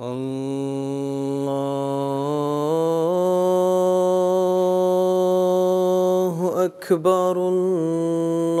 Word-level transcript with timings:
الله 0.00 1.52
أكبر 6.64 7.48
الله 7.48 8.60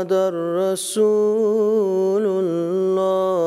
محمد 0.00 0.12
رسول 0.72 2.24
الله. 2.24 3.44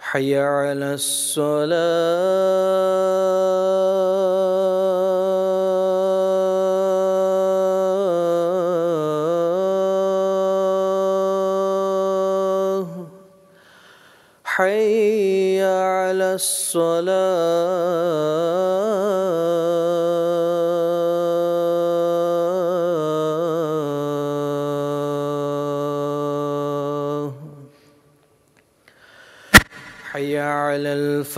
حي 0.00 0.38
على 0.38 0.94
الصلاة. 0.94 1.88
حي 14.44 15.62
على 15.62 16.34
الصلاة. 16.34 17.77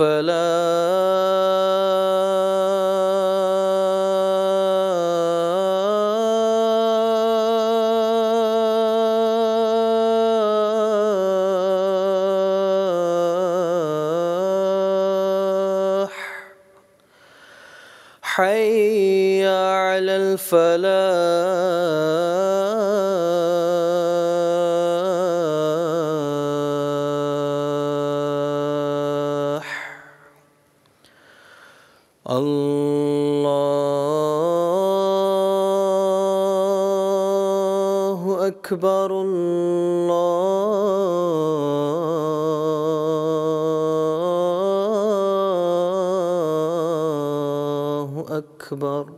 أكبر. 48.71 49.13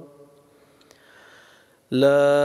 لا 1.92 2.43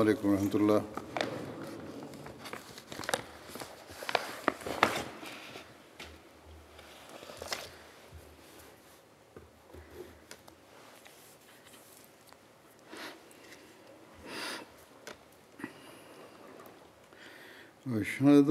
علیکم 0.00 0.28
ورحمۃ 0.28 0.54
اللہ 0.54 0.78
أشهد 17.86 18.50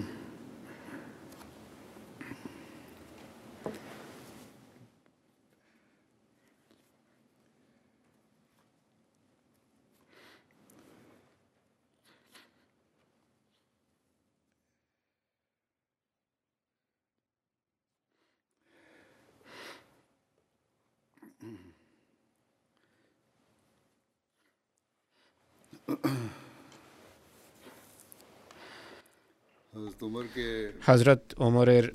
হজরত 30.87 31.21
ওমরের 31.37 31.85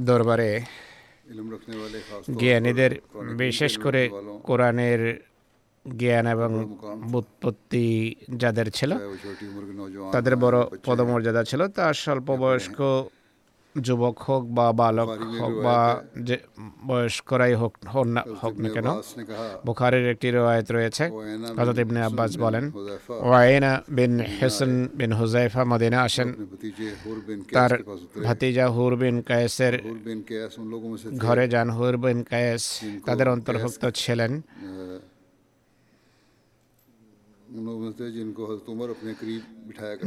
দরবারে 0.00 0.50
জ্ঞানীদের 2.38 2.92
বিশেষ 3.36 3.78
করে 3.78 4.10
কোরআনের 4.42 5.00
জ্ঞান 5.96 6.26
এবং 6.26 6.50
বুৎপত্তি 7.12 7.86
যাদের 8.36 8.70
ছিল 8.70 8.90
তাদের 10.12 10.36
বড় 10.36 10.58
পদমর্যাদা 10.84 11.44
ছিল। 11.44 11.68
তার 11.68 11.94
স্বল্প 11.94 12.28
বয়স্ক 12.36 12.78
যুবক 13.76 14.18
হোক 14.18 14.44
বা 14.44 14.72
বালক 14.72 15.08
হোক 15.40 15.52
বা 15.64 16.02
যে 16.18 16.36
বয়স্করাই 16.86 17.54
হোক 17.54 17.76
হোক 17.94 18.06
না 18.06 18.22
হোক 18.42 18.54
না 18.58 18.68
কেন 18.68 18.88
বুখারের 19.66 20.10
একটি 20.10 20.30
রেওয়ায়ত 20.30 20.72
রয়েছে। 20.72 21.04
হজরত 21.58 21.78
ইবনে 21.78 22.02
আব্বাস 22.02 22.38
বলেন 22.38 22.64
ওয়াইনা 23.08 23.82
বিন 23.88 24.20
হেসন 24.20 24.88
বিন 24.94 25.12
হুজাইফা 25.12 25.64
মদিনা 25.64 26.02
আসেন। 26.02 26.28
তার 27.52 27.70
ভাতিজা 28.24 28.68
হুর 28.68 28.96
বিন 28.96 29.22
কায়েসের 29.22 29.74
ঘরে 31.18 31.48
যান 31.48 31.70
হুর 31.70 31.96
বিন 31.96 32.22
কায়েস। 32.22 32.80
তাদের 33.06 33.28
অন্তর্ভুক্ত 33.28 33.86
ছিলেন। 33.94 34.42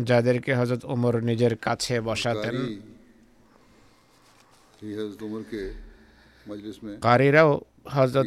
যাদেরকে 0.04 0.56
হজরত 0.56 0.86
ওমর 0.86 1.24
নিজের 1.24 1.58
কাছে 1.58 2.02
বসাতেন। 2.02 2.56
কারীরাও 7.02 7.62
হজরত 7.86 8.26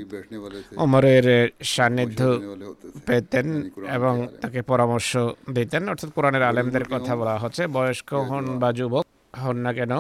অমরের 0.76 1.26
সান্নিধ্য 1.62 2.20
পেতেন 3.06 3.46
এবং 3.92 4.14
তাকে 4.40 4.60
পরামর্শ 4.62 5.16
দিতেন 5.52 5.88
অর্থাৎ 5.88 6.10
কোরআনের 6.10 6.42
আলেমদের 6.42 6.84
কথা 6.84 7.16
বলা 7.16 7.38
হচ্ছে। 7.38 7.66
বয়স্ক 7.66 8.10
হন 8.30 8.58
বা 8.58 8.72
যুবক 8.72 9.04
হন 9.36 9.56
না 9.56 9.72
কেন? 9.72 9.92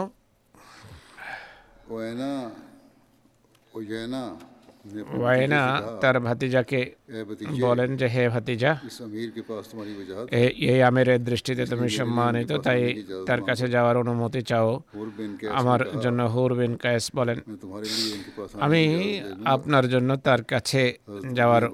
ওয়েনা 1.90 2.32
ওয়েনা 3.74 4.22
ওয়াইনা 5.20 5.62
তার 6.00 6.16
ভাতিজাকে 6.20 6.80
বলেন 7.60 7.90
যে 7.96 8.06
হে 8.08 8.24
ভাতিজা 8.28 8.72
এই 10.72 10.82
আমিরের 10.82 11.20
দৃষ্টিতে 11.24 11.62
তুমি 11.66 11.88
সম্মানিত 11.88 12.50
তাই 12.66 12.80
তার 13.26 13.40
কাছে 13.42 13.66
যাওয়ার 13.68 13.96
অনুমতি 13.96 14.40
চাও। 14.42 14.70
আমার 15.60 15.80
জন্য 16.00 16.20
হুর 16.22 16.50
বিন 16.54 16.72
কায়েস 16.76 17.06
বলেন। 17.14 17.38
আমি 18.66 18.82
আপনার 19.44 19.84
জন্য 19.88 20.10
তার 20.16 20.40
কাছে 20.42 20.82
যাওয়ার 21.32 21.64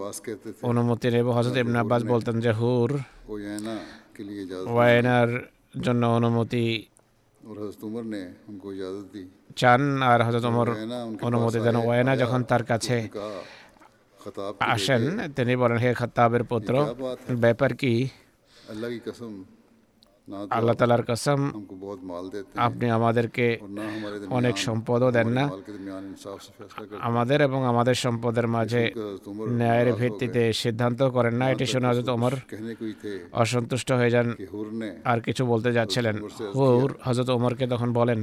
অনুমতি 0.70 1.08
নেব। 1.10 1.26
হজরত 1.30 1.56
ইবনে 1.56 1.78
আব্বাস 1.78 2.02
বলতেন 2.04 2.36
যে 2.40 2.52
হুর 2.52 2.90
ওয়াইনার 4.66 5.30
জন্য 5.84 6.02
অনুমতি 6.18 6.64
চান 9.56 9.82
আর 10.02 10.20
হজরত 10.22 10.44
ওমর 10.44 10.68
অনুমতি 11.22 11.58
দেন 11.60 11.76
ওয়েনা 11.80 12.12
যখন 12.16 12.40
তার 12.44 12.62
কাছে 12.64 12.96
আসেন 14.72 15.02
তিনি 15.36 15.52
বলেন 15.56 15.78
হে 15.78 15.90
খতাবের 15.94 16.42
পুত্র 16.44 16.74
ব্যাপার 17.40 17.70
কি? 17.74 17.94
আল্লাহ 20.50 20.74
তালার 20.74 21.02
কসম 21.08 21.40
আপনি 22.56 22.90
আমাদেরকে 22.90 23.46
অনেক 24.30 24.58
সম্পদও 24.58 25.10
দেন 25.10 25.28
না। 25.28 25.44
আমাদের 27.00 27.40
এবং 27.40 27.60
আমাদের 27.64 27.94
সম্পদের 27.94 28.46
মাঝে 28.48 28.92
ন্যায়ের 29.48 29.92
ভিত্তিতে 29.92 30.42
সিদ্ধান্ত 30.52 31.02
করেন 31.02 31.34
না। 31.34 31.50
এটি 31.50 31.66
শুনে 31.66 31.86
হজরত 31.88 32.08
ওমর 32.08 32.32
অসন্তুষ্ট 33.32 33.92
হয়ে 33.92 34.10
যান। 34.10 34.28
আর 35.04 35.20
কিছু 35.20 35.46
বলতে 35.46 35.72
যাচ্ছিলেন। 35.72 36.16
হুর 36.54 36.94
হজরত 37.04 37.30
ওমরকে 37.30 37.66
তখন 37.66 37.92
বলেন 37.92 38.20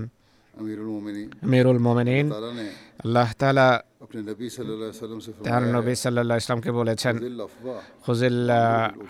আমিরুল 0.53 1.79
মোমেনিন 1.79 2.25
আল্লাহ 3.03 3.29
তালা 3.39 3.67
তার 5.45 5.63
নবী 5.75 5.91
ইসলামকে 6.39 6.71
বলেছেন 6.79 7.15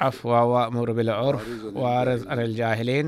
আফওয়া 0.09 0.62
মুরবিল 0.75 1.12
ওরফ 1.19 1.44
ওয়ার 1.75 2.07
জাহিলিন 2.56 3.07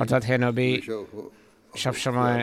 অর্থাৎ 0.00 0.22
হে 0.28 0.36
নবী 0.38 0.70
সবসময় 1.74 2.38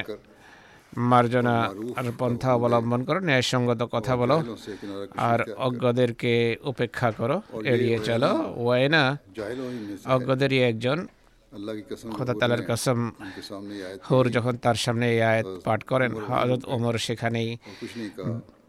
মার্জনা 1.03 1.55
আর 1.97 2.07
পন্থা 2.19 2.49
অবলম্বন 2.55 3.01
করো 3.07 3.19
ন্যায়সঙ্গত 3.19 3.81
কথা 3.93 4.13
বলো 4.21 4.37
আর 5.29 5.39
অজ্ঞদেরকে 5.67 6.33
উপেক্ষা 6.63 7.09
করো 7.19 7.37
এড়িয়ে 7.71 7.97
চলো 7.99 8.31
ওয়াইনা 8.57 9.03
অজ্ঞদেরই 10.15 10.59
একজন 10.69 10.97
খোদা 12.17 12.33
তালার 12.41 12.61
কসম 12.69 12.99
হোর 14.07 14.25
যখন 14.35 14.55
তার 14.65 14.77
সামনে 14.83 15.05
এই 15.15 15.21
আয়াত 15.31 15.49
পাঠ 15.65 15.79
করেন 15.91 16.11
হজরত 16.27 16.63
ওমর 16.75 16.95
সেখানেই 17.05 17.49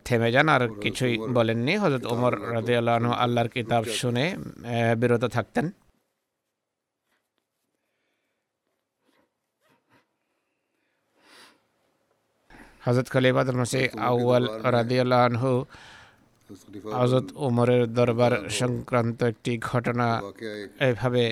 থেমে 0.06 0.28
যান 0.34 0.48
আর 0.54 0.62
কিছুই 0.84 1.14
বলেননি। 1.36 1.74
হজরত 1.82 2.04
ওমর 2.12 2.34
রাজি 2.54 2.74
আল্লাহ 2.80 2.94
আল্লাহর 3.24 3.50
কিতাব 3.54 3.82
শুনে 4.00 4.24
বিরত 5.00 5.24
থাকতেন। 5.36 5.66
হজরত 12.86 13.08
খলিফাদ 13.14 13.48
মসি 13.60 13.82
আউ্ল 14.08 14.44
রাজিয়াল্লাহ 14.76 15.20
আনহু 15.28 15.52
আজ 17.02 17.12
ওমরের 17.36 17.82
দরবার 17.92 18.32
সংক্রান্ত 18.60 19.18
একটি 19.22 19.52
ঘটনা 19.70 20.06
এভাবে 20.80 21.22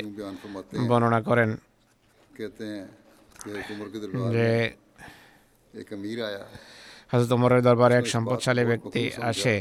বর্ণনা 0.89 1.21
করেন 1.21 1.51
যে 4.35 4.49
হজরত 7.11 7.31
ওমরের 7.33 7.63
দরবারে 7.63 7.95
এক 7.97 8.07
সম্পদশালী 8.07 8.65
ব্যক্তি 8.65 9.03
আসে। 9.31 9.57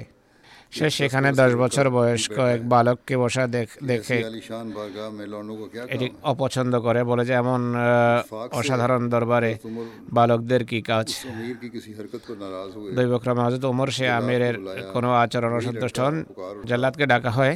সে 0.77 0.87
সেখানে 0.97 1.29
দশ 1.41 1.51
বছর 1.63 1.85
বয়স্ক 1.97 2.37
এক 2.55 2.61
বালককে 2.73 3.15
বসা 3.23 3.43
দেখে 3.91 4.17
এটি 5.95 6.07
অপছন্দ 6.31 6.73
করে, 6.85 7.01
বলে 7.09 7.23
যে 7.29 7.33
এমন 7.43 7.61
অসাধারণ 8.59 9.03
দরবারে 9.13 9.51
বালকদের 10.17 10.61
কি 10.69 10.79
কাজ? 10.91 11.07
দৈবক্রমে 12.97 13.41
হজরত 13.45 13.63
উমর 13.71 13.89
সে 13.97 14.05
আমিরের 14.19 14.55
কোনো 14.95 15.09
আচরণ 15.23 15.51
অসন্তুষ্ট 15.59 15.97
হন। 16.05 16.15
জাল্লাদকে 16.69 17.05
ডাকা 17.13 17.31
হয়। 17.37 17.55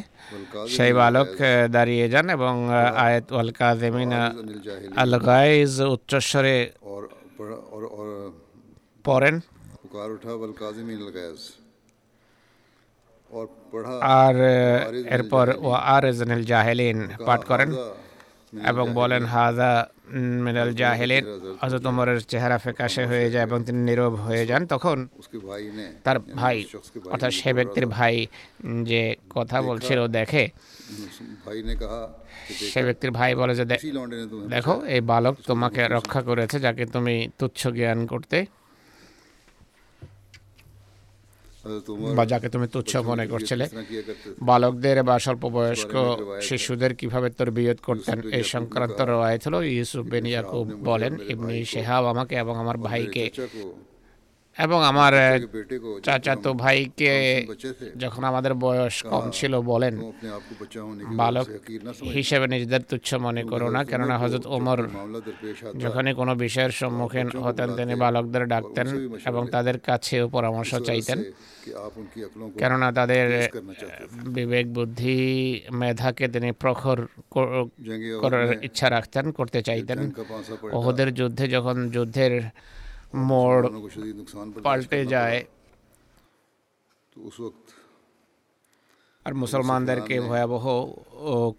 সেই 0.75 0.91
বালক 0.99 1.29
দাঁড়িয়ে 1.75 2.05
যান 2.13 2.27
এবং 2.37 2.53
আয়েত, 3.05 3.25
ওয়াল 3.35 3.49
কাজেমিন 3.59 4.11
আল 5.03 5.13
গাইজ 5.29 5.73
উচ্চস্বরে 5.95 6.57
পড়েন। 9.05 9.35
আর 14.17 14.35
এরপর 15.09 15.45
ও 15.59 15.69
আর 15.87 16.03
জেনেল 16.13 16.41
জাহেলিন 16.43 16.97
পাঠ 17.27 17.41
করেন 17.43 17.69
এবং 18.53 18.85
বলেন 18.93 19.23
হাজা 19.27 19.71
মিনাল 20.45 20.71
জাহেলিন 20.73 21.23
হজরত 21.61 21.85
ওমরের 21.87 22.19
চেহারা 22.23 22.57
ফেকাশে 22.57 23.03
হয়ে 23.05 23.27
যায় 23.29 23.45
এবং 23.45 23.59
তিনি 23.63 23.79
নীরব 23.87 24.13
হয়ে 24.17 24.43
যান 24.45 24.61
তখন 24.65 24.97
তার 26.05 26.17
ভাই 26.35 26.57
অর্থাৎ 27.05 27.31
সে 27.31 27.49
ব্যক্তির 27.53 27.85
ভাই 27.87 28.15
যে 28.83 29.01
কথা 29.29 29.57
বলছিল 29.61 29.99
দেখে 30.17 30.43
সে 32.65 32.79
ব্যক্তির 32.83 33.11
ভাই 33.11 33.31
বলে 33.35 33.53
যে 33.55 33.65
দেখো 34.49 34.75
এই 34.87 35.01
বালক 35.01 35.35
তোমাকে 35.47 35.81
রক্ষা 35.87 36.21
করেছে 36.21 36.57
যাকে 36.59 36.83
তুমি 36.85 37.15
তুচ্ছ 37.39 37.61
জ্ঞান 37.75 37.99
করতে 38.07 38.37
বা 42.15 42.25
যাকে 42.25 42.49
তুমি 42.49 42.67
তুচ্ছ 42.67 42.95
মনে 42.95 43.27
করছিলে 43.27 43.65
বালকদের 44.41 45.03
বা 45.03 45.19
স্বল্প 45.19 45.45
বয়স্ক 45.49 45.93
শিশুদের 46.41 46.95
কীভাবে 46.95 47.29
বিয়োগ 47.51 47.77
করতেন 47.83 48.17
এই 48.31 48.43
সংক্রান্ত 48.43 49.01
রয়েছিল 49.01 49.53
ইউসুফ 49.55 50.05
বেন 50.05 50.25
বলেন 50.83 51.13
এমনি 51.29 51.65
শেহাব 51.65 52.05
আমাকে 52.05 52.35
এবং 52.35 52.59
আমার 52.59 52.77
ভাইকে 52.77 53.31
এবং 54.57 54.79
আমার 54.83 55.13
চাচাতো 56.03 56.53
ভাইকে 56.53 57.13
যখন 57.97 58.23
আমাদের 58.23 58.53
বয়স 58.53 58.95
কম 59.03 59.29
ছিল 59.31 59.53
বলেন 59.61 59.95
বালক 61.15 61.47
হিসেবে 62.13 62.47
নিজেদের 62.47 62.81
তুচ্ছ 62.83 63.09
মনে 63.13 63.43
করো 63.43 63.67
না 63.69 63.81
কেননা 63.83 64.15
হজরত 64.17 64.45
ওমর 64.47 64.79
যখনই 65.79 66.13
কোনো 66.13 66.35
বিষয়ের 66.35 66.71
সম্মুখীন 66.71 67.27
হতেন 67.37 67.69
তিনি 67.75 67.95
বালকদের 67.95 68.43
ডাকতেন 68.45 68.87
এবং 69.25 69.47
তাদের 69.51 69.79
কাছেও 69.79 70.27
পরামর্শ 70.27 70.75
চাইতেন। 70.75 71.19
কেননা 72.59 72.91
তাদের 72.91 73.49
বিবেক 74.27 74.73
বুদ্ধি 74.73 75.17
মেধাকে 75.71 76.27
তিনি 76.27 76.51
প্রখর 76.51 76.99
করার 78.21 78.47
ইচ্ছা 78.63 78.89
রাখতেন 78.89 79.31
করতে 79.31 79.59
চাইতেন। 79.61 79.99
ওহদের 80.71 81.13
যুদ্ধে 81.13 81.47
যখন 81.47 81.89
যুদ্ধের 81.89 82.41
মোড় 83.23 83.63
পাল্টে 84.63 84.99
যায় 85.05 85.39
আর 89.25 89.33
মুসলমানদেরকে 89.33 90.15
ভয়াবহ 90.21 90.65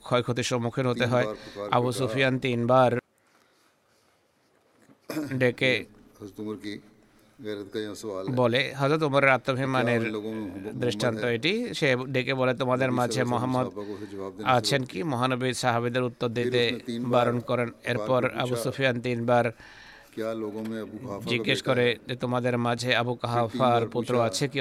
ক্ষয়ক্ষতির 0.03 0.49
সম্মুখীন 0.51 0.87
হতে 0.87 1.07
হয় 1.07 1.27
আবু 1.71 1.91
সুফিয়ান 1.93 2.35
তিনবার 2.39 2.91
ডেকে 5.39 5.73
বলে 8.35 8.61
হজরত 8.73 9.03
উমরের 9.03 9.31
আত্মভিমানের 9.31 10.03
দৃষ্টান্ত 10.75 11.23
এটি 11.37 11.53
সে 11.79 11.89
ডেকে 12.15 12.35
বলে 12.35 12.53
তোমাদের 12.55 12.91
মাঝে 12.93 13.23
মোহাম্মদ 13.25 13.67
আছেন 14.57 14.83
কি 14.91 14.99
মহানবী 15.05 15.49
সাহাবিদের 15.55 16.03
উত্তর 16.03 16.29
দিতে 16.29 16.63
বারণ 17.15 17.37
করেন 17.49 17.69
এরপর 17.85 18.21
আবু 18.35 18.55
সুফিয়ান 18.57 18.97
তিনবার 19.01 19.45
জিজ্ঞেস 21.29 21.61
করে 21.63 21.97
যে 22.09 22.15
তোমাদের 22.17 22.59
মাঝে 22.59 22.91
আবু 22.97 23.15
কাহাফার 23.15 23.83
পুত্র 23.89 24.13
আছে 24.23 24.45
কি? 24.49 24.59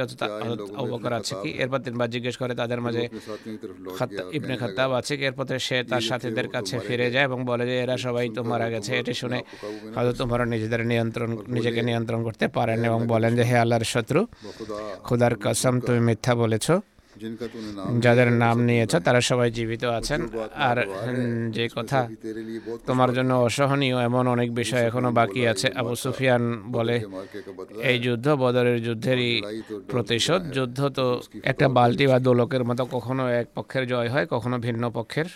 অবকর 0.75 1.13
আছে 1.13 1.33
কি? 1.43 1.49
এরপর 1.49 1.79
তিনবার 1.79 2.09
জিজ্ঞেস 2.09 2.37
করে 2.37 2.55
তাদের 2.55 2.81
মাঝে 2.81 3.03
ইবনে 4.33 4.57
খাত্তাব 4.57 4.93
আছে 4.93 5.17
কি? 5.17 5.23
এরপর 5.25 5.45
সে 5.59 5.83
তার 5.83 6.01
সাথীদের 6.01 6.47
কাছে 6.47 6.79
ফিরে 6.79 7.11
যায় 7.11 7.23
এবং 7.23 7.39
বলে 7.45 7.65
যে 7.65 7.75
এরা 7.81 7.97
সবাই 7.97 8.29
তো 8.29 8.43
মারা 8.43 8.69
গেছে 8.69 8.91
এটি 8.99 9.13
শুনে 9.13 9.39
হয়তো 9.95 10.13
তোমরা 10.13 10.45
নিজেদের 10.45 10.85
নিয়ন্ত্রণ 10.85 11.37
নিজেকে 11.47 11.81
নিয়ন্ত্রণ 11.83 12.23
করতে 12.23 12.47
পারেন 12.47 12.79
এবং 12.85 13.07
বলেন 13.07 13.35
যে 13.35 13.43
হে 13.43 13.55
আল্লাহর 13.57 13.83
শত্রু 13.83 14.19
খুদার 15.03 15.35
কসম 15.35 15.79
তুমি 15.79 15.99
মিথ্যা 15.99 16.35
বলেছ। 16.35 16.71
যাদের 18.05 18.29
নাম 18.43 18.57
নিয়েছ 18.69 18.93
তারা 19.05 19.21
সবাই 19.29 19.49
জীবিত 19.57 19.83
আছেন। 19.99 20.19
আর 20.69 20.77
যে 21.57 21.65
কথা 21.75 21.99
তোমার 22.89 23.09
জন্য 23.17 23.31
অসহনীয় 23.47 23.97
এমন 24.09 24.25
অনেক 24.35 24.49
বিষয় 24.61 24.83
এখনও 24.89 25.11
বাকি 25.19 25.41
আছে। 25.51 25.67
আবু 25.79 25.93
সুফিয়ান 26.03 26.43
বলে 26.75 26.95
এই 27.89 27.97
যুদ্ধ 28.05 28.27
বদরের 28.43 28.77
যুদ্ধেরই 28.87 29.31
প্রতিশোধ। 29.91 30.41
যুদ্ধ 30.57 30.79
তো 30.97 31.05
একটা 31.51 31.67
বালতি 31.77 32.05
বা 32.11 32.17
দোলকের 32.27 32.63
মতো 32.69 32.83
কখনো 32.95 33.23
এক 33.41 33.47
পক্ষের 33.57 33.83
জয় 33.91 34.09
হয় 34.13 34.25
কখনো 34.33 34.55
ভিন্ন 34.65 34.83
পক্ষের। 34.97 35.27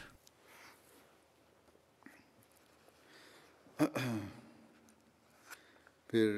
ফির 6.10 6.32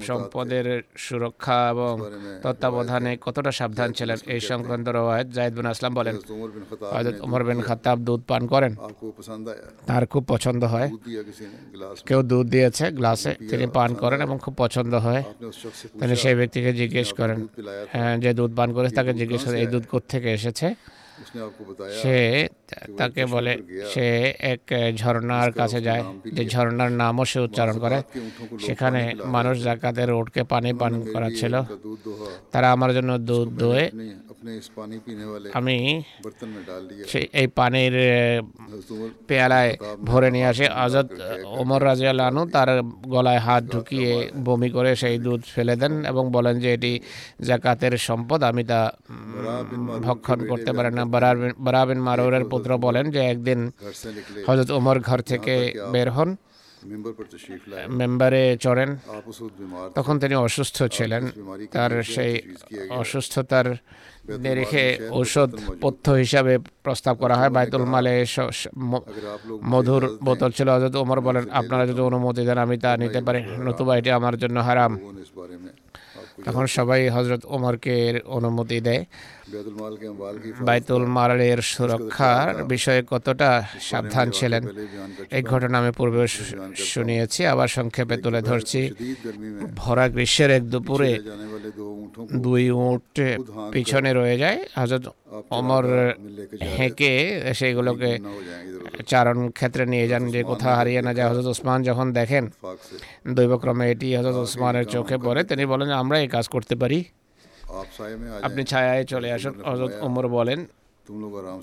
সম্পদের 0.00 0.82
সুরক্ষা 0.96 1.68
এবং 1.70 2.00
তত্ত্বাবধানে 2.42 3.16
কতটা 3.20 3.52
সাবধান 3.52 3.92
ছিলেন 3.92 4.16
এই 4.26 4.40
সংক্রান্ত 4.40 4.88
রওয়ায়ত 4.88 5.26
বিন 5.26 5.66
আসলাম 5.66 5.94
বলেন। 5.94 6.16
হযরত 6.92 7.42
বিন 7.44 7.62
দুধ 8.04 8.22
পান 8.28 8.46
করেন। 8.46 8.76
তার 9.86 10.06
খুব 10.06 10.24
পছন্দ 10.28 10.64
হয়। 10.64 10.90
কেউ 12.06 12.22
দুধ 12.22 12.46
দিয়েছে 12.46 12.90
গ্লাসে 12.90 13.34
তিনি 13.50 13.66
পান 13.66 13.94
করেন 13.94 14.22
এবং 14.22 14.38
খুব 14.42 14.54
পছন্দ 14.56 14.94
হয়। 14.94 15.22
তিনি 16.00 16.16
সেই 16.16 16.34
ব্যক্তিকে 16.34 16.72
জিজ্ঞেস 16.72 17.12
হ্যাঁ, 17.16 17.34
করেন 17.34 18.20
যে 18.20 18.34
দুধ 18.34 18.56
পান 18.56 18.72
করেছে 18.72 18.94
তাকে 18.94 19.14
জিজ্ঞেস 19.14 19.44
করেন 19.44 19.56
এই 19.56 19.66
দুধ 19.66 19.98
থেকে 20.08 20.32
এসেছে? 20.32 20.74
সে 22.00 22.16
তাকে 23.00 23.22
বলে, 23.34 23.52
সে 23.92 24.06
এক 24.52 24.62
ঝর্ণার 25.00 25.50
কাছে 25.60 25.80
যায়, 25.88 26.02
যে 26.36 26.42
ঝর্ণার 26.52 26.90
নামও 27.00 27.24
সে 27.30 27.38
উচ্চারণ 27.46 27.76
করে। 27.84 27.98
সেখানে 28.66 29.02
মানুষ 29.34 29.54
জাকাতের 29.66 30.10
ওটকে 30.18 30.42
পানি 30.52 30.70
পান 30.80 30.92
করাচ্ছিল। 31.14 31.54
তারা 32.52 32.68
আমার 32.76 32.90
জন্য 32.96 33.10
দুধ 33.28 33.48
দোয়ে, 33.60 33.84
আমি 35.58 35.76
এই 37.40 37.48
পানির 37.58 37.94
পেয়ালায় 39.28 39.72
ভরে 40.08 40.28
নিয়ে 40.34 40.48
আসে। 40.52 40.66
আজাদ 40.84 41.06
ওমর 41.60 41.80
রাজিয়ালানু 41.90 42.42
তার 42.54 42.68
গলায় 43.14 43.40
হাত 43.46 43.62
ঢুকিয়ে 43.74 44.10
বমি 44.46 44.68
করে 44.76 44.90
সেই 45.02 45.16
দুধ 45.26 45.42
ফেলে 45.54 45.74
দেন 45.80 45.92
এবং 46.10 46.24
বলেন 46.36 46.54
যে 46.62 46.68
এটি 46.76 46.92
জাকাতের 47.48 47.94
সম্পদ, 48.08 48.40
আমি 48.50 48.62
তা 48.70 48.80
ভক্ষণ 50.06 50.38
করতে 50.50 50.70
পারি 50.76 50.90
না। 50.98 51.04
বরাবিন 51.64 52.00
মারুরের 52.00 52.44
পুত্র 52.44 52.78
বলেন 52.78 53.10
যে 53.10 53.18
একদিন 53.18 53.70
হজরত 54.46 54.70
উমর 54.70 55.00
ঘর 55.00 55.20
থেকে 55.20 55.54
বের 55.92 56.10
হন। 56.10 56.36
মেম্বারে 57.88 58.56
চড়েন। 58.60 58.96
তখন 59.94 60.18
তিনি 60.18 60.34
অসুস্থ 60.34 60.82
ছিলেন। 60.82 61.22
তার 61.72 62.02
সেই 62.02 62.40
অসুস্থতার 62.90 63.66
রেখে 64.42 64.84
ঔষধ 65.10 65.50
পথ্য 65.80 66.10
হিসাবে 66.10 66.58
প্রস্তাব 66.58 67.16
করা 67.16 67.34
হয়। 67.36 67.50
বাইতুল 67.50 67.84
মালে 67.84 68.24
মধুর 69.64 70.18
বোতল 70.24 70.50
ছিল। 70.50 70.68
হজরত 70.68 70.94
উমর 70.96 71.20
বলেন 71.20 71.50
আপনারা 71.50 71.86
যদি 71.86 72.00
অনুমতি 72.00 72.44
দেন 72.44 72.58
আমি 72.58 72.78
তা 72.78 72.96
নিতে 72.96 73.20
পারি। 73.20 73.42
নতুবা 73.42 73.96
এটি 73.96 74.10
আমার 74.10 74.38
জন্য 74.38 74.60
হারাম। 74.60 74.98
তখন 76.44 76.66
সবাই 76.66 77.08
হজরত 77.08 77.42
ওমরকে 77.44 78.20
অনুমতি 78.24 78.80
দেয়। 78.80 79.04
বাইতুল 80.66 81.04
মালের 81.16 81.60
সুরক্ষার 81.72 82.54
বিষয়ে 82.72 83.02
কতটা 83.12 83.50
সাবধান 83.88 84.26
ছিলেন? 84.38 84.62
এই 85.36 85.42
ঘটনা 85.52 85.76
আমি 85.82 85.92
পূর্বে 85.98 86.22
শুনিয়েছি 86.92 87.40
আবার 87.52 87.68
সংক্ষেপে 87.76 88.16
তুলে 88.24 88.40
ধরছি। 88.48 88.80
ভরা 89.80 90.06
গ্রীষ্মের 90.14 90.50
এক 90.58 90.64
দুপুরে 90.72 91.12
দুই 92.44 92.64
উঁট 92.70 93.14
পিছনে 93.74 94.10
রয়ে 94.18 94.36
যায়। 94.42 94.58
হাজত 94.78 95.04
অমর 95.58 95.86
হেঁকে 96.76 97.12
সেইগুলোকে 97.58 98.10
চারণ 99.10 99.38
ক্ষেত্রে 99.58 99.84
নিয়ে 99.92 100.06
যান 100.10 100.22
যে 100.34 100.40
কোথাও 100.50 100.74
হারিয়ে 100.78 101.00
না 101.06 101.12
যায়। 101.16 101.28
হজরত 101.30 101.46
ওসমান 101.46 101.78
যখন 101.88 102.06
দেখেন 102.12 102.44
দৈবক্রমে 103.36 103.84
এটি 103.92 104.08
হজরত 104.18 104.36
ওসমানের 104.44 104.86
চোখে 104.94 105.16
পড়ে 105.24 105.40
তিনি 105.50 105.64
বলেন 105.72 105.90
আমরা 106.02 106.16
এই 106.24 106.28
কাজ 106.28 106.44
করতে 106.54 106.74
পারি। 106.82 106.98
আপনি 108.42 108.62
ছায়ায় 108.64 109.04
চলে 109.04 109.28
আসুন 109.32 109.54
হজরত 109.66 109.92
ওমর 110.02 110.24
বলেন 110.28 110.60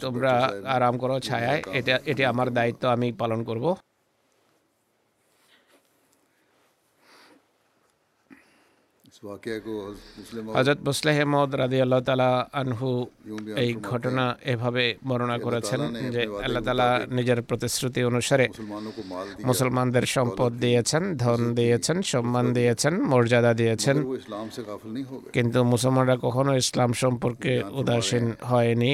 তোমরা 0.03 0.31
আরাম 0.67 0.93
করো 0.97 1.15
ছায়ায় 1.19 1.61
এটা 1.73 1.95
এটি 2.05 2.23
আমার 2.25 2.47
দায়িত্ব 2.53 2.83
আমি 2.87 3.07
পালন 3.21 3.39
করব 3.43 3.65
হজরত 10.53 10.79
মুসলেহ 10.85 11.25
মদ 11.25 11.55
রাদি 11.55 11.81
আল্লাহ 11.81 11.99
তালা 11.99 12.49
আনহু 12.53 13.05
এই 13.55 13.73
ঘটনা 13.73 14.37
এভাবে 14.45 14.95
বর্ণনা 15.07 15.37
করেছেন 15.37 15.81
যে 16.11 16.21
আল্লাহ 16.43 16.63
তালা 16.63 17.01
নিজের 17.09 17.41
প্রতিশ্রুতি 17.41 18.03
অনুসারে 18.03 18.47
মুসলমানদের 19.43 20.05
সম্পদ 20.05 20.51
দিয়েছেন 20.53 21.17
ধন 21.17 21.55
দিয়েছেন 21.55 22.01
সম্মান 22.01 22.53
দিয়েছেন 22.53 22.93
মর্যাদা 23.01 23.53
দিয়েছেন। 23.53 23.97
কিন্তু 25.33 25.63
মুসলমানরা 25.63 26.17
কখনো 26.21 26.55
ইসলাম 26.55 26.93
সম্পর্কে 26.93 27.63
উদাসীন 27.71 28.25
হয়নি। 28.41 28.93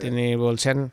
তিনি 0.00 0.36
বলছেন 0.36 0.88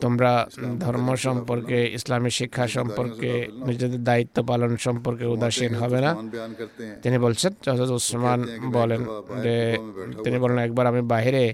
তোমরা 0.00 0.32
ধর্ম 0.80 1.08
সম্পর্কে 1.16 1.78
ইসলামী 1.92 2.30
শিক্ষা 2.30 2.66
সম্পর্কে 2.68 3.48
নিজেদের 3.66 4.04
দায়িত্ব 4.04 4.36
পালন 4.42 4.76
সম্পর্কে 4.76 5.24
উদাসীন 5.26 5.74
হবে 5.74 6.00
না। 6.00 6.10
তিনি 7.02 7.15
তিনি 7.16 7.26
বলছেন 7.26 7.52
হজরত 7.66 7.90
ওসমান 7.92 8.40
বলেন 8.72 9.00
যে 9.44 9.56
তিনি 10.24 10.36
বলেন 10.38 10.58
একবার 10.58 10.84
আমি 10.86 11.02
বাহিরে 11.04 11.44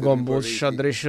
গম্বুজ 0.00 0.44
সদৃশ 0.60 1.00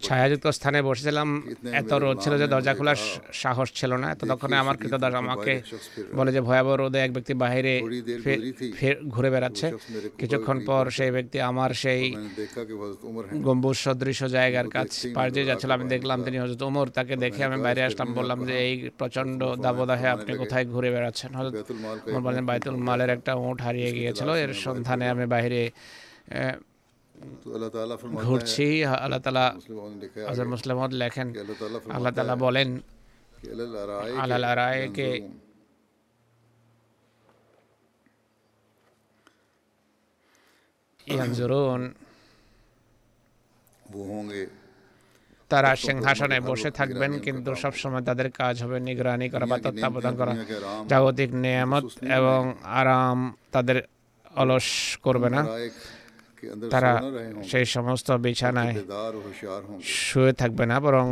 ছায়াযুক্ত 0.00 0.46
স্থানে 0.58 0.78
বসেছিলাম 0.82 1.28
এত 1.72 1.92
রোদ 1.94 2.16
ছিল 2.24 2.32
যে 2.42 2.46
দরজা 2.46 2.72
খোলার 2.74 2.98
সাহস 3.42 3.68
ছিল 3.74 3.92
না 3.94 4.08
ততক্ষণে 4.20 4.56
আমার 4.56 4.76
কৃতদাস 4.76 5.14
আমাকে 5.14 5.52
বলে 6.16 6.30
যে 6.32 6.40
ভয়াবহ 6.40 6.74
রোদে 6.74 6.98
এক 7.02 7.10
ব্যক্তি 7.12 7.34
বাহিরে 7.34 7.74
ঘুরে 9.14 9.28
বেড়াচ্ছে 9.30 9.66
কিছুক্ষণ 10.18 10.58
পর 10.66 10.84
সেই 10.96 11.10
ব্যক্তি 11.16 11.38
আমার 11.50 11.70
সেই 11.74 12.02
গম্বুজ 13.46 13.76
সদৃশ 13.84 14.20
জায়গার 14.36 14.68
কাছ 14.68 14.90
পাশ 15.16 15.28
দিয়ে 15.34 15.46
যাচ্ছিল 15.48 15.70
আমি 15.70 15.86
দেখলাম 15.94 16.18
তিনি 16.26 16.36
হজরত 16.42 16.62
উমর 16.62 16.86
তাকে 16.96 17.14
দেখে 17.24 17.40
আমি 17.44 17.58
বাইরে 17.66 17.80
আসলাম 17.88 18.08
বললাম 18.18 18.38
যে 18.48 18.54
এই 18.66 18.72
প্রচণ্ড 18.98 19.40
দাবদাহে 19.64 20.06
আপনি 20.08 20.32
কোথায় 20.38 20.64
ঘুরে 20.66 20.88
বেড়াচ্ছেন 20.90 21.30
হজরত 21.38 21.56
বললেন 22.16 22.44
বাইতুল 22.50 22.76
মালের 22.88 23.10
একটা 23.16 23.32
উঁট 23.42 23.58
হারিয়ে 23.62 23.90
গিয়েছিল 23.96 24.28
এর 24.36 24.52
সন্ধানে 24.64 25.06
আমি 25.08 25.26
বাইরে 25.34 25.60
ঘুরছি 28.22 28.84
আল্লাহ 28.84 29.20
তালা 29.20 29.56
হজর 30.28 30.44
মুসলিম 30.44 30.76
লেখেন 30.90 31.34
আল্লাহ 31.90 32.12
তালা 32.12 32.36
বলেন 32.36 32.80
আল্লাহ 34.20 34.54
রায়কে 34.54 35.28
তারা 45.48 45.76
সিংহাসনে 45.76 46.40
বসে 46.40 46.70
থাকবেন 46.70 47.18
কিন্তু 47.20 47.54
সবসময় 47.54 48.02
তাদের 48.02 48.30
কাজ 48.30 48.62
হবে 48.62 48.80
নিগরানি 48.80 49.30
করা 49.30 49.46
বা 49.46 49.58
তত্ত্বাবধান 49.58 50.16
করা 50.16 50.32
জাগতিক 50.88 51.30
নিয়ামত 51.34 51.84
এবং 52.02 52.54
আরাম 52.62 53.36
তাদের 53.52 53.82
অলস 54.36 54.98
করবে 55.02 55.30
না। 55.30 55.46
তারা 56.72 56.92
সেই 57.48 57.66
সমস্ত 57.66 58.08
বিছানায় 58.24 58.74
শুয়ে 60.00 60.32
থাকবে 60.32 60.64
না 60.66 60.76
বরং 60.80 61.06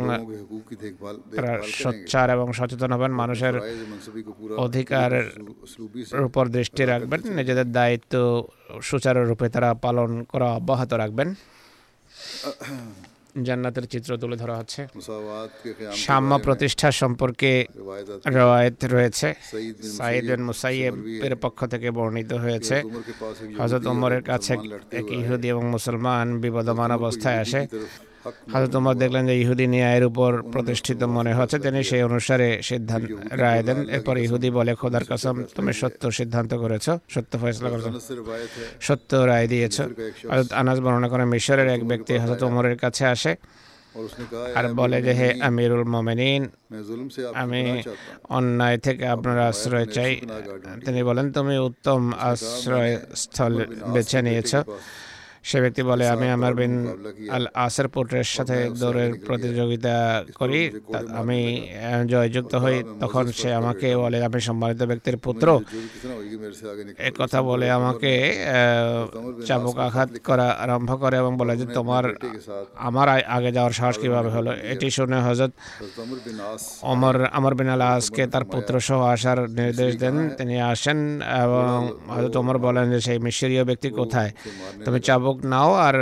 তারা 1.35 1.53
সোচ্চার 1.79 2.27
এবং 2.29 2.47
সচেতন 2.53 2.91
হবেন 2.95 3.11
মানুষের 3.13 3.55
অধিকারের 4.65 5.27
উপর 6.25 6.43
দৃষ্টি 6.47 6.83
রাখবেন 6.83 7.21
নিজেদের 7.35 7.67
দায়িত্ব 7.71 8.13
সুচারুরূপে 8.81 9.47
তারা 9.49 9.69
পালন 9.75 10.09
করা 10.23 10.47
অব্যাহত 10.51 10.91
রাখবেন 10.93 11.29
জান্নাতের 13.43 13.85
চিত্র 13.87 14.17
তুলে 14.17 14.37
ধরা 14.37 14.57
হচ্ছে। 14.57 14.87
সাম্য 15.95 16.39
প্রতিষ্ঠা 16.39 16.91
সম্পর্কে 16.91 17.65
রওয়ায়ত 18.27 18.85
রয়েছে। 18.85 19.33
সাইদ 19.97 20.31
বিন 20.31 20.43
মুসাইয়েবের 20.43 21.35
পক্ষ 21.35 21.65
থেকে 21.65 21.91
বর্ণিত 21.91 22.33
হয়েছে। 22.33 22.81
হযরত 23.59 23.85
ওমরের 23.87 24.23
কাছে 24.23 24.53
এক 24.91 25.11
ইহুদি 25.11 25.47
এবং 25.47 25.65
মুসলমান 25.65 26.39
বিবদমান 26.41 26.91
অবস্থায় 26.91 27.39
আসে। 27.39 27.67
হাজরত 28.53 28.73
উমর 28.79 28.95
দেখলেন 29.03 29.23
যে 29.29 29.35
ইহুদি 29.43 29.65
ন্যায়ের 29.73 30.05
উপর 30.11 30.31
প্রতিষ্ঠিত 30.53 31.01
মনে 31.17 31.31
হচ্ছে, 31.37 31.57
তিনি 31.65 31.79
সেই 31.89 32.01
অনুসারে 32.09 32.47
সিদ্ধান্ত 32.69 33.05
রায় 33.43 33.61
দেন। 33.67 33.79
এরপর 33.95 34.15
ইহুদি 34.25 34.49
বলে, 34.57 34.71
খোদার 34.81 35.05
কাসম, 35.09 35.35
তুমি 35.55 35.71
সত্য 35.81 36.01
সিদ্ধান্ত 36.19 36.51
করেছ, 36.63 36.85
সত্য 37.13 37.31
ফয়সলা 37.41 37.69
করেছ, 37.73 37.85
সত্য 38.87 39.11
রায় 39.31 39.47
দিয়েছ। 39.53 39.77
হজরত 40.31 40.49
আনাজ 40.61 40.77
বর্ণনা 40.83 41.07
করে 41.13 41.25
মিশরের 41.33 41.67
এক 41.75 41.81
ব্যক্তি 41.91 42.11
হজরত 42.23 42.41
উমরের 42.49 42.77
কাছে 42.83 43.03
আসে 43.15 43.33
আর 44.57 44.65
বলে 44.79 44.97
যে, 45.05 45.13
হে 45.19 45.29
আমিরুল 45.47 45.85
মোমেনিন, 45.93 46.41
আমি 47.43 47.61
অন্যায় 48.37 48.77
থেকে 48.85 49.03
আপনার 49.15 49.37
আশ্রয় 49.49 49.87
চাই। 49.95 50.13
তিনি 50.85 50.99
বলেন, 51.09 51.25
তুমি 51.37 51.55
উত্তম 51.69 52.01
আশ্রয় 52.31 52.93
স্থল 53.23 53.53
বেছে 53.93 54.19
নিয়েছ। 54.25 54.51
সে 55.49 55.57
ব্যক্তি 55.63 55.81
বলে 55.89 56.03
আমি 56.15 56.27
আমার 56.35 56.53
বিন 56.59 56.73
আল 57.35 57.45
আসের 57.65 57.87
পুত্রের 57.95 58.27
সাথে 58.35 58.57
দৌড়ের 58.81 59.11
প্রতিযোগিতা 59.27 59.95
করি। 60.39 60.61
আমি 61.21 61.39
জয়যুক্ত 62.11 62.53
হই 62.63 62.77
তখন 63.01 63.25
সে 63.39 63.49
আমাকে 63.61 63.87
বলে 64.03 64.17
আমি 64.27 64.39
সম্মানিত 64.47 64.81
ব্যক্তির 64.91 65.17
পুত্র। 65.25 65.47
এ 67.07 67.09
কথা 67.19 67.39
বলে 67.49 67.67
আমাকে 67.79 68.13
চাবুক 69.47 69.77
আঘাত 69.87 70.09
করা 70.27 70.47
আরম্ভ 70.63 70.89
করে 71.03 71.15
এবং 71.23 71.31
বলে 71.41 71.53
যে 71.61 71.65
তোমার 71.77 72.05
আমার 72.87 73.07
আগে 73.35 73.49
যাওয়ার 73.57 73.73
সাহস 73.79 73.95
কীভাবে 74.01 74.29
হলো? 74.35 74.51
এটি 74.73 74.87
শুনে 74.97 75.17
হজরত 75.27 75.51
অমর 76.91 77.15
আমর 77.37 77.53
বিন 77.59 77.69
আল 77.75 77.83
আসকে 77.95 78.23
তার 78.33 78.45
পুত্র 78.53 78.73
সহ 78.87 78.99
আসার 79.13 79.39
নির্দেশ 79.59 79.91
দেন। 80.03 80.15
তিনি 80.39 80.55
আসেন 80.73 80.99
এবং 81.43 81.77
হজরত 82.13 82.35
অমর 82.41 82.57
বলেন 82.65 82.85
যে 82.93 82.99
সেই 83.07 83.17
মিশরীয় 83.25 83.63
ব্যক্তি 83.69 83.89
কোথায়? 83.99 84.31
তুমি 84.85 84.99
চাবুক 85.07 85.34
যাবক 85.35 85.45
নাও 85.45 85.71
আর 85.73 85.95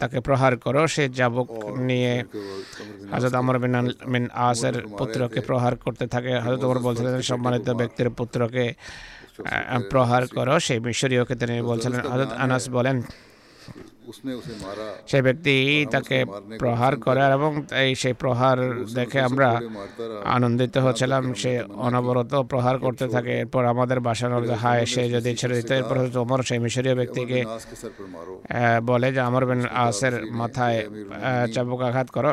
তাকে 0.00 0.20
প্রহার 0.20 0.56
করো 0.56 0.82
সে 0.86 1.08
যাবক 1.08 1.48
নিয়ে 1.88 2.24
হজরত 3.12 3.34
আমর 3.34 3.56
বিন 3.58 3.74
মিন 4.06 4.24
আসের 4.48 4.76
পুত্রকে 4.98 5.40
প্রহার 5.40 5.76
করতে 5.76 6.06
থাকে। 6.06 6.32
হজরত 6.40 6.62
ওমর 6.64 6.78
বলছিলেন 6.78 7.22
সম্মানিত 7.22 7.66
ব্যক্তির 7.70 8.10
পুত্রকে 8.10 8.64
প্রহার 9.90 10.22
করো 10.26 10.54
সেই 10.60 10.78
মিশরীয়কে 10.80 11.34
তিনি 11.36 11.62
বলছিলেন। 11.62 12.00
হজরত 12.12 12.32
আনাস 12.32 12.64
বলেন 12.70 12.96
সেই 15.10 15.22
ব্যক্তি 15.26 15.54
তাকে 15.94 16.18
প্রহার 16.62 16.92
করে 17.06 17.22
এবং 17.36 17.50
এই 17.84 17.90
সেই 18.02 18.14
প্রহার 18.22 18.58
দেখে 18.98 19.18
আমরা 19.28 19.48
আনন্দিত 20.36 20.74
হচ্ছিলাম। 20.84 21.22
সে 21.42 21.52
অনবরত 21.86 22.32
প্রহার 22.52 22.76
করতে 22.84 23.06
থাকে। 23.14 23.32
এরপর 23.42 23.62
আমাদের 23.74 23.98
বাসানোর 24.06 24.44
হায় 24.62 24.84
সে 24.92 25.02
যদি 25.14 25.30
ছেড়ে 25.40 25.56
দিতে 25.58 25.72
এরপর 25.80 25.96
তোমার 26.18 26.40
সেই 26.48 26.58
মিশরীয় 26.64 26.94
ব্যক্তিকে 27.00 27.38
বলে 28.90 29.08
যে 29.16 29.20
আমার 29.28 29.42
বেন 29.48 29.60
আসের 29.86 30.14
মাথায় 30.40 30.78
চাবুক 31.54 31.80
আঘাত 31.88 32.08
করো। 32.16 32.30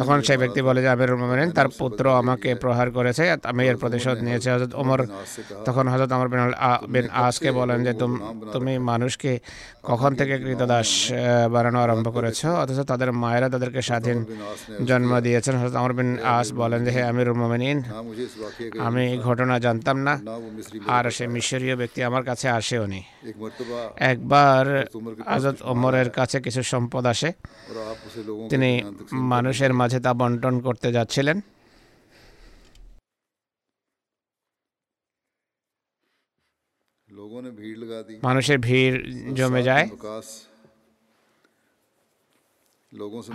তখন 0.00 0.18
সেই 0.26 0.38
ব্যক্তি 0.42 0.60
বলে 0.68 0.80
যে 0.84 0.88
আমির 0.94 1.10
মোমেন 1.20 1.48
তার 1.58 1.68
পুত্র 1.80 2.04
আমাকে 2.22 2.50
প্রহার 2.62 2.88
করেছে। 2.96 3.22
আমি 3.50 3.62
এর 3.70 3.76
প্রতিশোধ 3.82 4.16
নিয়েছে। 4.26 4.48
হজরত 4.54 4.72
ওমর 4.82 5.00
তখন 5.66 5.84
হজরত 5.92 6.10
আমার 6.16 6.28
বিন 6.92 7.06
আসকে 7.26 7.50
বলেন 7.60 7.78
যে 7.86 7.92
তুমি 8.54 8.72
মানুষকে 8.90 9.32
কখন 9.90 10.10
থেকে 10.18 10.34
কৃতদাস 10.44 10.88
বানানো 11.54 11.78
আরম্ভ 11.84 12.06
করেছে। 12.16 12.46
অথচ 12.62 12.78
তাদের 12.92 13.10
মায়েরা 13.22 13.48
তাদেরকে 13.54 13.80
স্বাধীন 13.88 14.18
জন্ম 14.88 15.12
দিয়েছেন। 15.26 15.54
হজরত 15.60 15.74
আমর 15.80 15.92
বিন 15.98 16.10
আস 16.36 16.46
বলেন 16.60 16.80
যে, 16.84 16.90
হে 16.96 17.02
আমির 17.10 17.28
মোমিনিন, 17.40 17.78
আমি 18.86 19.04
ঘটনা 19.28 19.54
জানতাম 19.66 19.96
না। 20.06 20.14
আর 20.96 21.04
সে 21.16 21.24
মিশরীয় 21.34 21.74
ব্যক্তি 21.80 22.00
আমার 22.08 22.22
কাছে 22.30 22.46
আসেওনি 22.58 23.00
একবার 24.12 24.64
হজরত 25.32 25.58
ওমরের 25.72 26.08
কাছে 26.18 26.36
কিছু 26.46 26.60
সম্পদ 26.72 27.04
আসে। 27.12 27.28
তিনি 28.52 28.70
মানুষের 29.34 29.72
মাঝে 29.80 29.98
তা 30.06 30.12
বন্টন 30.20 30.54
করতে 30.66 30.88
যাচ্ছিলেন। 30.96 31.38
মানুষের 38.26 38.58
ভিড় 38.66 38.96
জমে 39.38 39.62
যায়। 39.68 39.86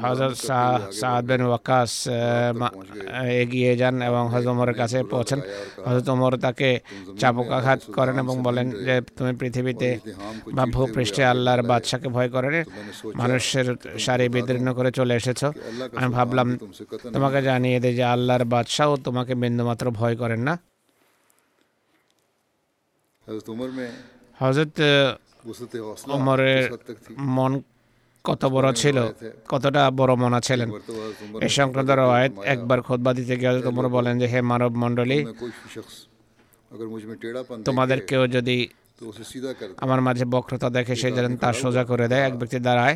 হজরত 0.04 0.36
সাদ 1.00 1.24
বিন 1.30 1.42
ওয়াকাস 1.44 1.92
এগিয়ে 3.42 3.72
যান 3.78 3.96
এবং 4.10 4.24
হজরত 4.34 4.50
ওমরের 4.52 4.76
কাছে 4.76 4.98
পৌঁছেন 5.12 5.40
হজরত 5.86 6.08
ওমর 6.10 6.34
তাকে 6.46 6.70
চাপকাঘাত 7.20 7.80
করেন 7.98 8.16
এবং 8.24 8.36
বলেন 8.44 8.68
যে 8.88 8.96
তুমি 9.18 9.32
পৃথিবীতে 9.40 9.90
বা 10.56 10.64
ভূপৃষ্ঠে 10.74 11.24
আল্লাহর 11.26 11.62
বাদশাকে 11.64 12.08
ভয় 12.10 12.30
করেন 12.30 12.56
মানুষের 13.16 13.68
সারি 14.00 14.26
বিদীর্ণ 14.30 14.68
করে 14.74 14.90
চলে 14.92 15.14
এসেছ 15.16 15.42
আমি 15.98 16.10
ভাবলাম 16.18 16.48
তোমাকে 17.14 17.40
জানিয়ে 17.42 17.78
দেয় 17.80 17.96
যে 18.00 18.06
আল্লাহর 18.06 18.46
বাদশাহ 18.46 18.90
তোমাকে 19.06 19.34
বিন্দুমাত্র 19.36 19.86
ভয় 19.92 20.16
করেন 20.16 20.42
না 20.48 20.54
হজরত 24.38 24.78
ওমরের 26.10 26.64
মন 27.36 27.52
কত 28.26 28.42
বড় 28.56 28.70
ছিল 28.82 28.98
কতটা 29.52 29.82
বড় 30.00 30.14
মনা 30.22 30.40
ছিলেন। 30.48 30.70
এ 31.46 31.48
সংক্রান্ত 31.58 31.92
রওয়ায়ত 31.92 32.34
একবার 32.54 32.80
খোদবা 32.88 33.12
দিতে 33.18 33.34
গিয়ে 33.42 33.62
তোমরা 33.68 33.90
বলেন 33.98 34.14
যে 34.22 34.28
হে 34.32 34.40
মানব 34.52 34.72
মণ্ডলী 34.82 35.20
তোমাদের 37.68 38.00
কেউ 38.10 38.22
যদি 38.38 38.58
আমার 39.84 40.00
মাঝে 40.08 40.24
বক্রতা 40.34 40.68
দেখে 40.78 40.94
সে 41.02 41.08
যেন 41.18 41.34
তার 41.44 41.56
সোজা 41.64 41.84
করে 41.92 42.06
দেয় 42.12 42.24
এক 42.28 42.34
ব্যক্তি 42.40 42.58
দাঁড়ায় 42.68 42.96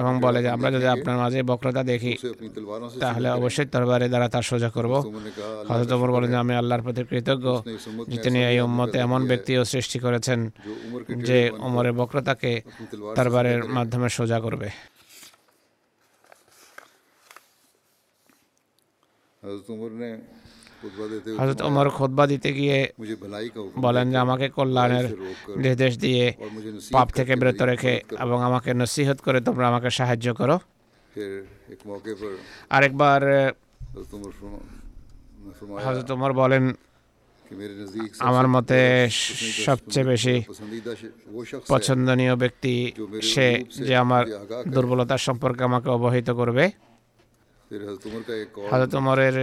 এবং 0.00 0.12
বলে 0.24 0.38
যে 0.44 0.50
আমরা 0.56 0.68
যদি 0.76 0.86
আপনার 0.96 1.16
মাঝে 1.22 1.38
বক্রতা 1.50 1.82
দেখি 1.92 2.12
তাহলে 3.04 3.28
অবশ্যই 3.38 3.68
তরবারে 3.74 4.06
দ্বারা 4.12 4.28
তার 4.34 4.44
সোজা 4.50 4.70
করব। 4.76 4.92
হজরত 5.70 5.90
ওমর 5.96 6.10
বলেন 6.16 6.28
যে 6.34 6.38
আমি 6.44 6.54
আল্লাহর 6.60 6.82
প্রতি 6.86 7.02
কৃতজ্ঞ 7.10 7.46
যে 8.10 8.16
তিনি 8.24 8.38
এই 8.50 8.58
উম্মতে 8.66 8.96
এমন 9.06 9.20
ব্যক্তিও 9.30 9.62
সৃষ্টি 9.72 9.98
করেছেন 10.04 10.38
যে 11.28 11.38
ওমরের 11.66 11.94
বক্রতাকে 11.98 12.52
তরবারের 13.16 13.60
মাধ্যমে 13.76 14.08
সোজা 14.18 14.38
করবে। 14.44 14.68
হজরত 19.42 19.68
ওমর 19.74 19.90
হজরত 21.38 21.60
ওমর 21.62 21.86
খোদবা 21.90 22.24
দিতে 22.26 22.50
গিয়ে 22.52 22.78
বলেন 23.78 24.06
যে 24.12 24.18
আমাকে 24.18 24.46
কল্যাণের 24.48 25.06
নির্দেশ 25.56 25.92
দিয়ে 25.98 26.24
পাপ 26.92 27.08
থেকে 27.10 27.32
বিরত 27.36 27.60
রেখে 27.62 27.94
এবং 28.24 28.38
আমাকে 28.44 28.70
নসিহত 28.74 29.18
করে 29.20 29.38
তোমরা 29.40 29.64
আমাকে 29.68 29.88
সাহায্য 29.90 30.28
করো 30.34 30.56
আরেকবার 32.70 33.20
হজরত 35.84 36.08
ওমর 36.10 36.32
বলেন 36.32 36.64
আমার 38.20 38.46
মতে 38.48 38.80
সবচেয়ে 39.66 40.06
বেশি 40.06 40.36
পছন্দনীয় 41.68 42.34
ব্যক্তি 42.36 42.74
সে 43.22 43.48
যে 43.78 43.94
আমার 43.96 44.24
দুর্বলতা 44.70 45.16
সম্পর্কে 45.18 45.62
আমাকে 45.64 45.88
অবহিত 45.90 46.28
করবে 46.30 46.64
হজরত 48.70 48.92
ওমরের 48.94 49.36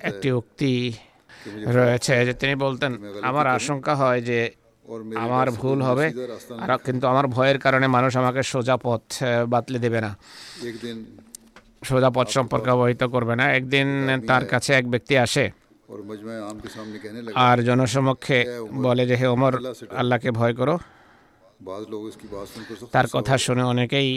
একটি 0.00 0.28
উক্তি 0.32 0.92
রয়েছে 1.66 2.24
যে 2.26 2.34
তিনি 2.34 2.54
বলতেন 2.54 2.92
আমার 3.22 3.46
আশঙ্কা 3.46 3.94
হয় 3.94 4.20
যে 4.22 4.38
আমার 5.16 5.50
ভুল 5.50 5.82
হবে 5.82 6.06
আর 6.58 6.78
কিন্তু 6.78 7.06
আমার 7.06 7.26
ভয়ের 7.26 7.58
কারণে 7.58 7.86
মানুষ 7.86 8.16
আমাকে 8.16 8.42
সোজা 8.42 8.76
পথ 8.76 9.02
বাতলে 9.48 9.78
দেবে 9.78 10.00
না। 10.00 10.10
সোজা 11.84 12.10
পথ 12.10 12.28
সম্পর্কে 12.28 12.70
অবহিত 12.70 13.02
করবে 13.04 13.34
না। 13.36 13.44
একদিন 13.52 13.88
তার 14.26 14.44
কাছে 14.44 14.70
এক 14.74 14.86
ব্যক্তি 14.88 15.14
আসে 15.18 15.44
আর 17.34 17.56
জনসমক্ষে 17.64 18.38
বলে 18.72 19.06
যে 19.06 19.16
হে 19.16 19.26
ওমর 19.26 19.54
আল্লাহকে 19.96 20.30
ভয় 20.30 20.54
করো। 20.54 20.78
তার 22.92 23.06
কথা 23.12 23.34
শুনে 23.38 23.62
অনেকেই 23.62 24.10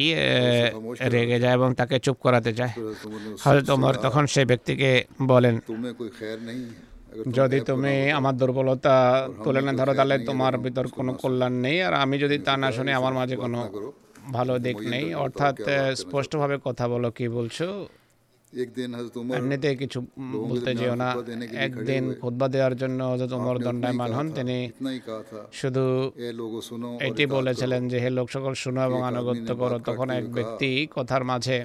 রেগে 1.13 1.37
যায় 1.39 1.53
এবং 1.53 1.69
তাকে 1.73 1.95
চুপ 1.99 2.17
করাতে 2.21 2.51
যায় 2.53 2.73
হয়তো 3.43 3.61
তোমার 3.65 3.93
তখন 4.05 4.23
সেই 4.25 4.45
ব্যক্তিকে 4.45 4.91
বলেন 5.27 5.55
যদি 7.37 7.57
তুমি 7.61 7.93
আমার 8.11 8.35
দুর্বলতা 8.37 8.95
তুলে 9.43 9.61
না 9.61 9.71
ধরো 9.73 9.93
তাহলে 9.93 10.15
তোমার 10.25 10.53
ভিতর 10.57 10.85
কোনো 10.97 11.11
কল্যাণ 11.13 11.53
নেই 11.65 11.77
আর 11.81 11.93
আমি 11.93 12.15
যদি 12.17 12.37
তা 12.37 12.53
না 12.57 12.69
শুনি 12.71 12.91
আমার 12.91 13.13
মাঝে 13.13 13.35
কোনো 13.35 13.59
ভালো 14.31 14.53
দিক 14.59 14.77
নেই। 14.93 15.05
অর্থাৎ 15.25 15.55
স্পষ্টভাবে 15.95 16.55
কথা 16.63 16.85
বলো 16.87 17.09
কি 17.11 17.25
বলছো? 17.29 17.67
এমনিতে 19.33 19.69
কিছু 19.75 19.99
বলতে 20.43 20.71
যেও 20.75 20.95
না 20.95 21.09
একদিন 21.59 22.03
খুদ্া 22.21 22.47
দেওয়ার 22.47 22.75
জন্য 22.75 22.99
হজরত 23.03 23.31
উমর 23.33 23.57
দণ্ডায়মান 23.65 24.11
হন 24.13 24.27
তিনি 24.31 24.57
শুধু 25.53 25.83
এটি 27.07 27.23
বলেছিলেন 27.27 27.81
যে 27.91 27.97
হে 28.03 28.09
লোক 28.09 28.27
সকল 28.35 28.53
শুনো 28.53 28.79
এবং 28.85 28.99
আনুগত্য 29.03 29.49
করো 29.61 29.77
তখন 29.85 30.07
এক 30.11 30.25
ব্যক্তি 30.29 30.69
কথার 30.95 31.23
মাঝে 31.23 31.57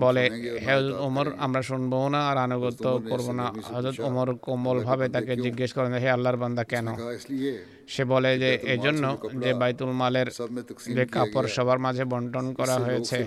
বলে 0.00 0.24
হে 0.64 0.74
ওমর 1.00 1.26
আমরা 1.38 1.62
শুনব 1.62 1.92
না 2.14 2.20
আর 2.30 2.36
আনুগত্য 2.38 2.84
করব 3.10 3.26
না 3.32 3.46
হজরত 3.68 3.96
ওমর 4.00 4.28
কোমলভাবে 4.44 5.06
তাকে 5.08 5.32
জিজ্ঞেস 5.44 5.70
করেন 5.76 5.94
হে 6.02 6.08
আল্লাহর 6.10 6.38
বান্দা 6.42 6.62
কেন 6.64 6.86
সে 7.94 8.02
বলে 8.12 8.30
যে 8.42 8.50
এজন্য 8.74 9.04
যে 9.42 9.50
বাইতুল 9.60 9.90
মালের 10.00 10.28
যে 10.96 11.04
কাপড় 11.14 11.48
সবার 11.56 11.78
মাঝে 11.78 12.04
বন্টন 12.12 12.46
করা 12.58 12.76
হয়েছে। 12.86 13.18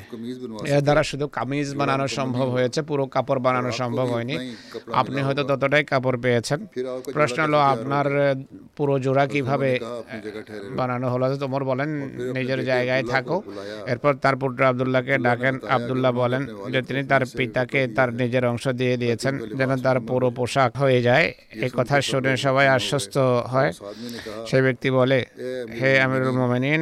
এর 0.75 0.81
দ্বারা 0.81 1.03
শুধু 1.03 1.25
কামিজ 1.37 1.67
বানানো 1.75 2.05
সম্ভব 2.07 2.47
হয়েছে 2.55 2.79
পুরো 2.89 3.03
কাপড় 3.15 3.39
বানানো 3.39 3.71
সম্ভব 3.81 4.07
হয়নি। 4.15 4.35
আপনি 5.01 5.19
হয়তো 5.21 5.43
ততটাই 5.43 5.83
কাপড় 5.83 6.17
পেয়েছেন। 6.17 6.59
প্রশ্ন 7.13 7.39
হলো 7.43 7.59
আপনার 7.73 8.05
পুরো 8.77 8.95
জোড়া 8.99 9.25
কীভাবে 9.33 9.69
বানানো 10.79 11.07
হলো 11.13 11.25
তোমার 11.37 11.63
বলেন 11.63 11.89
নিজের 12.37 12.61
জায়গায় 12.65 13.03
থাকো। 13.13 13.37
এরপর 13.91 14.13
তার 14.23 14.35
পুত্র 14.41 14.61
আবদুল্লাহকে 14.63 15.15
ডাকেন। 15.27 15.55
আবদুল্লাহ 15.75 16.11
বলেন 16.11 16.41
যে 16.71 16.79
তিনি 16.87 17.01
তার 17.11 17.23
পিতাকে 17.37 17.81
তার 17.97 18.09
নিজের 18.21 18.43
অংশ 18.51 18.65
দিয়ে 18.79 18.95
দিয়েছেন 18.97 19.33
যেন 19.59 19.71
তার 19.85 19.97
পুরো 20.09 20.27
পোশাক 20.37 20.71
হয়ে 20.83 20.99
যায়। 21.07 21.25
এ 21.65 21.67
কথা 21.79 21.97
শুনে 22.01 22.31
সবাই 22.37 22.67
আশ্বস্ত। 22.77 23.15
হয় 23.53 23.71
সে 24.53 24.61
ব্যক্তি 24.61 24.89
বলে 24.91 25.19
হে 25.79 25.91
আমিরুল 26.05 26.31
মোমেনিন 26.39 26.81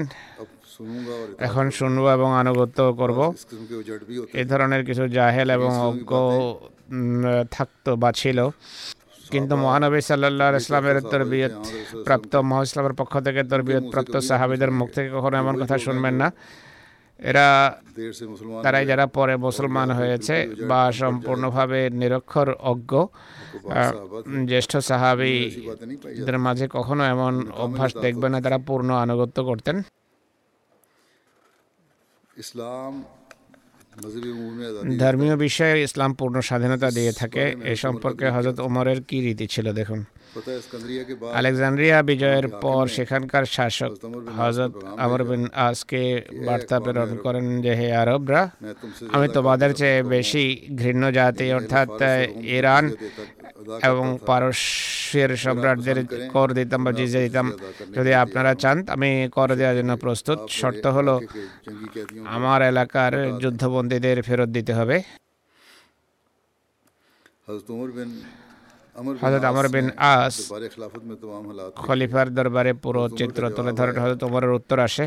এখন 1.39 1.65
শুনব 1.69 2.03
এবং 2.17 2.29
আনুগত্য 2.41 2.79
করব। 3.01 3.19
এ 4.41 4.43
ধরনের 4.45 4.81
কিছু 4.85 5.03
জাহেল 5.07 5.49
এবং 5.57 5.71
অজ্ঞ 5.89 6.11
থাকতো 7.51 7.91
বা 7.95 8.09
ছিল। 8.11 8.39
কিন্তু 9.31 9.53
মহানবী 9.55 9.99
সাল্লাহ 10.01 10.47
ইসলামের 10.55 10.97
তরবিয়ত 11.11 11.53
প্রাপ্ত 12.05 12.33
মহাইসলামের 12.49 12.93
পক্ষ 12.93 13.13
থেকে 13.19 13.41
তরবিয়ত 13.43 13.83
প্রাপ্ত 13.93 14.15
সাহাবিদের 14.29 14.71
মুখ 14.71 14.87
থেকে 14.95 15.09
কখনো 15.17 15.35
এমন 15.37 15.53
কথা 15.61 15.75
শুনবেন 15.77 16.15
না। 16.21 16.27
এরা 17.29 17.47
তারাই 18.63 18.85
যারা 18.91 19.05
পরে 19.17 19.33
মুসলমান 19.47 19.89
হয়েছে 19.99 20.35
বা 20.69 20.81
সম্পূর্ণভাবে 21.01 21.79
নিরক্ষর 21.99 22.49
অজ্ঞ 22.71 22.91
জ্যেষ্ঠ 24.51 24.71
সাহাবিদের 24.89 26.37
মাঝে 26.45 26.65
কখনো 26.71 27.03
এমন 27.13 27.33
অভ্যাস 27.63 27.91
দেখবে 28.05 28.27
না 28.33 28.37
তারা 28.45 28.57
পূর্ণ 28.67 28.89
আনুগত্য 29.05 29.37
করতেন। 29.49 29.77
ইসলাম 32.43 32.91
ধর্মীয় 34.99 35.35
বিষয়ে 35.45 35.75
ইসলাম 35.87 36.11
পূর্ণ 36.19 36.35
স্বাধীনতা 36.49 36.89
দিয়ে 36.97 37.11
থাকে। 37.11 37.43
এ 37.71 37.73
সম্পর্কে 37.75 38.25
হজরত 38.35 38.57
ওমরের 38.67 38.99
কি 39.09 39.17
রীতি 39.25 39.45
ছিল 39.53 39.67
দেখুন। 39.79 39.99
আলেকজান্দ্রিয়া, 41.39 41.97
বিজয়ের 42.09 42.47
পর 42.63 42.83
সেখানকার 42.97 43.45
শাসক 43.55 43.91
হজরত 44.39 44.73
আমর 45.03 45.21
বিন 45.29 45.43
আসকে 45.67 46.01
বার্তা 46.47 46.77
প্রেরণ 46.83 47.11
করেন 47.25 47.45
যে, 47.61 47.71
হে 47.79 47.87
আরবরা, 48.01 48.41
আমি 49.15 49.27
তোমাদের 49.37 49.73
চেয়ে 49.79 49.99
বেশি 50.15 50.43
ঘৃণ্য 50.81 51.03
জাতি, 51.17 51.47
অর্থাৎ 51.59 51.89
ইরান 52.57 52.85
এবং 53.89 54.05
পারস্যের 54.29 55.31
সম্রাটদের 55.43 55.97
কর 56.33 56.47
দিতাম 56.57 56.79
বা 56.85 56.91
জিজে 56.97 57.19
দিতাম। 57.25 57.47
যদি 57.97 58.11
আপনারা 58.23 58.51
চান, 58.61 58.77
আমি 58.95 59.09
কর 59.35 59.49
দেওয়ার 59.59 59.75
জন্য 59.79 59.91
প্রস্তুত। 60.05 60.39
শর্ত 60.59 60.85
হলো, 60.97 61.15
আমার 62.37 62.59
এলাকার 62.71 63.13
যুদ্ধবন্দীদের 63.41 64.17
ফেরত 64.27 64.49
দিতে 64.57 64.73
হবে। 64.79 64.97
হজরত 68.95 69.43
আমর 69.51 69.65
বিন 69.73 69.87
আস 70.13 70.35
খলিফার 71.83 72.27
দরবারে 72.37 72.71
পুরো 72.83 73.03
চিত্র 73.19 73.41
তুলে 73.57 73.71
ধরে 73.79 73.91
হজরত 74.03 74.19
তোমার 74.23 74.43
উত্তর 74.59 74.77
আসে 74.87 75.05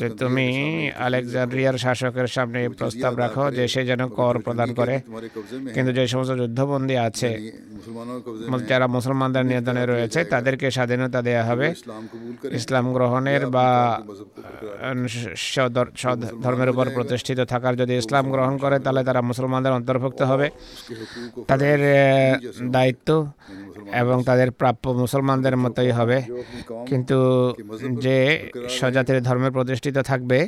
যে 0.00 0.06
তুমি 0.22 0.46
আলেকজান্ড্রিয়ার 1.06 1.76
শাসকের 1.84 2.28
সামনে 2.36 2.60
প্রস্তাব 2.78 3.12
রাখো 3.22 3.44
যে 3.56 3.64
সে 3.72 3.80
যেন 3.90 4.02
কর 4.18 4.34
প্রদান 4.46 4.68
করে। 4.78 4.94
কিন্তু 5.74 5.90
যে 5.98 6.04
সমস্ত 6.12 6.32
যুদ্ধবন্দী 6.40 6.96
আছে 7.08 7.30
যারা 8.70 8.86
মুসলমানদের 8.96 9.44
নিয়ন্ত্রণে 9.50 9.84
রয়েছে 9.86 10.20
তাদেরকে 10.32 10.66
স্বাধীনতা 10.76 11.20
দেয়া 11.28 11.44
হবে। 11.48 11.68
ইসলাম 12.58 12.86
গ্রহণের 12.96 13.42
বা 13.56 13.68
ধর্মের 16.44 16.70
উপর 16.72 16.86
প্রতিষ্ঠিত 16.96 17.38
থাকার 17.52 17.74
যদি 17.80 17.92
ইসলাম 18.02 18.24
গ্রহণ 18.34 18.54
করে 18.62 18.76
তাহলে 18.84 19.02
তারা 19.08 19.20
মুসলমানদের 19.30 19.72
অন্তর্ভুক্ত 19.78 20.20
হবে। 20.30 20.46
তাদের 21.50 21.78
দায়িত্ব 22.76 22.93
দায়িত্ব 22.94 23.10
এবং 24.02 24.16
তাদের 24.28 24.48
প্রাপ্য 24.60 24.84
মুসলমানদের 25.02 25.56
মতোই 25.56 25.90
হবে। 25.98 26.18
কিন্তু 26.90 27.18
যে 28.04 28.16
স্বজাতির 28.78 29.18
ধর্মে 29.22 29.50
প্রতিষ্ঠিত 29.50 29.96
থাকবে, 30.10 30.38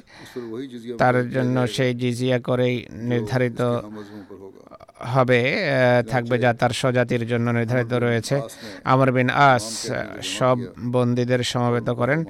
তার 0.98 1.16
জন্য 1.30 1.56
সেই 1.76 1.92
জিজিয়া 1.94 2.38
করেই 2.48 2.76
নির্ধারিত 3.10 3.60
হবে 5.14 5.40
থাকবে 6.08 6.36
যা 6.44 6.50
তার 6.60 6.72
স্বজাতির 6.80 7.22
জন্য 7.26 7.46
নির্ধারিত 7.50 7.92
রয়েছে। 8.06 8.36
আমর 8.84 9.08
বিন 9.16 9.28
আস, 9.50 9.66
সব 10.38 10.56
বন্দীদের 10.94 11.42
সমবেত 11.52 11.88
করেন। 12.00 12.20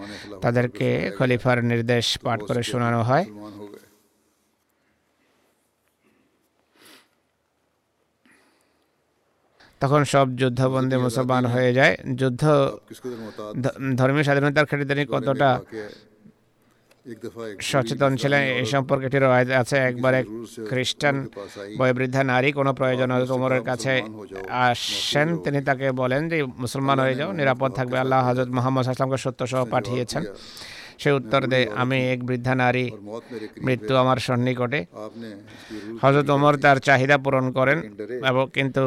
তাদেরকে 0.44 0.88
খলিফার 1.18 1.58
নির্দেশ 1.64 2.06
পাঠ 2.24 2.38
করে 2.48 2.62
শোনানো 2.70 3.00
হয়। 3.08 3.24
তখন 9.82 10.00
সব 10.12 10.26
যুদ্ধবন্দী 10.40 10.96
মুসলমান 11.06 11.44
হয়ে 11.54 11.70
যায়। 11.78 11.94
যুদ্ধ 12.20 12.42
ধর্মীয় 13.98 14.24
স্বাধীনতার 14.26 14.66
ক্ষেত্রে 14.68 14.88
তিনি 14.92 15.02
কতটা 15.14 15.50
সচেতন 17.70 18.12
ছিলেন 18.20 18.42
এ 18.60 18.64
সম্পর্কে 18.74 19.08
আছে। 19.62 19.76
একবার 19.90 20.12
এক 20.20 20.26
খ্রিস্টান 20.70 21.16
বয়বৃদ্ধা 21.78 22.22
নারী 22.32 22.48
কোনো 22.58 22.70
প্রয়োজন 22.78 23.10
কোমরের 23.30 23.62
কাছে 23.70 23.92
আসেন 24.66 25.28
তিনি 25.44 25.58
তাকে 25.68 25.86
বলেন 26.00 26.22
যে 26.30 26.36
মুসলমান 26.62 26.98
হয়ে 27.04 27.16
যাও 27.20 27.30
নিরাপদ 27.40 27.70
থাকবে 27.78 27.96
আল্লাহ 28.02 28.18
হজরত 28.28 28.50
মোহাম্মদ 28.56 28.84
আসলামকে 28.92 29.18
সত্য 29.24 29.40
সহ 29.52 29.62
পাঠিয়েছেন। 29.74 30.22
সে 31.02 31.10
উত্তর 31.18 31.40
দেয় 31.52 31.66
আমি 31.82 31.98
এক 32.14 32.20
বৃদ্ধা 32.28 32.54
নারী, 32.62 32.86
মৃত্যু 33.66 33.92
আমার 34.02 34.18
সন্নিকটে। 34.26 34.80
হজরত 36.02 36.28
অমর 36.36 36.54
তার 36.64 36.78
চাহিদা 36.86 37.16
পূরণ 37.24 37.46
করেন 37.58 37.78
এবং 38.30 38.44
কিন্তু 38.56 38.84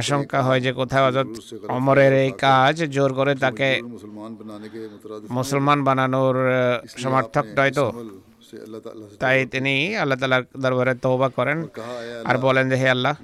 আশঙ্কা 0.00 0.38
হয় 0.46 0.60
যে 0.66 0.72
কোথায় 0.80 1.04
হজরত 1.06 1.30
অমরের 1.76 2.12
এই 2.24 2.30
কাজ 2.46 2.76
জোর 2.96 3.10
করে 3.18 3.32
তাকে 3.44 3.68
মুসলমান 5.36 5.78
বানানোর 5.86 6.36
সমর্থক 7.02 7.44
নয় 7.58 7.72
তো? 7.78 7.86
তাই 9.22 9.38
তিনি 9.52 9.74
আল্লাহ 10.02 10.16
তালার 10.22 10.44
দরবারে 10.64 10.94
তৌবা 11.04 11.28
করেন 11.38 11.58
আর 12.28 12.36
বলেন 12.46 12.64
যে, 12.70 12.76
হে 12.82 12.88
আল্লাহ, 12.96 13.14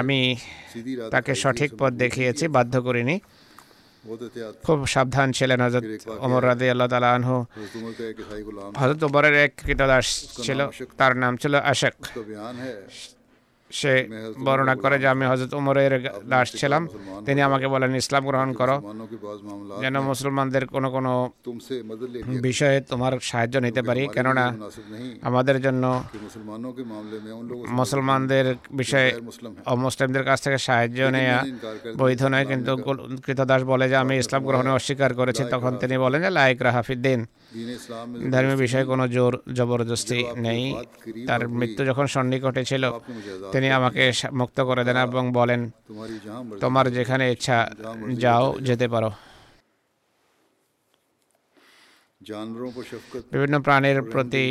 আমি 0.00 0.18
তাকে 1.14 1.32
সঠিক 1.42 1.70
পথ 1.80 1.92
দেখিয়েছি, 2.02 2.44
বাধ্য 2.56 2.74
করিনি। 2.86 3.16
খুব 4.66 4.78
সাবধান 4.86 5.28
ছিলেন 5.32 5.58
হজরত 5.66 5.84
ওমর 6.24 6.42
রাদে 6.44 6.66
আল্লাহ 6.70 6.88
তালা 6.88 7.10
আনহু। 7.14 7.36
হজরত 8.80 9.00
ওমরের 9.08 9.34
এক 9.44 9.52
কৃতদাস 9.66 10.06
ছিল, 10.44 10.60
তার 10.98 11.12
নাম 11.22 11.32
ছিল 11.36 11.54
আশেক। 11.72 11.94
সে 13.78 13.92
বর্ণনা 14.44 14.74
করে 14.74 14.98
যে 14.98 15.08
আমি 15.08 15.24
হজরত 15.26 15.52
উমরের 15.54 15.94
দাস 16.28 16.48
ছিলাম। 16.60 16.82
তিনি 17.26 17.40
আমাকে 17.42 17.66
বলেন 17.68 17.96
ইসলাম 17.96 18.22
গ্রহণ 18.26 18.50
করো। 18.52 18.76
যেন 19.80 20.00
মুসলমানদের 20.00 20.66
কোনো 20.66 20.90
কোনো 20.90 21.12
বিষয়ে 22.26 22.80
তোমার 22.80 23.12
সাহায্য 23.20 23.58
নিতে 23.58 23.82
পারি। 23.82 24.08
কেননা 24.12 24.44
আমাদের 25.22 25.56
জন্য 25.62 25.84
মুসলমানদের 27.80 28.54
বিষয়ে 28.72 29.08
অমুসলিমদের 29.66 30.24
কাছ 30.24 30.38
থেকে 30.42 30.58
সাহায্য 30.58 31.00
নেওয়া 31.02 31.38
বৈধ 31.98 32.22
নয়। 32.24 32.46
কিন্তু 32.46 32.72
কৃতদাস 33.26 33.62
বলে 33.62 33.88
যে 33.88 33.96
আমি 33.96 34.14
ইসলাম 34.18 34.42
গ্রহণে 34.44 34.70
অস্বীকার 34.70 35.14
করেছি। 35.14 35.42
তখন 35.50 35.72
তিনি 35.76 35.98
বলেন 35.98 36.22
যে 36.22 36.30
লাইক 36.30 36.62
রাহাফিদ্দিন 36.62 37.20
ধর্মীয় 38.32 38.56
বিষয়ে 38.56 38.84
কোনো 38.84 39.04
জোর 39.08 39.34
জবরদস্তি 39.54 40.18
নেই। 40.36 40.62
তার 41.28 41.48
মৃত্যু 41.48 41.82
যখন 41.84 42.06
সন্নিকটে 42.06 42.62
ছিল 42.64 42.84
তিনি 43.60 43.72
আমাকে 43.80 44.02
মুক্ত 44.40 44.58
করে 44.68 44.82
দেন 44.88 44.98
এবং 45.08 45.24
বলেন, 45.38 45.60
তোমার 46.62 46.84
যেখানে 46.96 47.24
ইচ্ছা 47.34 47.58
যাও, 48.24 48.44
যেতে 48.68 48.86
পারো। 48.94 49.10
বিভিন্ন 53.32 53.56
প্রাণীর 53.66 53.98
প্রতি 54.12 54.44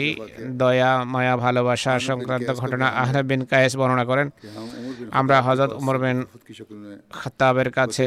দয়া, 0.61 0.91
মায়া, 1.13 1.33
ভালোবাসা 1.45 1.93
সংক্রান্ত 2.09 2.49
ঘটনা 2.61 2.87
আহরে 3.01 3.21
বিন 3.29 3.41
কায়েস 3.51 3.73
বর্ণনা 3.79 4.05
করেন। 4.11 4.27
আমরা 5.19 5.37
হজরত 5.47 5.71
উমর 5.79 5.97
বিন 6.03 6.17
খতাবের 7.19 7.69
কাছে 7.77 8.05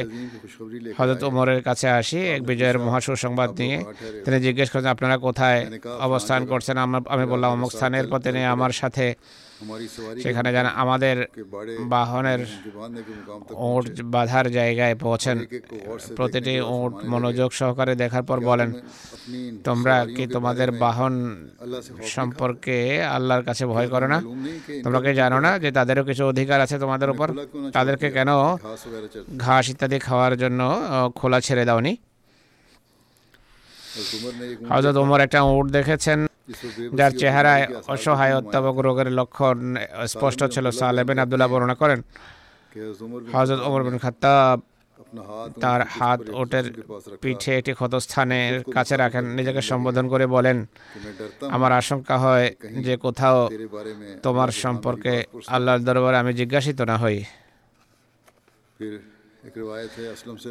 হজরত 0.98 1.22
উমরের 1.30 1.60
কাছে 1.68 1.86
আসি, 2.00 2.18
এক 2.36 2.42
বিজয়ের 2.50 2.78
মহাসুসংবাদ 2.86 3.50
নিয়ে। 3.60 3.78
তিনি 4.24 4.38
জিজ্ঞেস 4.46 4.68
করেন 4.72 4.88
আপনারা 4.94 5.16
কোথায় 5.26 5.60
অবস্থান 6.06 6.40
করছেন? 6.50 6.76
আমি 7.14 7.24
বললাম, 7.32 7.50
অমুক 7.56 7.70
স্থানের 7.76 8.06
পর 8.10 8.18
তিনি 8.26 8.40
আমার 8.54 8.72
সাথে 8.80 9.06
সেখানে 10.24 10.48
যেন 10.52 10.66
আমাদের 10.82 11.16
বাহনের 11.88 12.40
ওট 13.66 13.86
বাঁধার 14.14 14.46
জায়গায় 14.50 14.94
পৌঁছেন 15.02 15.36
প্রতিটি 16.16 16.54
ওট 16.72 16.94
মনোযোগ 17.12 17.50
সহকারে 17.52 17.94
দেখার 17.94 18.24
পর 18.24 18.38
বলেন 18.40 18.70
তোমরা 19.64 19.96
কি 20.16 20.24
তোমাদের 20.26 20.68
বাহন 20.84 21.14
সম্পর্কে 22.14 22.76
আল্লাহর 23.08 23.44
কাছে 23.44 23.64
ভয় 23.66 23.88
করো 23.92 24.06
না 24.06 24.18
তোমরা 24.84 25.00
কি 25.04 25.10
জানো 25.22 25.38
না 25.40 25.50
যে 25.58 25.70
তাদেরও 25.78 26.02
কিছু 26.08 26.22
অধিকার 26.24 26.58
আছে 26.60 26.76
তোমাদের 26.78 27.08
উপর 27.10 27.28
তাদেরকে 27.72 28.08
কেন 28.10 28.30
ঘাস 29.44 29.64
ইত্যাদি 29.72 29.98
খাওয়ার 29.98 30.34
জন্য 30.42 30.60
খোলা 31.16 31.38
ছেড়ে 31.46 31.64
দাওনি 31.64 31.92
হজরত 34.70 34.96
ওমর 34.96 35.20
একটা 35.26 35.40
উট 35.50 35.66
দেখেছেন 35.70 36.18
যার 36.98 37.12
চেহারায় 37.20 37.64
অসহায় 37.92 38.34
রোগের 38.86 39.08
লক্ষণ 39.18 39.58
স্পষ্ট 40.12 40.40
ছিল 40.54 40.66
সালেবেন 40.80 41.18
আবদুল্লাহ 41.22 41.48
বর্ণনা 41.52 41.76
করেন। 41.82 42.00
হজরত 43.34 43.60
ওমর 43.68 43.82
বিন 43.86 43.96
খাতাব 44.04 44.58
তার 45.62 45.80
হাত 45.96 46.20
ওটের 46.40 46.66
পিঠে 47.22 47.52
একটি 47.58 47.72
ক্ষতস্থানের 47.78 48.54
কাছে 48.76 48.94
রাখেন। 49.02 49.24
নিজেকে 49.38 49.62
সম্বোধন 49.70 50.04
করে 50.12 50.24
বলেন 50.36 50.58
আমার 51.56 51.72
আশঙ্কা 51.80 52.16
হয় 52.24 52.46
যে 52.86 52.94
কোথাও 53.04 53.38
তোমার 54.22 54.50
সম্পর্কে 54.64 55.14
আল্লাহর 55.54 55.82
দরবারে 55.88 56.16
আমি 56.22 56.32
জিজ্ঞাসিত 56.40 56.78
না 56.90 56.96
হই। 57.02 57.18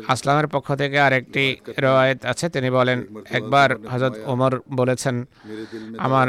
আসলামের 0.08 0.48
পক্ষ 0.48 0.68
থেকে 0.76 1.00
আরেকটি 1.00 1.58
রওয়ায়ত 1.80 2.26
আছে 2.26 2.50
তিনি 2.50 2.70
বলেন 2.70 3.00
একবার 3.30 3.70
হজরত 3.88 4.16
ওমর 4.26 4.60
বলেছেন 4.74 5.16
আমার 5.98 6.28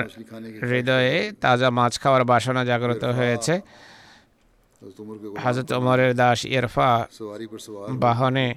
হৃদয়ে 0.62 1.32
তাজা 1.40 1.70
মাছ 1.70 2.00
খাওয়ার 2.00 2.24
বাসনা 2.24 2.64
জাগ্রত 2.64 3.04
হয়েছে। 3.04 3.60
হজরত 5.44 5.72
ওমরের 5.72 6.14
দাস 6.14 6.44
ইরফা 6.44 7.06
বাহনে 7.90 8.54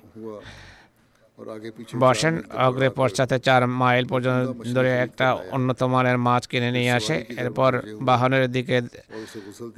বসেন 2.04 2.34
অগ্রে 2.67 2.88
পশ্চাতে 3.00 3.38
চার 3.48 3.62
মাইল 3.82 4.06
পর্যন্ত 4.12 4.48
ধরে 4.76 4.91
একটা 5.06 5.28
উন্নত 5.56 5.80
মানের 5.93 6.17
মাছ 6.28 6.43
কিনে 6.52 6.69
নিয়ে 6.78 6.91
আসে। 7.00 7.15
এরপর 7.41 7.71
বাহনের 8.10 8.45
দিকে 8.56 8.78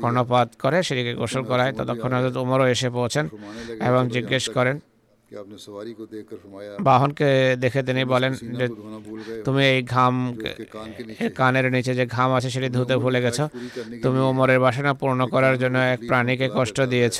কর্ণপাত 0.01 0.47
করে 0.63 0.77
সেটিকে 0.87 1.13
গোসল 1.21 1.43
করায়। 1.51 1.71
ততক্ষণ 1.77 2.11
উমরও 2.43 2.65
এসে 2.73 2.89
পৌঁছেন 2.97 3.25
এবং 3.89 4.01
জিজ্ঞেস 4.15 4.45
করেন 4.57 4.77
বাহনকে 6.89 7.29
দেখে 7.63 7.81
তিনি 7.87 8.01
বলেন 8.13 8.31
যে 8.59 8.65
তুমি 9.45 9.63
এই 9.73 9.79
ঘাম 9.93 10.13
কানের 11.39 11.65
নিচে 11.75 11.91
যে 11.99 12.05
ঘাম 12.15 12.29
আছে 12.37 12.49
সেটি 12.55 12.69
ধুতে 12.77 12.95
ভুলে 13.03 13.19
গেছো। 13.25 13.45
তুমি 14.03 14.19
উমরের 14.31 14.59
বাসনা 14.65 14.91
পূর্ণ 15.01 15.19
করার 15.33 15.55
জন্য 15.61 15.77
এক 15.93 15.99
প্রাণীকে 16.09 16.47
কষ্ট 16.57 16.77
দিয়েছ। 16.93 17.17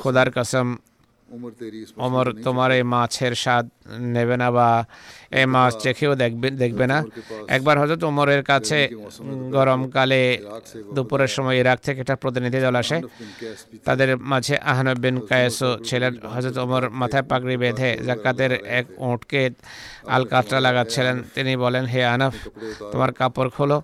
খোদার 0.00 0.28
কাসম 0.36 0.66
অমর 1.98 2.26
তোমার 2.44 2.70
এই 2.72 2.84
মাছের 2.92 3.34
স্বাদ 3.34 3.66
নেবে 4.14 4.36
না 4.36 4.48
বা 4.50 4.68
এ 5.40 5.42
মাছ 5.54 5.72
চেখেও 5.84 6.12
দেখবে 6.22 6.48
দেখবে 6.62 6.84
না। 6.92 6.98
একবার 7.56 7.76
হজরত 7.82 8.02
ওমরের 8.10 8.42
কাছে 8.50 8.78
গরমকালে 9.56 10.22
দুপুরের 10.94 11.30
সময় 11.36 11.56
ইরাক 11.60 11.78
থেকে 11.86 11.98
একটা 12.04 12.16
প্রতিনিধি 12.22 12.58
দল 12.64 12.74
আসে। 12.82 12.96
তাদের 13.86 14.10
মাঝে 14.32 14.54
আহনব 14.72 14.96
বিন 15.04 15.16
কায়েসও 15.30 15.70
ছিলেন 15.88 16.12
হজরত 16.32 16.56
ওমর 16.64 16.82
মাথায় 17.00 17.24
পাগড়ি 17.30 17.56
বেঁধে 17.62 17.90
জাকাতের 18.08 18.52
এক 18.78 18.86
ওটকে 19.08 19.42
আলকাতরা 20.14 20.58
লাগাচ্ছিলেন। 20.66 21.16
তিনি 21.34 21.52
বলেন 21.64 21.84
হে 21.92 22.00
আনফ 22.14 22.34
তোমার 22.92 23.10
কাপড় 23.20 23.50
খোলো 23.56 23.78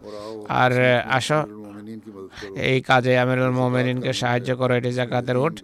আর 0.63 0.73
আসো। 1.19 1.41
এই 2.71 2.79
কাজে 2.89 3.13
আমিরুল 3.23 3.53
মোমেনিনকে 3.59 4.13
সাহায্য 4.21 4.51
করো 4.61 4.73
এটি 4.81 4.91
জাকাতের 4.99 5.37
উঠ 5.45 5.55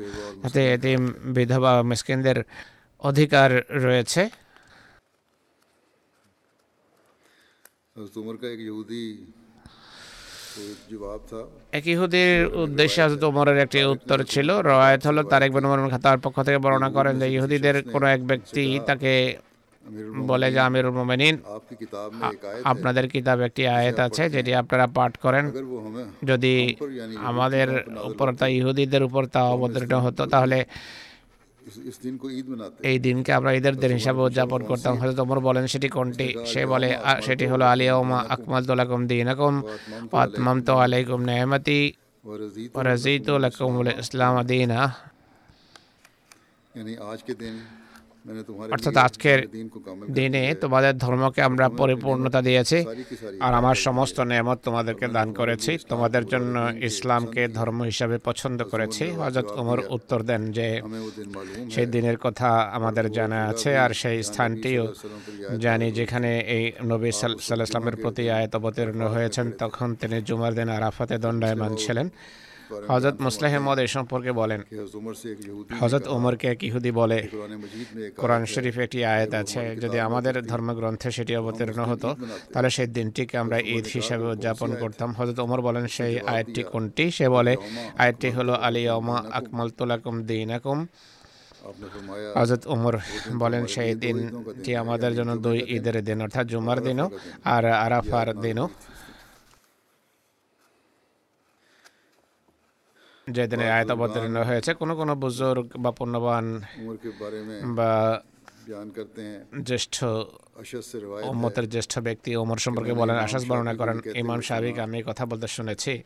তাতে 0.43 0.61
এটি 0.75 0.91
বিধবা 1.37 1.73
মিসকিনদের 1.91 2.39
অধিকার 3.09 3.51
রয়েছে। 3.85 4.23
এক 11.79 11.85
ইহুদির 11.95 12.33
উদ্দেশ্যে 12.65 13.01
হজরত 13.05 13.23
ওমরের 13.25 13.59
একটি 13.59 13.79
উত্তর 13.95 14.19
ছিল 14.33 14.49
রয়াত 14.69 15.03
হল 15.07 15.19
তারেক 15.33 15.51
বিন 15.55 15.65
ওমর 15.67 15.91
খাতার 15.95 16.19
পক্ষ 16.25 16.37
থেকে 16.47 16.59
বর্ণনা 16.65 16.89
করেন 16.97 17.15
যে 17.21 17.27
ইহুদিদের 17.37 17.77
কোনো 17.93 18.07
এক 18.07 18.21
ব্যক্তি 18.31 18.65
তাকে 18.89 19.13
বলে 20.31 20.49
যে 20.55 20.61
আমিরুল 20.69 20.95
মোমেনিন। 20.99 21.35
আপনাদের 22.65 23.05
কিতাব 23.13 23.39
একটি 23.49 23.63
আয়াত 23.77 23.99
আছে 24.07 24.23
যেটি 24.35 24.53
আপনারা 24.63 24.87
পাঠ 24.97 25.13
করেন। 25.25 25.45
যদি 26.31 26.55
আমাদের 27.31 27.69
উপর 28.11 28.27
তা 28.41 28.47
ইহুদিদের 28.59 29.03
উপর 29.09 29.23
তা 29.35 29.41
অবতীর্ণ 29.55 29.95
হতো 30.07 30.23
তাহলে 30.27 30.59
এই 32.83 32.99
দিনকে 32.99 33.31
আমরা 33.33 33.51
ঈদের 33.53 33.75
দিন 33.75 33.93
হিসাবে 33.93 34.21
উদযাপন 34.21 34.61
করতাম 34.63 34.95
হয়তো 35.01 35.15
তোমার 35.17 35.39
বলেন 35.41 35.65
সেটি 35.67 35.89
কোনটি 35.89 36.27
সে 36.47 36.63
বলে 36.67 36.89
সেটি 37.23 37.45
হলো 37.47 37.65
আলিয়া 37.65 37.95
ওমা 37.97 38.19
আকমাল 38.29 38.63
দোলাকুম 38.65 39.01
দিন 39.07 39.29
আকুম 39.29 39.55
আতমাম 40.15 40.59
তো 40.61 40.73
আলাইকুম 40.79 41.21
নেহমতি 41.25 41.81
রাজি 42.81 43.15
তো 43.27 43.33
লাকুম 43.39 43.73
ইসলাম 43.95 44.35
দিন 44.43 44.73
আজকে 47.09 47.33
দিন 47.35 47.55
অর্থাৎ 48.75 48.97
আজকের 48.99 49.39
দিনে 50.11 50.45
তোমাদের 50.55 50.95
ধর্মকে 50.99 51.41
আমরা 51.43 51.67
পরিপূর্ণতা 51.81 52.41
দিয়েছি 52.43 52.79
আর 53.41 53.53
আমার 53.55 53.77
সমস্ত 53.87 54.17
নেয়ামত 54.21 54.59
তোমাদেরকে 54.65 55.07
দান 55.09 55.29
করেছি 55.33 55.73
তোমাদের 55.89 56.25
জন্য 56.25 56.55
ইসলামকে 56.83 57.43
ধর্ম 57.49 57.79
হিসাবে 57.83 58.17
পছন্দ 58.19 58.59
করেছি 58.73 59.05
হজরত 59.19 59.49
উমর 59.61 59.79
উত্তর 59.97 60.21
দেন 60.23 60.43
যে 60.53 60.69
সেই 61.71 61.87
দিনের 61.87 62.19
কথা 62.19 62.49
আমাদের 62.71 63.07
জানা 63.13 63.39
আছে 63.45 63.71
আর 63.79 63.91
সেই 63.95 64.19
স্থানটিও 64.23 64.85
জানি 65.59 65.89
যেখানে 65.91 66.31
এই 66.57 66.65
নবী 66.85 67.09
সাল্লাহ 67.13 67.69
ইসলামের 67.69 67.97
প্রতি 67.97 68.25
আয়াত 68.31 68.53
অবতীর্ণ 68.57 69.01
হয়েছেন 69.07 69.47
তখন 69.59 69.89
তিনি 69.95 70.17
জুমার 70.29 70.53
দিন 70.55 70.69
আরাফাতে 70.69 71.17
দণ্ডায়মান 71.19 71.73
ছিলেন 71.83 72.07
হজরত 72.93 73.17
মুসলেহ 73.27 73.53
মদ 73.67 73.79
এ 73.85 73.87
সম্পর্কে 73.97 74.33
বলেন। 74.41 74.61
হজরত 75.81 76.05
ওমরকে 76.15 76.47
এক 76.55 76.61
ইহুদি 76.69 76.91
বলে 77.01 77.19
কোরআন 78.21 78.43
শরীফ 78.53 78.77
একটি 78.85 78.99
আয়াত 79.15 79.33
আছে 79.43 79.63
যদি 79.83 79.99
আমাদের 80.09 80.35
ধর্মগ্রন্থে 80.51 81.09
সেটি 81.17 81.33
অবতীর্ণ 81.41 81.81
হতো 81.91 82.11
তাহলে 82.53 82.71
সেই 82.77 82.89
দিনটিকে 82.97 83.35
আমরা 83.43 83.57
ঈদ 83.75 83.85
হিসাবে 83.97 84.25
উদযাপন 84.35 84.71
করতাম। 84.83 85.09
হজরত 85.19 85.39
ওমর 85.45 85.61
বলেন 85.69 85.85
সেই 85.97 86.15
আয়াতটি 86.35 86.63
কোনটি? 86.73 87.05
সে 87.17 87.27
বলে 87.37 87.53
আয়াতটি 88.03 88.29
হলো 88.37 88.53
আলিয়মা 88.67 89.17
আকমাল 89.39 89.69
তোলাকুম 89.79 90.15
দিনাকুম। 90.29 90.79
হজরত 92.39 92.63
ওমর 92.75 92.95
বলেন 93.43 93.63
সেই 93.75 93.91
দিনটি 94.05 94.71
আমাদের 94.83 95.13
জন্য 95.19 95.33
দুই 95.45 95.59
ঈদের 95.77 95.97
দিন 96.09 96.19
অর্থাৎ 96.27 96.47
জুমার 96.53 96.79
দিনও 96.87 97.07
আর 97.55 97.65
আরাফার 97.85 98.29
দিনও। 98.45 98.67
যেদিন 103.27 103.61
আয়াত 103.61 103.91
অবতীর্ণ 103.91 104.37
হয়েছে 104.43 104.75
কোনো 104.75 104.97
কোনো 104.97 105.13
বুজুর্গ 105.15 105.65
বা 105.77 105.91
পুণ্যবান 105.91 106.45
বা 107.79 108.21
জ্যেষ্ঠ 109.65 110.05
উম্মতের 111.25 111.69
জ্যেষ্ঠ 111.69 111.99
ব্যক্তি 111.99 112.37
ওমর 112.37 112.57
সম্পর্কে 112.57 112.93
বলেন 112.95 113.17
বর্ণনা 113.49 113.75
করেন 113.75 114.01
ইমাম 114.15 114.41
আমি 114.83 115.03
কথা 115.03 115.27
বলতে 115.27 115.49
শুনেছি। 115.49 116.03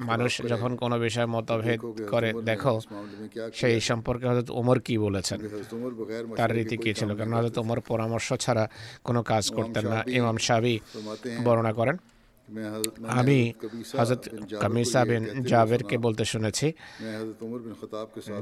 মানুষ 0.00 0.42
যখন 0.48 0.76
কোনো 0.76 0.98
বিষয়ে 0.98 1.26
মতভেদ 1.26 1.80
করে 2.10 2.32
দেখো 2.42 2.80
সেই 3.54 3.80
সম্পর্কে 3.80 4.24
হজরত 4.28 4.50
ওমর 4.50 4.80
কি 4.80 4.98
বলেছেন? 4.98 5.38
তার 6.36 6.50
রীতি 6.56 6.76
কি 6.76 6.94
ছিল? 6.94 7.16
কারণ 7.16 7.32
হজরত 7.32 7.58
ওমর 7.58 7.80
পরামর্শ 7.80 8.32
ছাড়া 8.32 8.68
কোনো 9.04 9.22
কাজ 9.22 9.50
করতেন 9.50 9.84
না 9.88 10.02
ইমাম 10.06 10.36
সাবি 10.36 10.80
বর্ণনা 11.44 11.72
করেন। 11.72 11.96
আমি 13.20 13.38
হজরত 13.98 14.22
কামিসা 14.62 15.00
বিন 15.08 15.24
জাভেরকে 15.50 15.96
বলতে 16.06 16.24
শুনেছি। 16.32 16.66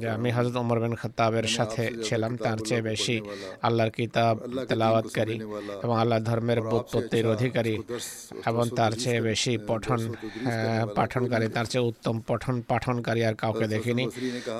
যে 0.02 0.08
আমি 0.16 0.28
হজরত 0.36 0.56
উমর 0.62 0.78
বিন 0.82 0.94
খতাবের 1.00 1.46
সাথে 1.56 1.82
ছিলাম 2.06 2.32
তার 2.44 2.58
চেয়ে 2.58 2.82
বেশি 2.82 3.16
আল্লাহর 3.66 3.92
কিতাব 3.96 4.34
তেলাওয়াতকারী 4.68 5.36
এবং 5.84 5.94
আল্লাহ 6.02 6.18
ধর্মের 6.28 6.60
বোধপত্তির 6.70 7.26
অধিকারী 7.34 7.74
এবং 8.50 8.64
তার 8.78 8.92
চেয়ে 9.02 9.20
বেশি 9.20 9.52
পঠন 9.68 10.00
পাঠনকারী 10.98 11.46
তার 11.56 11.66
চেয়ে 11.70 11.84
উত্তম 11.90 12.16
পঠন 12.28 12.54
পাঠনকারী 12.70 13.20
আর 13.28 13.34
কাউকে 13.34 13.66
দেখিনি। 13.74 14.04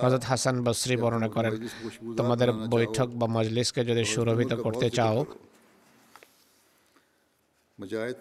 হজরত 0.02 0.22
হাসান 0.30 0.56
বসরি 0.66 0.96
বর্ণনা 1.02 1.28
করেন 1.37 1.54
তোমাদের 2.16 2.48
বৈঠক 2.74 3.08
বা 3.20 3.26
মজলিসকে 3.37 3.80
যদি 3.84 4.02
সুরভিত 4.14 4.52
করতে 4.64 4.88
চাও 4.90 5.16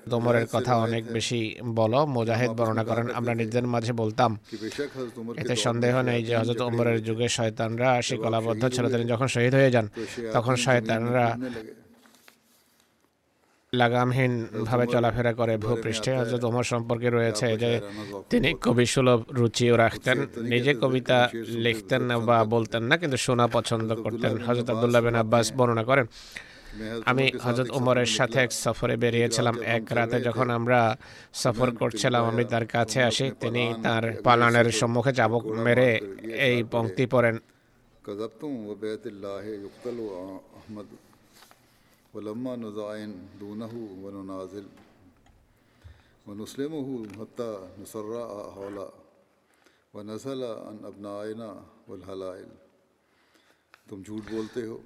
তোমরের 0.10 0.46
কথা 0.52 0.74
অনেক 0.78 1.04
বেশি 1.12 1.40
বলো 1.66 2.06
মুজাহিদ 2.06 2.50
বর্ণনা 2.50 2.84
করেন 2.84 3.08
আমরা 3.10 3.36
নিজেদের 3.36 3.68
মাঝে 3.68 3.94
বলতাম 3.94 4.38
এতে 5.38 5.56
সন্দেহ 5.56 6.02
নেই 6.02 6.24
যে 6.24 6.34
হজরত 6.38 6.62
যুগে 7.04 7.28
শয়তানরা 7.30 8.02
শিকলাবদ্ধ 8.02 8.64
যখন 9.08 9.28
শহীদ 9.28 9.54
হয়ে 9.56 9.72
যান 9.72 9.88
তখন 10.34 10.56
শয়তানরা 10.56 11.38
লাগামহীন 13.74 14.46
ভাবে 14.66 14.88
চলাফেরা 14.88 15.34
করে 15.34 15.58
ভূপৃষ্ঠে। 15.58 16.12
হজরত 16.18 16.44
ওমর 16.44 16.64
সম্পর্কে 16.64 17.10
রয়েছে 17.10 17.58
যে 17.58 17.72
তিনি 18.30 18.50
কবি 18.62 18.86
সুলভ 18.86 19.20
রুচিও 19.32 19.76
রাখতেন 19.76 20.18
নিজে 20.38 20.72
কবিতা 20.82 21.30
লিখতেন 21.66 22.20
বা 22.20 22.44
বলতেন 22.44 22.84
না 22.84 22.98
কিন্তু 22.98 23.18
শোনা 23.18 23.48
পছন্দ 23.48 23.96
করতেন। 23.96 24.38
হজরত 24.38 24.70
আবদুল্লাহ 24.70 25.02
বিন 25.02 25.16
আব্বাস 25.16 25.54
বর্ণনা 25.58 25.84
করেন 25.84 26.06
আমি 27.06 27.26
হজরত 27.44 27.70
ওমরের 27.72 28.10
সাথে 28.18 28.38
এক 28.40 28.52
সফরে 28.52 28.96
বেরিয়েছিলাম 28.98 29.56
এক 29.78 29.84
রাতে 29.90 30.18
যখন 30.22 30.48
আমরা 30.50 30.80
সফর 31.34 31.76
করছিলাম 31.76 32.24
আমি 32.32 32.44
তার 32.46 32.66
কাছে 32.68 33.00
আসি 33.04 33.26
তিনি 33.40 33.64
তার 33.84 34.04
পালানের 34.24 34.68
সম্মুখে 34.72 35.12
যাব 35.14 35.34
মেরে 35.66 35.90
এই 36.48 36.58
পংক্তি 36.72 37.06
পড়েন। 37.06 37.38
ولما 42.14 42.54
نزعن 42.66 43.12
دونه 43.42 43.74
وننازل 44.04 44.68
ونسلمه 46.28 46.88
حتى 47.20 47.52
نسرع 47.82 48.30
حولا 48.56 48.90
ونزل 49.94 50.42
عن 50.68 50.78
أبنائنا 50.92 51.50
والهلائل 51.88 52.50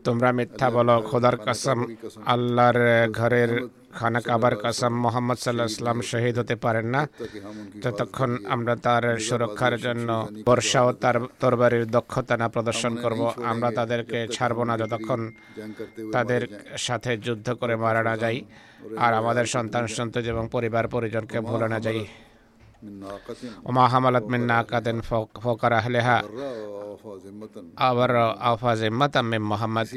তোমরা 0.04 0.30
মিথ্যা 0.32 0.68
বলো 0.70 0.96
খোদার 1.10 1.36
কসম 1.38 1.80
আল্লাহর 2.26 2.80
ঘরের 3.12 3.52
খানা 3.94 4.22
কাবার 4.22 4.56
কসম 4.64 4.94
মোহাম্মদ 5.06 5.38
সাল্লাহ 5.40 5.68
ইসলাম 5.68 5.98
শহীদ 6.12 6.36
হতে 6.40 6.56
পারেন 6.56 6.88
না 6.96 7.02
ততক্ষণ 7.84 8.32
আমরা 8.48 8.74
তার 8.86 9.04
সুরক্ষার 9.20 9.76
জন্য 9.78 10.10
বর্ষা 10.48 10.82
ও 10.84 10.90
তার 11.04 11.18
তরবারির 11.42 11.86
দক্ষতা 11.88 12.36
না 12.38 12.48
প্রদর্শন 12.48 12.94
করব 13.04 13.22
আমরা 13.44 13.70
তাদেরকে 13.72 14.20
ছাড়ব 14.28 14.60
না 14.64 14.74
যতক্ষণ 14.78 15.22
তাদের 16.14 16.42
সাথে 16.78 17.12
যুদ্ধ 17.18 17.48
করে 17.52 17.76
মারা 17.76 18.02
না 18.04 18.14
যাই 18.18 18.38
আর 18.98 19.12
আমাদের 19.14 19.46
সন্তান 19.48 19.84
সন্তোষ 19.96 20.26
এবং 20.26 20.44
পরিবার 20.48 20.86
পরিজনকে 20.88 21.38
ভুলে 21.42 21.68
না 21.68 21.80
যাই 21.80 22.02
ওমা 23.70 23.84
হামালাত 23.91 24.26
মিন 24.32 24.44
নাকাতেন 24.50 25.00
ফকার 25.36 25.74
আহলেহা 25.74 26.17
আবার 27.82 28.12
আফা 28.44 28.72
জিম্মাতাম 28.76 29.26
মে 29.32 29.38
মোহাম্মদ 29.44 29.88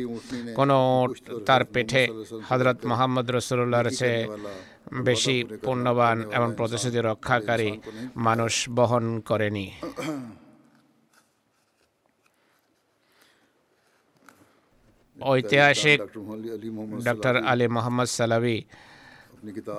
কোন 0.57 0.70
তার 1.47 1.62
পেটে 1.73 2.03
হজরত 2.49 2.79
মোহাম্মদ 2.90 3.27
রসুল্লাহর 3.31 3.88
চেয়ে 3.90 4.20
বেশি 5.07 5.37
পূর্ণবান 5.64 6.18
এবং 6.37 6.49
প্রতিশ্রুতি 6.59 7.01
রক্ষাকারী 7.01 7.70
মানুষ 8.18 8.55
বহন 8.70 9.05
করেনি 9.29 9.66
ঐতিহাসিক 15.16 16.01
ডক্টর 17.07 17.35
আলী 17.44 17.66
মোহাম্মদ 17.68 18.09
সালাবি 18.16 18.57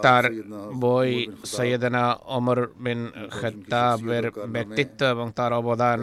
তার 0.04 0.24
বই 0.80 1.12
সৈয়দনা 1.46 2.04
অমর 2.28 2.60
বিন 2.78 3.02
খত্তাবের 3.32 4.26
ব্যক্তিত্ব 4.48 5.00
এবং 5.06 5.28
তার 5.36 5.52
অবদান 5.54 6.00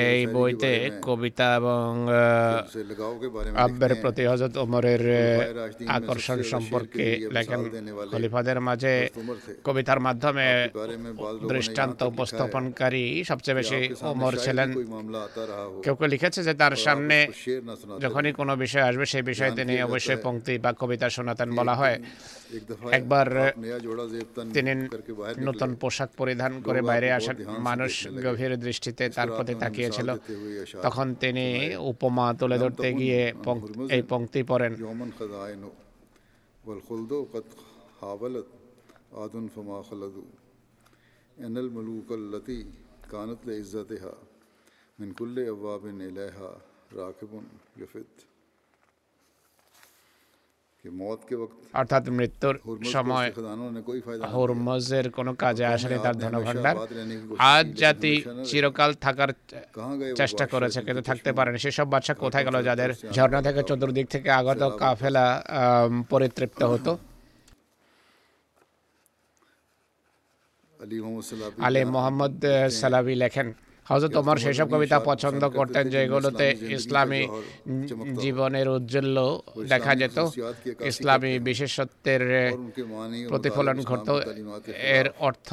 এই 0.00 0.20
বইতে 0.34 0.72
কবিতা 1.02 1.46
এবং 1.56 1.88
আব্বের 3.64 3.92
প্রতি 4.02 4.22
হজরত 4.26 4.54
ওমরের 4.56 5.02
আকর্ষণ 5.88 6.38
সম্পর্কে 6.52 7.06
লেখেন 7.32 7.60
খলিফাদের 8.12 8.58
মাঝে 8.60 8.94
কবিতার 9.64 10.00
মাধ্যমে 10.00 10.46
দৃষ্টান্ত 11.48 11.98
উপস্থাপনকারী 12.04 13.04
সবচেয়ে 13.24 13.58
বেশি 13.60 13.80
ওমর 14.02 14.32
ছিলেন 14.36 14.68
কেউ 15.84 15.94
কেউ 15.94 16.08
লিখেছে 16.14 16.40
যে 16.42 16.54
তার 16.54 16.74
সামনে 16.76 17.16
যখনই 18.00 18.32
কোনো 18.32 18.52
বিষয় 18.56 18.84
আসবে 18.84 19.04
সেই 19.06 19.24
বিষয়ে 19.30 19.52
তিনি 19.52 19.74
অবশ্যই 19.82 20.18
পঙ্ক্তি 20.26 20.54
বা 20.58 20.70
কবিতা 20.80 21.06
শোনাতেন 21.10 21.48
বলা 21.56 21.74
হয় 21.74 21.96
একবার 22.92 23.26
তিনি 24.54 24.72
নতুন 25.48 25.70
পোশাক 25.80 26.10
পরিধান 26.16 26.52
করে 26.60 26.80
বাইরে 26.82 27.08
আসেন 27.12 27.36
মানুষ 27.60 27.92
গভীর 28.24 28.52
দৃষ্টিতে 28.56 29.04
তার 29.08 29.28
পথে 29.30 29.54
তাকিয়েছিল 29.54 30.08
তখন 30.82 31.06
তিনি 31.14 31.46
উপমা 31.90 32.26
তুলে 32.40 32.56
ধরতে 32.58 32.88
গিয়ে 32.92 33.20
এই 33.90 34.02
পংক্তি 34.08 34.40
পড়েন 34.42 34.72
আদুন 39.22 39.46
ফমা 39.54 39.78
খলদু 39.82 40.24
এনল 41.36 41.68
মুলুকল্লতি 41.68 42.58
কানতলে 43.10 43.52
ইজ্জতেহা 43.58 44.14
রাকিবুন 46.94 47.44
ইউফিত 47.78 48.12
অর্থাৎ 51.80 52.04
মৃত্যুর 52.18 52.54
সময় 52.94 53.28
হরমজের 54.34 55.06
কোনো 55.16 55.32
কাজে 55.42 55.64
আসেনি 55.74 55.98
তার 56.04 56.16
ধনভাণ্ডার 56.22 56.76
আজ 57.54 57.66
জাতি 57.82 58.14
চিরকাল 58.48 58.90
থাকার 59.04 59.30
চেষ্টা 60.20 60.44
করেছে 60.52 60.78
কিন্তু 60.86 61.02
থাকতে 61.02 61.30
পারেনি 61.32 61.58
সেসব 61.64 61.86
বাচ্চা 61.94 62.14
কোথায় 62.24 62.44
গেল? 62.46 62.56
যাদের 62.68 62.90
ঝর্ণা 63.16 63.40
থেকে 63.46 63.60
চতুর্দিক 63.70 64.06
থেকে 64.14 64.28
আগত 64.40 64.62
কাফেলা 64.82 65.24
পরিতৃপ্ত 66.10 66.60
হতো। 66.72 66.92
আলী 71.66 71.82
মোহাম্মদ 71.94 72.34
সালাবি 72.80 73.14
লেখেন 73.22 73.48
হজরত 73.86 74.14
ওমর 74.16 74.36
সেসব 74.36 74.66
কবিতা 74.72 74.98
পছন্দ 75.00 75.42
করতেন 75.48 75.84
যেগুলোতে 75.90 76.46
ইসলামী 76.76 77.22
জীবনের 78.22 78.66
উজ্জ্বল্য 78.68 79.16
দেখা 79.68 79.92
যেত। 80.00 80.18
ইসলামী 80.90 81.32
বিশেষত্বের 81.38 82.22
প্রতিফলন 83.28 83.78
ঘটত 83.82 84.08
এর 84.98 85.06
অর্থ 85.18 85.48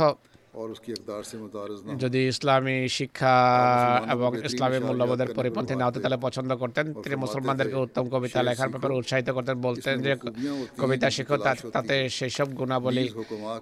যদি 1.99 2.27
ইসলামী 2.27 2.87
শিক্ষা 2.87 3.35
এবং 4.11 4.37
ইসলামী 4.45 4.79
মূল্যবোধের 4.79 5.33
পরিপন্থী 5.33 5.75
না 5.75 5.85
হতে 5.85 5.99
তাহলে 5.99 6.17
পছন্দ 6.17 6.55
করতেন 6.55 6.93
তিনি 6.93 7.15
মুসলমানদেরকে 7.15 7.75
উত্তম 7.75 8.09
কবিতা 8.09 8.43
লেখার 8.43 8.69
ব্যাপারে 8.69 8.93
উৎসাহিত 8.93 9.29
করতেন 9.29 9.61
বলতেন 9.61 10.01
যে 10.01 10.15
কবিতা 10.77 11.09
শিখো 11.09 11.37
তাতে 11.73 12.09
সেসব 12.09 12.53
গুণাবলী 12.53 13.09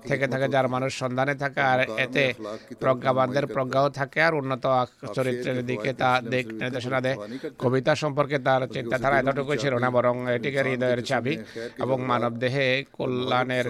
থেকে 0.08 0.28
থাকে 0.28 0.48
যার 0.50 0.68
মানুষ 0.68 1.00
সন্ধানে 1.00 1.36
থাকে 1.36 1.62
আর 1.62 1.80
এতে 1.80 2.34
প্রজ্ঞাবানদের 2.80 3.48
প্রজ্ঞাও 3.48 3.90
থাকে 3.90 4.22
আর 4.22 4.34
উন্নত 4.34 4.66
চরিত্রের 5.14 5.66
দিকে 5.66 5.94
তা 5.94 6.22
দিক 6.22 6.48
নির্দেশনা 6.54 7.02
দেয়। 7.02 7.18
কবিতা 7.60 7.96
সম্পর্কে 7.96 8.40
তার 8.40 8.68
চিন্তাধারা 8.68 9.20
এতটুকু 9.20 9.56
ছিল 9.56 9.78
না 9.78 9.92
বরং 9.92 10.32
এটিকে 10.32 10.64
হৃদয়ের 10.64 11.04
চাবি 11.04 11.38
এবং 11.78 12.06
মানব 12.06 12.38
দেহে 12.38 12.84
কল্যাণের 12.94 13.66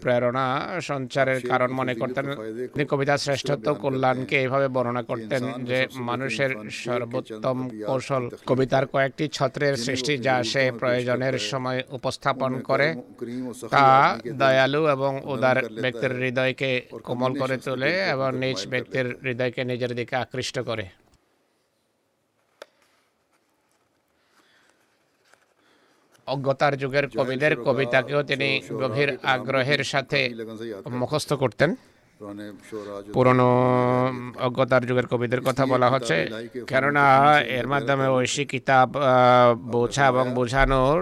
প্রেরণা 0.00 0.46
সঞ্চারের 0.80 1.40
কারণ 1.48 1.70
মনে 1.72 1.94
করতেন 1.94 2.51
তিনি 2.72 2.84
কবিতার 2.88 3.18
শ্রেষ্ঠত্ব 3.18 3.74
কল্যাণকে 3.74 4.36
এভাবে 4.42 4.68
বর্ণনা 4.68 5.02
করতেন 5.02 5.42
যে 5.64 5.78
মানুষের 6.08 6.50
সর্বোত্তম 6.70 7.58
কৌশল 7.86 8.24
কবিতার 8.46 8.86
কয়েকটি 8.86 9.24
ছত্রের 9.28 9.76
সৃষ্টি 9.76 10.18
যা 10.18 10.42
সে 10.42 10.62
প্রয়োজনের 10.80 11.38
সময় 11.50 11.80
উপস্থাপন 11.90 12.52
করে 12.60 12.88
তা 13.70 13.86
দয়ালু 14.42 14.82
এবং 14.88 15.12
উদার 15.24 15.58
ব্যক্তির 15.82 16.12
হৃদয়কে 16.16 16.70
কোমল 17.02 17.32
করে 17.38 17.56
তোলে 17.56 17.90
এবং 18.08 18.28
নিজ 18.38 18.58
ব্যক্তির 18.68 19.06
হৃদয়কে 19.22 19.64
নিজের 19.64 19.94
দিকে 19.94 20.14
আকৃষ্ট 20.16 20.58
করে। 20.60 20.86
অজ্ঞতার 26.26 26.76
যুগের 26.76 27.06
কবিদের 27.18 27.56
কবিতাকেও 27.56 28.22
তিনি 28.22 28.48
গভীর 28.82 29.10
আগ্রহের 29.22 29.82
সাথে 29.84 30.20
মুখস্থ 30.90 31.32
করতেন। 31.32 31.70
পুরনো 33.14 33.48
অজ্ঞতার 34.46 34.86
যুগের 34.86 35.06
কবিদের 35.06 35.40
কথা 35.40 35.66
বলা 35.66 35.88
হচ্ছে। 35.90 36.16
কেননা 36.70 37.04
এর 37.58 37.66
মাধ্যমে 37.66 38.06
ঐশী 38.08 38.44
কিতাব 38.44 38.88
বোঝা 39.74 40.04
এবং 40.06 40.26
বোঝানোর 40.34 41.00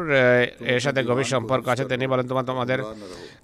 এর 0.75 0.81
সাথে 0.81 1.01
গভীর 1.05 1.29
সম্পর্ক 1.35 1.65
আছে। 1.69 1.85
তিনি 1.85 2.07
বলেন 2.07 2.27
তোমার 2.29 2.45
তোমাদের 2.45 2.79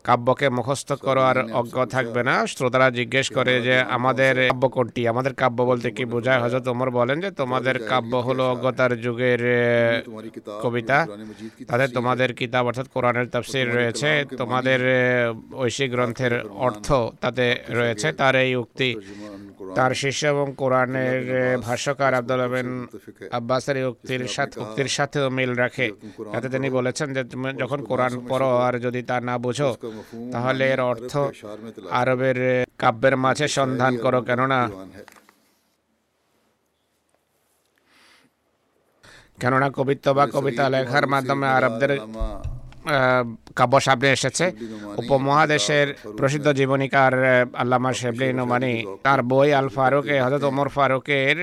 কাব্যকে 0.04 0.46
মুখস্থ 0.48 0.92
করো 0.92 1.22
আর 1.22 1.38
অজ্ঞ 1.52 1.76
থাকবে 1.86 2.22
না। 2.22 2.34
শ্রোতারা 2.46 2.90
জিজ্ঞেস 2.90 3.26
করে 3.32 3.62
যে 3.62 3.76
আমাদের 3.96 4.34
কাব্য 4.48 4.64
কোনটি? 4.68 5.08
আমাদের 5.08 5.34
কাব্য 5.34 5.58
বলতে 5.62 5.90
কি 5.90 6.04
বোঝায়? 6.04 6.40
হজরত 6.42 6.62
তোমার 6.64 6.90
বলেন 6.90 7.20
যে 7.20 7.30
তোমাদের 7.30 7.76
কাব্য 7.88 8.12
হলো 8.16 8.42
অজ্ঞতার 8.52 8.92
যুগের 9.00 9.42
কবিতা। 10.62 10.98
তাদের 11.68 11.88
তোমাদের 11.90 12.34
কিতাব 12.34 12.66
অর্থাৎ 12.66 12.86
কোরআনের 12.94 13.26
তাফসির 13.26 13.74
রয়েছে। 13.74 14.24
তোমাদের 14.36 14.80
ঐশী 15.64 15.86
গ্রন্থের 15.88 16.34
অর্থ 16.66 16.92
তাতে 17.20 17.44
রয়েছে 17.78 18.08
তার 18.20 18.34
এই 18.44 18.52
উক্তি। 18.62 18.90
তার 19.78 19.92
শিষ্য 20.02 20.22
এবং 20.34 20.46
কোরআনের 20.62 21.22
ভাষ্যকার 21.66 22.12
আব্দুল 22.20 22.40
আবেন 22.46 22.68
আব্বাসের 23.38 23.76
উক্তির 23.92 24.22
সাথে 24.36 24.56
উক্তির 24.64 24.88
সাথেও 24.96 25.26
মিল 25.36 25.52
রাখে। 25.62 25.86
তাতে 26.32 26.48
তিনি 26.54 26.68
বলেছেন 26.78 27.08
যে 27.16 27.22
তুমি 27.32 27.48
যখন 27.62 27.80
কোরআন 27.90 28.12
পড়ো 28.30 28.50
আর 28.66 28.74
যদি 28.86 29.00
তা 29.10 29.16
না 29.28 29.34
বুঝো, 29.44 29.70
তাহলে 30.34 30.62
এর 30.72 30.80
অর্থ 30.92 31.12
আরবের 32.00 32.38
কাব্যের 32.82 33.14
মাঝে 33.24 33.46
সন্ধান 33.58 33.92
করো, 34.04 34.18
কেননা 34.28 34.60
কেননা 39.40 39.68
কবিত্ব 39.78 40.06
বা 40.18 40.24
কবিতা 40.34 40.64
লেখার 40.74 41.06
মাধ্যমে 41.12 41.46
আরবদের 41.56 41.92
কাব্য 43.58 43.74
সামনে 43.86 44.08
এসেছে। 44.16 44.46
উপমহাদেশের 45.02 45.86
প্রসিদ্ধ 46.18 46.46
জীবনীকার 46.60 47.12
আল্লামা 47.62 47.90
শেবলি 48.00 48.28
নোমানি 48.38 48.74
তার 49.04 49.20
বই 49.30 49.48
আল 49.60 49.68
ফারুকে 49.76 50.16
হজরত 50.24 50.44
ওমর 50.50 50.68
ফারুকের 50.76 51.36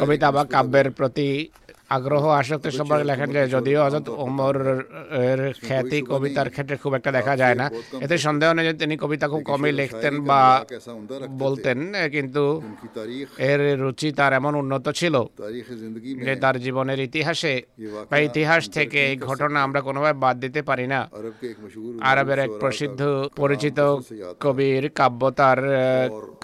কবিতা 0.00 0.28
বা 0.34 0.42
কাব্যের 0.54 0.88
প্রতি 0.98 1.30
আগ্রহ 1.96 2.24
আসক্তি 2.40 2.70
সম্পর্কে 2.78 3.06
লেখেন 3.10 3.28
যে 3.36 3.42
যদিও 3.54 3.80
হজরত 3.86 4.08
ওমর 4.24 4.56
এর 5.30 5.40
খ্যাতি 5.66 5.98
কবিতার 6.10 6.48
ক্ষেত্রে 6.54 6.76
খুব 6.82 6.92
একটা 6.98 7.10
দেখা 7.18 7.34
যায় 7.42 7.56
না। 7.60 7.66
এতে 8.04 8.16
সন্দেহ 8.26 8.48
নেই 8.56 8.64
যে 8.68 8.74
তিনি 8.82 8.94
কবিতা 9.02 9.26
খুব 9.32 9.42
কমই 9.50 9.72
লিখতেন 9.80 10.14
বা 10.30 10.42
বলতেন 11.44 11.78
কিন্তু 12.14 12.44
এর 13.50 13.60
রুচি 13.82 14.08
তার 14.18 14.32
এমন 14.40 14.52
উন্নত 14.62 14.86
ছিল 15.00 15.14
যে 16.26 16.34
তার 16.44 16.56
জীবনের 16.64 16.98
ইতিহাসে 17.08 17.54
বা 18.10 18.16
ইতিহাস 18.28 18.62
থেকে 18.76 19.00
এই 19.10 19.16
ঘটনা 19.28 19.58
আমরা 19.66 19.80
কোনোভাবে 19.88 20.16
বাদ 20.24 20.36
দিতে 20.44 20.60
পারি 20.68 20.86
না। 20.94 21.00
আরবের 22.10 22.38
এক 22.44 22.50
প্রসিদ্ধ 22.62 23.00
পরিচিত 23.40 23.78
কবির 24.44 24.82
কাব্য 25.00 25.22
তার 25.40 25.58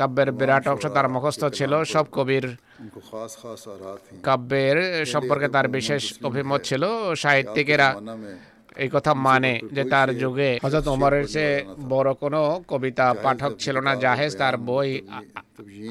কাব্যের 0.00 0.30
বিরাট 0.38 0.64
অংশ 0.72 0.84
তার 0.96 1.06
মুখস্থ 1.14 1.42
ছিল। 1.58 1.72
সব 1.94 2.06
কবির 2.18 2.46
কাব্যের 4.24 4.78
সম্পর্কে 5.06 5.48
তার 5.48 5.66
বিশেষ 5.68 6.02
অভিমত 6.22 6.60
ছিল 6.64 6.82
সাহিত্যিকেরা 7.14 7.88
এই 8.76 8.90
কথা 8.92 9.12
মানে 9.22 9.52
যে 9.72 9.82
তার 9.92 10.08
যুগে 10.14 10.50
হজরত 10.64 10.86
ওমরের 10.88 11.26
চেয়ে 11.28 11.54
বড় 11.88 12.10
কোনো 12.14 12.40
কবিতা 12.68 13.06
পাঠক 13.24 13.52
ছিল 13.58 13.76
না 13.80 13.92
জাহেজ 13.96 14.32
তার 14.36 14.54
বই 14.66 14.90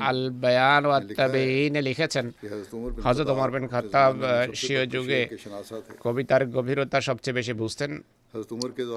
আলবায়ান 0.10 0.84
ওয়া 0.86 1.00
তাবেইনে 1.20 1.82
লিখেছেন 1.88 2.26
হযরত 3.06 3.30
ওমর 3.34 3.50
বিন 3.54 3.66
খাত্তাব 3.74 4.14
সিও 4.62 4.84
যুগে 4.94 5.22
কবিতার 6.04 6.44
গভীরতা 6.56 6.98
সবচেয়ে 7.08 7.38
বেশি 7.40 7.54
বুঝতেন। 7.64 7.92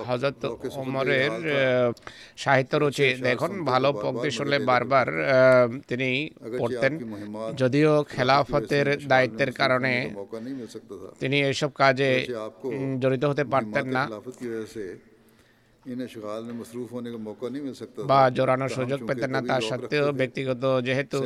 হযরত 0.09 0.43
ওমরের 0.81 1.33
সাহিত্য 2.43 2.73
রুচি 2.77 3.07
দেখুন 3.29 3.53
ভালো 3.65 3.89
পক্তি 4.05 4.29
শুনলে 4.37 4.57
বারবার 4.71 5.07
তিনি 5.89 6.11
পড়তেন। 6.61 6.93
যদিও 7.61 7.93
খেলাফতের 8.15 8.87
দায়িত্বের 9.13 9.51
কারণে 9.61 9.95
তিনি 11.21 11.37
এসব 11.53 11.71
কাজে 11.83 12.11
জড়িত 13.03 13.25
হতে 13.31 13.45
পারতেন 13.45 13.87
না। 13.97 14.03
বা 18.11 18.21
জোরানোর 18.31 18.71
সুযোগ 18.71 19.01
পেতেন 19.09 19.31
না 19.31 19.41
তা 19.43 19.57
সত্ত্বেও 19.61 20.07
ব্যক্তিগত 20.13 20.63
যেহেতু 20.87 21.19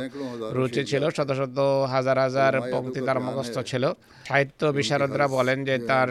রুচি 0.57 0.81
ছিল 0.85 1.03
শত 1.09 1.29
শত 1.31 1.57
হাজার 1.93 2.17
হাজার 2.19 2.53
পঙ্ক্তি 2.73 2.99
তার 3.01 3.19
মুখস্থ 3.19 3.55
ছিল 3.65 3.83
সাহিত্য 4.25 4.61
বিশারদরা 4.71 5.27
বলেন 5.27 5.57
যে 5.63 5.75
তার 5.87 6.09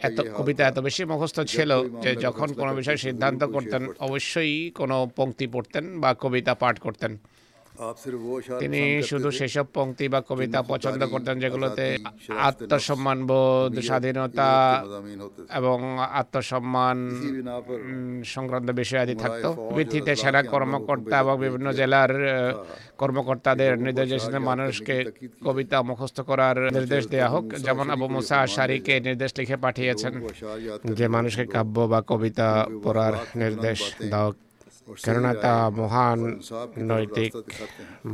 এত 0.00 0.18
কবিতা 0.36 0.62
এত 0.66 0.78
বেশি 0.78 1.02
মুখস্থ 1.04 1.38
ছিল 1.46 1.70
যে 2.04 2.10
যখন 2.24 2.48
কোনো 2.52 2.72
বিষয়ে 2.74 3.04
সিদ্ধান্ত 3.06 3.42
করতেন 3.54 3.82
অবশ্যই 4.00 4.54
কোনো 4.70 4.96
পঙ্ক্তি 5.16 5.46
পড়তেন 5.46 5.84
বা 6.02 6.10
কবিতা 6.14 6.52
পাঠ 6.54 6.74
করতেন 6.78 7.12
তিনি 8.62 8.80
শুধু 9.10 9.28
সেসব 9.38 9.66
পংক্তি 9.76 10.04
বা 10.12 10.20
কবিতা 10.28 10.60
পছন্দ 10.72 11.00
করতেন 11.12 11.36
যেগুলোতে 11.42 11.86
আত্মসম্মান 12.48 13.18
বোধ 13.28 13.72
স্বাধীনতা 13.88 14.50
এবং 15.58 15.78
আত্মসম্মান 16.20 16.98
সংক্রান্ত 18.34 18.68
বিষয়াদি 18.80 19.14
থাকতো। 19.22 19.48
ভিত্তিতে 19.76 20.12
সেরা 20.22 20.42
কর্মকর্তা 20.52 21.16
এবং 21.24 21.34
বিভিন্ন 21.44 21.68
জেলার 21.80 22.12
কর্মকর্তাদের 23.00 23.72
নির্দেশ 23.86 24.10
মানুষকে 24.50 24.96
কবিতা 25.46 25.76
মুখস্থ 25.88 26.18
করার 26.20 26.56
নির্দেশ 26.76 27.02
দেওয়া 27.12 27.28
হোক। 27.34 27.44
যেমন 27.66 27.86
আবু 27.94 28.06
মুসা 28.14 28.36
আশারিকে 28.46 28.94
নির্দেশ 29.06 29.30
লিখে 29.38 29.56
পাঠিয়েছেন 29.64 30.12
যে 30.98 31.06
মানুষকে 31.16 31.44
কাব্য 31.54 31.76
বা 31.92 32.00
কবিতা 32.10 32.48
পড়ার 32.84 33.14
নির্দেশ 33.42 33.78
দেওয়া 34.12 34.30
কেননা 35.04 35.32
তা 35.44 35.54
মহান 35.80 36.18
নৈতিক 36.90 37.32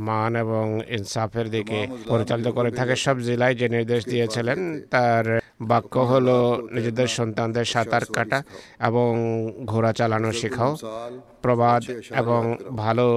মান 0.07 0.31
এবং 0.43 0.65
ইনসাফের 0.97 1.47
দিকে 1.55 1.79
পরিচালিত 2.11 2.47
করে 2.57 2.71
থাকে। 2.71 2.95
সব 3.05 3.15
জেলায় 3.27 3.55
যে 3.59 3.67
নির্দেশ 3.75 4.01
দিয়েছিলেন, 4.11 4.59
তার 4.93 5.25
বাক্য 5.71 5.93
হল 6.11 6.27
নিজেদের 6.75 7.09
সন্তানদের 7.17 7.65
সাঁতার 7.73 8.05
কাটা 8.15 8.39
এবং 8.89 9.09
ঘোড়া 9.71 9.91
চালানো 9.99 10.29
শেখাও। 10.41 10.71
প্রবাদ 11.43 11.81
এবং 12.21 12.41
ভালো 12.83 13.07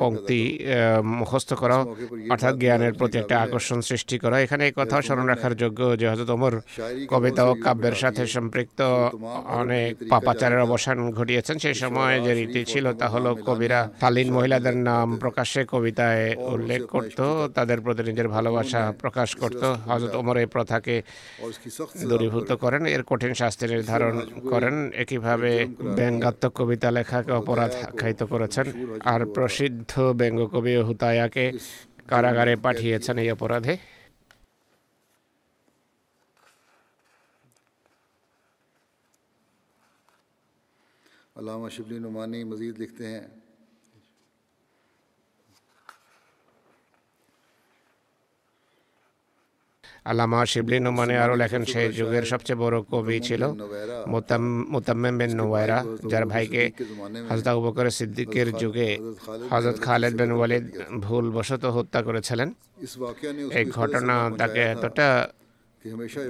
পঙ্ক্তি 0.00 0.42
মুখস্থ 1.18 1.50
করাও, 1.62 1.82
অর্থাৎ 2.32 2.54
জ্ঞানের 2.62 2.94
প্রতি 2.98 3.16
একটা 3.22 3.36
আকর্ষণ 3.44 3.78
সৃষ্টি 3.90 4.16
করা। 4.22 4.36
এখানে 4.44 4.62
এই 4.68 4.74
কথাও 4.80 5.00
স্মরণ 5.06 5.26
রাখার 5.32 5.54
যোগ্য 5.62 5.80
যে 6.00 6.06
হয়তো 6.10 6.24
তোমার 6.32 6.54
কবিতা 7.12 7.42
ও 7.50 7.52
কাব্যের 7.66 7.96
সাথে 8.02 8.22
সম্পৃক্ত 8.36 8.80
অনেক 9.60 9.92
পাপাচারের 10.12 10.60
অবসান 10.66 10.96
ঘটিয়েছেন। 11.18 11.56
সেই 11.64 11.76
সময় 11.82 12.14
যে 12.26 12.32
রীতি 12.38 12.60
ছিল 12.72 12.86
তা 13.00 13.06
হলো 13.14 13.30
কবিরা 13.48 13.80
তালিন 14.02 14.28
মহিলাদের 14.36 14.76
নাম 14.88 15.06
প্রকাশ্যে 15.22 15.60
কবিতায় 15.72 16.24
উল্লেখ 16.54 16.80
করত, 16.94 17.18
তাদের 17.56 17.78
প্রতি 17.84 18.02
নিজের 18.08 18.28
ভালোবাসা 18.36 18.80
প্রকাশ 19.02 19.28
করত। 19.42 19.62
হজরত 19.88 20.14
ওমর 20.20 20.36
এই 20.42 20.48
প্রথাকে 20.54 20.94
দূরীভূত 22.10 22.50
করেন, 22.64 22.82
এর 22.94 23.02
কঠিন 23.10 23.32
শাস্তি 23.40 23.64
নির্ধারণ 23.72 24.14
করেন, 24.52 24.74
একইভাবে 25.02 25.52
ব্যঙ্গাত্মক 25.96 26.52
কবিতা 26.58 26.88
লেখাকে 26.96 27.32
অপরাধ 27.40 27.72
আখ্যায়িত 27.88 28.20
করেছেন। 28.32 28.66
আর 29.12 29.20
প্রসিদ্ধ 29.36 29.92
ব্যঙ্গ 30.20 30.40
কবি 30.52 30.72
হুতায়াকে 30.88 31.44
কারাগারে 32.10 32.54
পাঠিয়েছেন 32.64 33.16
এই 33.22 33.28
অপরাধে। 33.36 33.74
علامہ 41.36 41.68
شبلی 41.74 41.98
نعمانی 41.98 42.40
مزید 42.44 42.74
لکھتے 42.80 43.06
ہیں 43.06 43.20
আল্লামা 50.10 50.38
শিবলি 50.52 50.78
নুমানি 50.86 51.14
আরও 51.24 51.34
লেখেন, 51.42 51.62
সেই 51.72 51.86
যুগের 51.98 52.24
সবচেয়ে 52.32 52.58
বড় 52.62 52.76
কবি 52.92 53.16
ছিল 53.28 53.42
মোতাম্মেম 54.74 55.14
বিন 55.20 55.32
নোয়ারা 55.38 55.78
যার 56.10 56.24
ভাইকে 56.32 56.62
হজরত 57.28 57.46
আবু 57.50 57.60
বকর 57.66 57.86
সিদ্দিকের 57.98 58.48
যুগে 58.60 58.90
হজরত 59.52 59.76
খালেদ 59.86 60.12
বিন 60.20 60.30
ওয়ালিদ 60.38 60.64
ভুলবশত 61.04 61.64
হত্যা 61.76 62.00
করেছিলেন। 62.08 62.48
এই 63.58 63.64
ঘটনা 63.78 64.14
তাকে 64.40 64.62
এতটা 64.74 65.08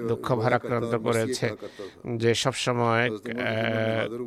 দুঃখ 0.09 0.33
ভারাক্রান্ত 0.33 0.95
করেছে 0.95 1.51
যে 2.17 2.35
সবসময় 2.35 3.11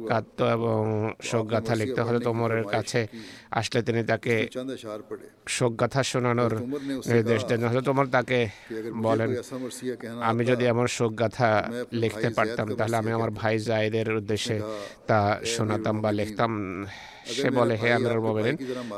কাঁদত 0.07 0.41
এবং 0.41 1.11
শোকগাথা 1.21 1.75
লিখতে 1.75 2.01
হলে 2.01 2.19
তোমরের 2.19 2.63
কাছে 2.63 3.07
আসলে 3.51 3.81
তিনি 3.83 4.03
তাকে 4.03 4.47
শোকগাথা 5.47 6.03
শোনানোর 6.03 6.53
নির্দেশ 7.07 7.45
দেন 7.45 7.63
হলে 7.63 7.81
তোমার 7.81 8.05
তাকে 8.05 8.49
বলেন 8.95 9.29
আমি 10.21 10.45
যদি 10.45 10.65
এমন 10.65 10.87
শোকগাথা 10.87 11.69
লিখতে 11.91 12.29
পারতাম 12.29 12.75
তাহলে 12.75 12.95
আমি 12.97 13.11
আমার 13.11 13.31
ভাই 13.31 13.59
জায়দের 13.59 14.15
উদ্দেশ্যে 14.15 14.61
তা 15.07 15.39
শোনাতাম 15.45 16.01
বা 16.01 16.11
লিখতাম। 16.11 16.51
সে 17.33 17.47
বলে 17.51 17.73
হে 17.81 17.89
আমিরুল 17.93 18.21
বলেন 18.29 18.55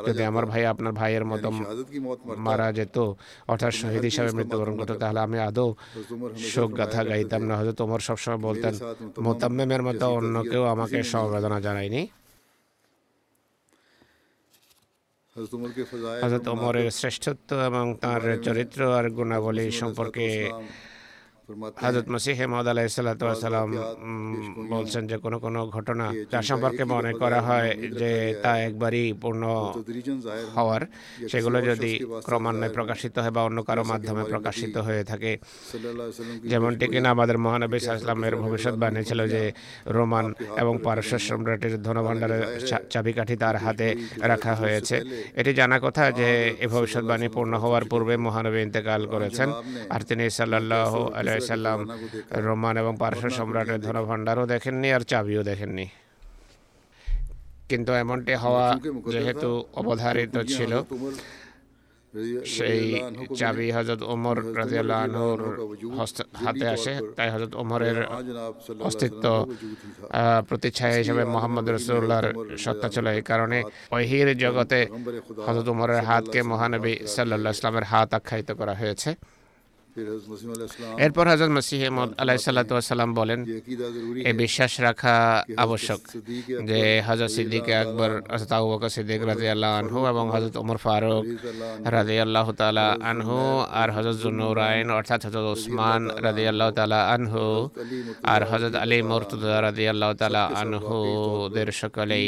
যদি 0.07 0.21
আমার 0.23 0.45
ভাই 0.45 0.63
আপনার 0.65 0.93
ভাইয়ের 0.99 1.25
মতো 1.25 1.47
মারা 2.47 2.67
যেত 2.78 2.97
অর্থাৎ 3.47 3.73
শহীদ 3.73 4.03
হিসাবে 4.03 4.32
মৃত্যুবরণ 4.32 4.75
করতো 4.80 4.95
তাহলে 4.95 5.19
আমি 5.19 5.38
আদৌ 5.39 5.69
শোক 6.51 6.69
গাথা 6.80 7.01
গাইতাম 7.03 7.41
না 7.49 7.53
হয়তো 7.57 7.73
তোমার 7.73 8.01
সবসময় 8.07 8.41
বলতেন 8.47 8.73
মোতাম্মেমের 9.19 9.82
মতো 9.88 10.05
অন্য 10.17 10.36
কেউ 10.51 10.63
আমাকে 10.73 10.97
সমবেদনা 11.03 11.59
জানায়নি 11.59 12.01
হজরত 16.23 16.45
ওমরের 16.47 16.88
শ্রেষ্ঠত্ব 16.91 17.49
এবং 17.69 17.86
তার 18.01 18.21
চরিত্র 18.43 18.80
আর 18.93 19.05
গুণাবলী 19.09 19.65
সম্পর্কে 19.82 20.25
হাজরত 21.83 22.07
মসিহ 22.13 22.37
মহদ 22.51 22.67
আলাহিসাল্লাম 22.73 23.69
বলছেন 24.73 25.03
যে 25.07 25.17
কোনো 25.25 25.37
কোনো 25.45 25.59
ঘটনা 25.75 26.05
যার 26.31 26.45
সম্পর্কে 26.49 26.83
মনে 26.93 27.11
করা 27.21 27.39
হয় 27.47 27.69
যে 28.01 28.11
তা 28.43 28.51
একবারই 28.67 29.03
পূর্ণ 29.21 29.43
হওয়ার। 30.55 30.83
সেগুলো 31.31 31.57
যদি 31.69 31.91
ক্রমান্বয়ে 32.27 32.75
প্রকাশিত 32.77 33.15
হয় 33.23 33.33
বা 33.37 33.41
অন্য 33.47 33.59
কারও 33.63 33.83
মাধ্যমে 33.91 34.23
প্রকাশিত 34.33 34.75
হয়ে 34.77 35.03
থাকে। 35.03 35.31
যেমনটি 36.51 36.85
কিনা 36.87 37.09
আমাদের 37.15 37.37
মহানবী 37.45 37.77
ভবিষ্যৎ 37.77 38.37
ভবিষ্যৎবাণী 38.43 39.01
ছিল 39.09 39.19
যে 39.27 39.43
রোমান 39.97 40.25
এবং 40.61 40.73
পারস্য 40.83 41.13
সম্রাটের 41.27 41.73
ধনভাণ্ডারের 41.85 42.43
চাবিকাঠি 42.89 43.35
তার 43.43 43.55
হাতে 43.63 43.87
রাখা 44.31 44.53
হয়েছে। 44.61 44.95
এটি 45.39 45.51
জানা 45.59 45.77
কথা 45.85 46.03
যে 46.19 46.27
এই 46.63 46.69
ভবিষ্যৎবাণী 46.75 47.27
পূর্ণ 47.35 47.53
হওয়ার 47.63 47.83
পূর্বে 47.91 48.15
মহানবী 48.25 48.59
ইন্তেকাল 48.67 49.01
করেছেন 49.13 49.49
আর 49.95 50.01
তিনি 50.09 50.25
সাল্লাহ 50.37 50.91
আলাই 51.19 51.36
সাল্লাম 51.49 51.79
রোমান 52.45 52.75
এবং 52.81 52.93
পার্শ্ব 53.01 53.29
সম্রাটের 53.38 53.79
ধনভাণ্ডারও 53.85 54.45
দেখেননি 54.53 54.88
আর 54.95 55.03
চাবিও 55.11 55.43
দেখেননি। 55.51 55.85
কিন্তু 57.69 57.91
এমনটি 58.03 58.33
হওয়া 58.43 58.67
যেহেতু 59.13 59.49
অবধারিত 59.81 60.35
ছিল 60.55 60.73
সেই 62.55 62.83
চাবি 63.39 63.67
হজরত 63.75 64.01
ওমর 64.13 64.38
রাজিয়াল্লাহর 64.59 65.41
হাতে 66.43 66.65
আসে 66.75 66.93
তাই 67.17 67.29
হজরত 67.33 67.53
ওমরের 67.61 67.97
অস্তিত্ব 68.88 69.25
প্রতিচ্ছায়া 70.49 70.97
হিসেবে 71.01 71.23
মোহাম্মদ 71.25 71.65
রসুল্লাহর 71.69 72.27
সত্তা 72.63 72.88
ছিল 72.89 73.05
এই 73.17 73.21
কারণে 73.21 73.57
ঐহির 73.97 74.29
জগতে 74.43 74.79
হজরত 75.47 75.67
ওমরের 75.73 76.01
হাতকে 76.07 76.39
মহানবী 76.51 76.93
সাল্লাহ 77.15 77.51
ইসলামের 77.57 77.85
হাত 77.91 78.09
আখ্যায়িত 78.13 78.49
করা 78.51 78.73
হয়েছে। 78.81 79.09
এরপর 81.05 81.25
হজরত 81.31 81.51
মাসিহ 81.57 81.81
আলাই 82.21 82.37
সাল্লাম 82.45 83.11
বলেন, 83.19 83.39
এ 84.29 84.31
বিশ্বাস 84.43 84.73
রাখা 84.87 85.15
আবশ্যক 85.65 86.01
যে 86.69 86.81
হজরত 87.07 87.31
সিদ্দিক 87.37 87.65
আকবর 87.81 88.11
হজরত 88.33 88.83
সিদ্দিক 88.95 89.21
রাজি 89.29 89.47
আল্লাহ 89.55 89.71
আনহু 89.81 89.99
এবং 90.11 90.25
হজরত 90.33 90.55
ওমর 90.63 90.79
ফারুক 90.85 91.23
রাজি 91.95 92.17
আল্লাহ 92.25 92.47
তালা 92.59 92.87
আনহু 93.11 93.39
আর 93.81 93.89
হজরত 93.95 94.17
জুনুরাইন, 94.23 94.87
অর্থাৎ 94.99 95.19
হজরত 95.27 95.47
ওসমান 95.53 96.01
রাজি 96.25 96.43
আল্লাহ 96.51 96.69
তালা 96.77 96.99
আনহু 97.15 97.45
আর 98.33 98.41
হজরত 98.49 98.75
আলী 98.83 98.97
মর্তুদা 99.09 99.57
রাজি 99.67 99.85
আল্লাহ 99.93 100.11
তালা 100.21 100.43
আনহুদের 100.61 101.69
সকলেই 101.81 102.25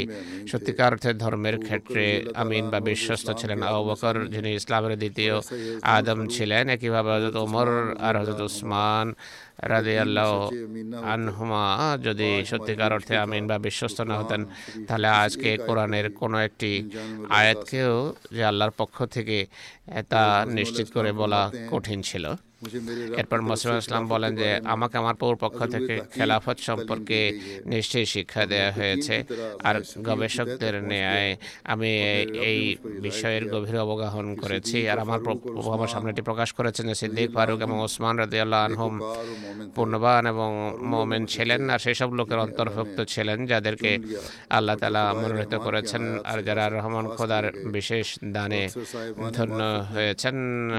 সত্যিকার 0.52 0.92
অর্থে 0.96 1.12
ধর্মের 1.24 1.56
ক্ষেত্রে 1.66 2.06
আমিন 2.42 2.66
বা 2.72 2.80
বিশ্বস্ত 2.90 3.28
ছিলেন। 3.40 3.60
আবু 3.70 3.82
বকর 3.90 4.16
যিনি 4.34 4.50
ইসলামের 4.60 4.94
দ্বিতীয় 5.02 5.36
আদম 5.96 6.20
ছিলেন, 6.36 6.64
একইভাবে 6.76 7.10
হজরত 7.16 7.36
ওমর 7.60 7.70
আর 8.08 8.16
হজরত 8.22 8.42
উসমান 8.50 9.08
রাজি 9.72 9.96
আল্লাহ 10.06 10.32
আনহুমা 11.14 11.66
যদি 12.08 12.30
সত্যিকার 12.52 12.92
অর্থে 12.98 13.16
আমিন 13.24 13.44
বা 13.50 13.58
বিশ্বস্ত 13.68 14.00
না 14.10 14.16
হতেন, 14.20 14.42
তাহলে 14.88 15.08
আজকে 15.24 15.50
কোরআনের 15.68 16.06
কোনো 16.22 16.38
একটি 16.48 16.72
আয়াতকেও 17.40 17.94
যে 18.36 18.42
আল্লাহর 18.52 18.74
পক্ষ 18.82 18.98
থেকে 19.16 19.38
তা 20.12 20.24
নিশ্চিত 20.58 20.88
করে 20.96 21.12
বলা 21.22 21.42
কঠিন 21.72 22.00
ছিল। 22.10 22.26
এরপর 23.20 23.42
মসিম 23.42 23.78
ইসলাম 23.78 24.08
বলেন 24.08 24.36
যে 24.36 24.50
আমাকে 24.66 24.98
আমার 24.98 25.16
পৌর 25.16 25.36
পক্ষ 25.44 25.60
থেকে 25.66 26.02
খেলাফত 26.16 26.58
সম্পর্কে 26.60 27.20
নিশ্চয়ই 27.66 28.06
শিক্ষা 28.06 28.46
দেওয়া 28.46 28.72
হয়েছে। 28.72 29.16
আর 29.64 29.76
গবেষকদের 30.04 30.76
ন্যায় 30.84 31.38
আমি 31.64 31.92
এই 32.52 32.78
বিষয়ের 33.06 33.44
গভীর 33.54 33.78
অবগাহন 33.78 34.36
করেছি। 34.36 34.90
আর 34.92 35.00
আমার 35.00 35.20
আমার 35.76 35.88
সামনে 35.88 36.10
এটি 36.12 36.22
প্রকাশ 36.22 36.54
করেছেন 36.54 36.88
যে 36.88 36.96
সিদ্দিক 36.96 37.32
ফারুক 37.32 37.62
এবং 37.62 37.78
ওসমান 37.86 38.16
রাদিয়াল্লাহ 38.24 38.66
আনহুম 38.66 38.94
পূর্ণবান 39.76 40.24
এবং 40.28 40.50
মোমেন 40.92 41.26
ছিলেন 41.26 41.70
আর 41.70 41.80
সেই 41.80 41.96
সব 41.96 42.10
লোকের 42.14 42.40
অন্তর্ভুক্ত 42.40 43.02
ছিলেন 43.14 43.46
যাদেরকে 43.46 43.92
আল্লাহ 44.50 44.76
তালা 44.76 45.14
মনোনীত 45.14 45.54
করেছেন 45.56 46.04
আর 46.32 46.38
যারা 46.48 46.70
রহমান 46.70 47.06
খোদার 47.08 47.46
বিশেষ 47.76 48.08
দানে 48.36 48.70
ধন্য 49.34 49.60
হয়েছেন। 49.94 50.36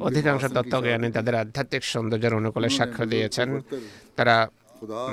অধিকাংশ 0.09 0.43
তত্ত্বজ্ঞানী 0.57 1.09
তাদের 1.13 1.35
আধ্যাত্মিক 1.35 1.69
প্রাকৃতিক 1.71 1.93
সৌন্দর্যের 1.93 2.39
অনুকূলে 2.41 2.69
সাক্ষ্য 2.79 3.05
দিয়েছেন। 3.13 3.49
তারা 4.19 4.37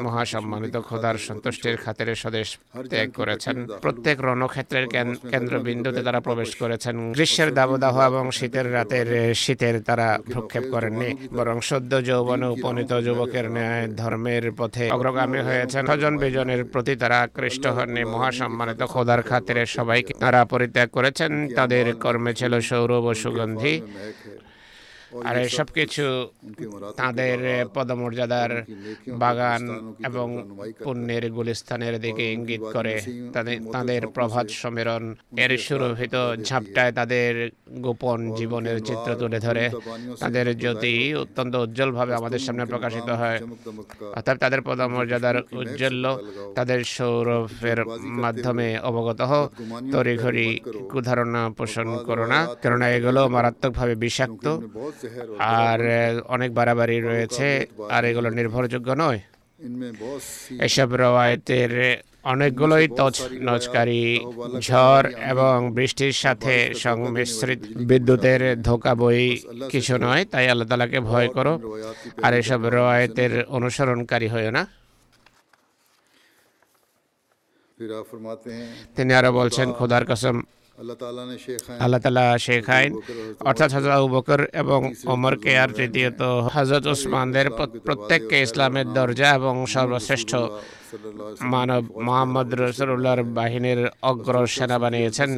মহাসম্মানিত 0.05 0.75
খোদার 0.87 1.15
সন্তুষ্টির 1.27 1.77
খাতিরে 1.83 2.13
স্বদেশ 2.23 2.47
ত্যাগ 2.91 3.09
করেছেন। 3.19 3.55
প্রত্যেক 3.83 4.17
রণক্ষেত্রের 4.27 4.85
কেন্দ্রবিন্দুতে 5.31 6.01
তারা 6.07 6.19
প্রবেশ 6.27 6.51
করেছেন। 6.61 6.95
গ্রীষ্মের 7.15 7.49
দাবদাহ 7.59 7.95
এবং 8.11 8.25
শীতের 8.37 8.67
রাতের 8.75 9.07
শীতের 9.43 9.75
তারা 9.89 10.07
ভ্রক্ষেপ 10.31 10.63
করেননি 10.73 11.09
বরং 11.37 11.55
সদ্য 11.69 11.91
যৌবনে 12.09 12.47
উপনীত 12.55 12.91
যুবকের 13.07 13.45
ন্যায় 13.55 13.85
ধর্মের 14.01 14.45
পথে 14.59 14.85
অগ্রগামী 14.95 15.39
হয়েছেন। 15.49 15.83
স্বজন 15.89 16.13
বিজনের 16.23 16.61
প্রতি 16.73 16.93
তারা 17.01 17.17
আকৃষ্ট 17.25 17.63
হননি। 17.75 18.03
মহাসম্মানিত 18.13 18.81
খোদার 18.93 19.21
খাতিরে 19.29 19.63
সবাইকে 19.77 20.13
তারা 20.23 20.39
পরিত্যাগ 20.53 20.87
করেছেন। 20.97 21.31
তাদের 21.57 21.85
কর্মে 22.03 22.31
ছিল 22.39 22.53
সৌরভ 22.69 23.03
ও 23.11 23.13
সুগন্ধি। 23.23 23.73
আর 25.25 25.35
এসব 25.37 25.65
কিছু 25.65 26.05
তাদের 26.97 27.37
পদমর্যাদার 27.73 28.51
বাগান 29.09 29.93
এবং 30.05 30.27
পুণ্যের 30.83 31.31
গুলিস্থানের 31.31 31.95
দিকে 31.99 32.33
ইঙ্গিত 32.33 32.61
করে 32.73 32.95
তাঁদের 33.71 34.07
প্রভাত 34.07 34.47
সম্মেলন 34.49 35.15
এর 35.37 35.57
সুরভিত 35.57 36.15
ঝাপটায় 36.43 36.91
তাদের 36.91 37.49
গোপন 37.69 38.33
জীবনের 38.33 38.77
চিত্র 38.83 39.15
তুলে 39.15 39.39
ধরে। 39.39 39.69
তাদের 40.19 40.57
জ্যোতি 40.57 41.15
অত্যন্ত 41.15 41.55
উজ্জ্বলভাবে 41.55 42.13
আমাদের 42.13 42.39
সামনে 42.39 42.65
প্রকাশিত 42.65 43.09
হয়। 43.09 43.39
অর্থাৎ 44.15 44.37
তাদের 44.37 44.61
পদমর্যাদার 44.61 45.37
উজ্জ্বল্য 45.51 46.05
তাদের 46.55 46.83
সৌরভের 46.83 47.79
মাধ্যমে 48.23 48.79
অবগত 48.79 49.21
হও। 49.21 49.49
তড়িঘড়ি 49.91 50.59
কুধারণা 50.91 51.49
পোষণ 51.57 51.87
করো 52.05 52.25
না 52.25 52.39
কেননা 52.61 52.89
এগুলো 52.89 53.27
মারাত্মকভাবে 53.27 53.95
বিষাক্ত। 53.95 54.47
আর 55.59 55.79
অনেক 56.35 56.49
বাড়াবাড়ি 56.53 56.97
রয়েছে 57.01 57.47
আর 57.95 58.03
এগুলো 58.05 58.29
নির্ভরযোগ্য 58.29 58.89
নয়। 59.03 59.19
এসব 60.67 60.89
রওয়ায়তের 61.03 61.71
অনেকগুলোই 62.33 62.85
নজকারী 63.51 64.03
ঝড় 64.67 65.07
এবং 65.31 65.55
বৃষ্টির 65.77 66.13
সাথে 66.23 66.53
সংমিশ্রিত 66.85 67.59
বিদ্যুতের 67.89 68.41
ধোকা 68.61 68.93
বই 68.95 69.23
কিছু 69.73 69.93
নয় 69.97 70.23
তাই 70.31 70.45
আল্লাহ 70.51 70.67
তালাকে 70.67 70.99
ভয় 71.11 71.29
করো। 71.35 71.53
আর 72.25 72.33
এসব 72.41 72.61
রওয়ায়তের 72.77 73.33
অনুসরণকারী 73.57 74.27
হয়েও 74.27 74.51
না। 74.57 74.63
তিনি 78.95 79.11
আরও 79.19 79.31
বলছেন 79.39 79.67
খোদার 79.77 80.03
কসম 80.09 80.35
আল্লাহ 80.77 81.99
তালা 82.01 82.25
শেখ 82.37 82.65
আইন 82.71 82.91
অর্থাৎ 83.41 83.69
হজরত 83.75 83.93
আবু 83.95 84.07
বকর 84.15 84.41
এবং 84.53 84.79
ওমরকে 85.07 85.51
আর 85.59 85.69
তৃতীয়ত 85.69 86.21
হজরত 86.47 86.85
ওসমানদের 86.87 87.47
প্রত্যেককে 87.85 88.37
ইসলামের 88.41 88.87
দরজা 88.95 89.29
এবং 89.35 89.53
সর্বশ্রেষ্ঠ 89.75 90.31
মানব 91.51 91.83
মোহাম্মদ 91.99 92.49
রসুল্লাহর 92.55 93.21
বাহিনীর 93.37 93.81
অগ্র 94.03 94.35
সেনা 94.47 94.77
বানিয়েছেন 94.79 95.29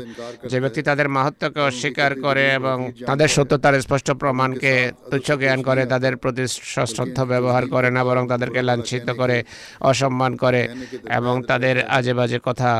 যে 0.51 0.57
ব্যক্তি 0.63 0.81
তাদের 0.81 1.07
মাহাত্মকে 1.09 1.59
অস্বীকার 1.61 2.11
করে 2.25 2.43
এবং 2.53 2.77
তাদের 3.07 3.29
সত্যতার 3.29 3.75
স্পষ্ট 3.81 4.07
প্রমাণকে 4.21 4.73
তুচ্ছ 5.11 5.29
জ্ঞান 5.41 5.59
করে 5.63 5.81
তাদের 5.85 6.13
প্রতি 6.17 6.43
সশ্রদ্ধ 6.73 7.17
ব্যবহার 7.23 7.63
করে 7.65 7.89
না 7.91 8.01
বরং 8.03 8.23
তাদেরকে 8.27 8.61
লাঞ্ছিত 8.61 9.07
করে 9.11 9.37
অসম্মান 9.81 10.31
করে 10.35 10.61
এবং 11.17 11.35
তাদের 11.49 11.75
আজে 11.89 12.13
বাজে 12.13 12.39
কথা 12.47 12.71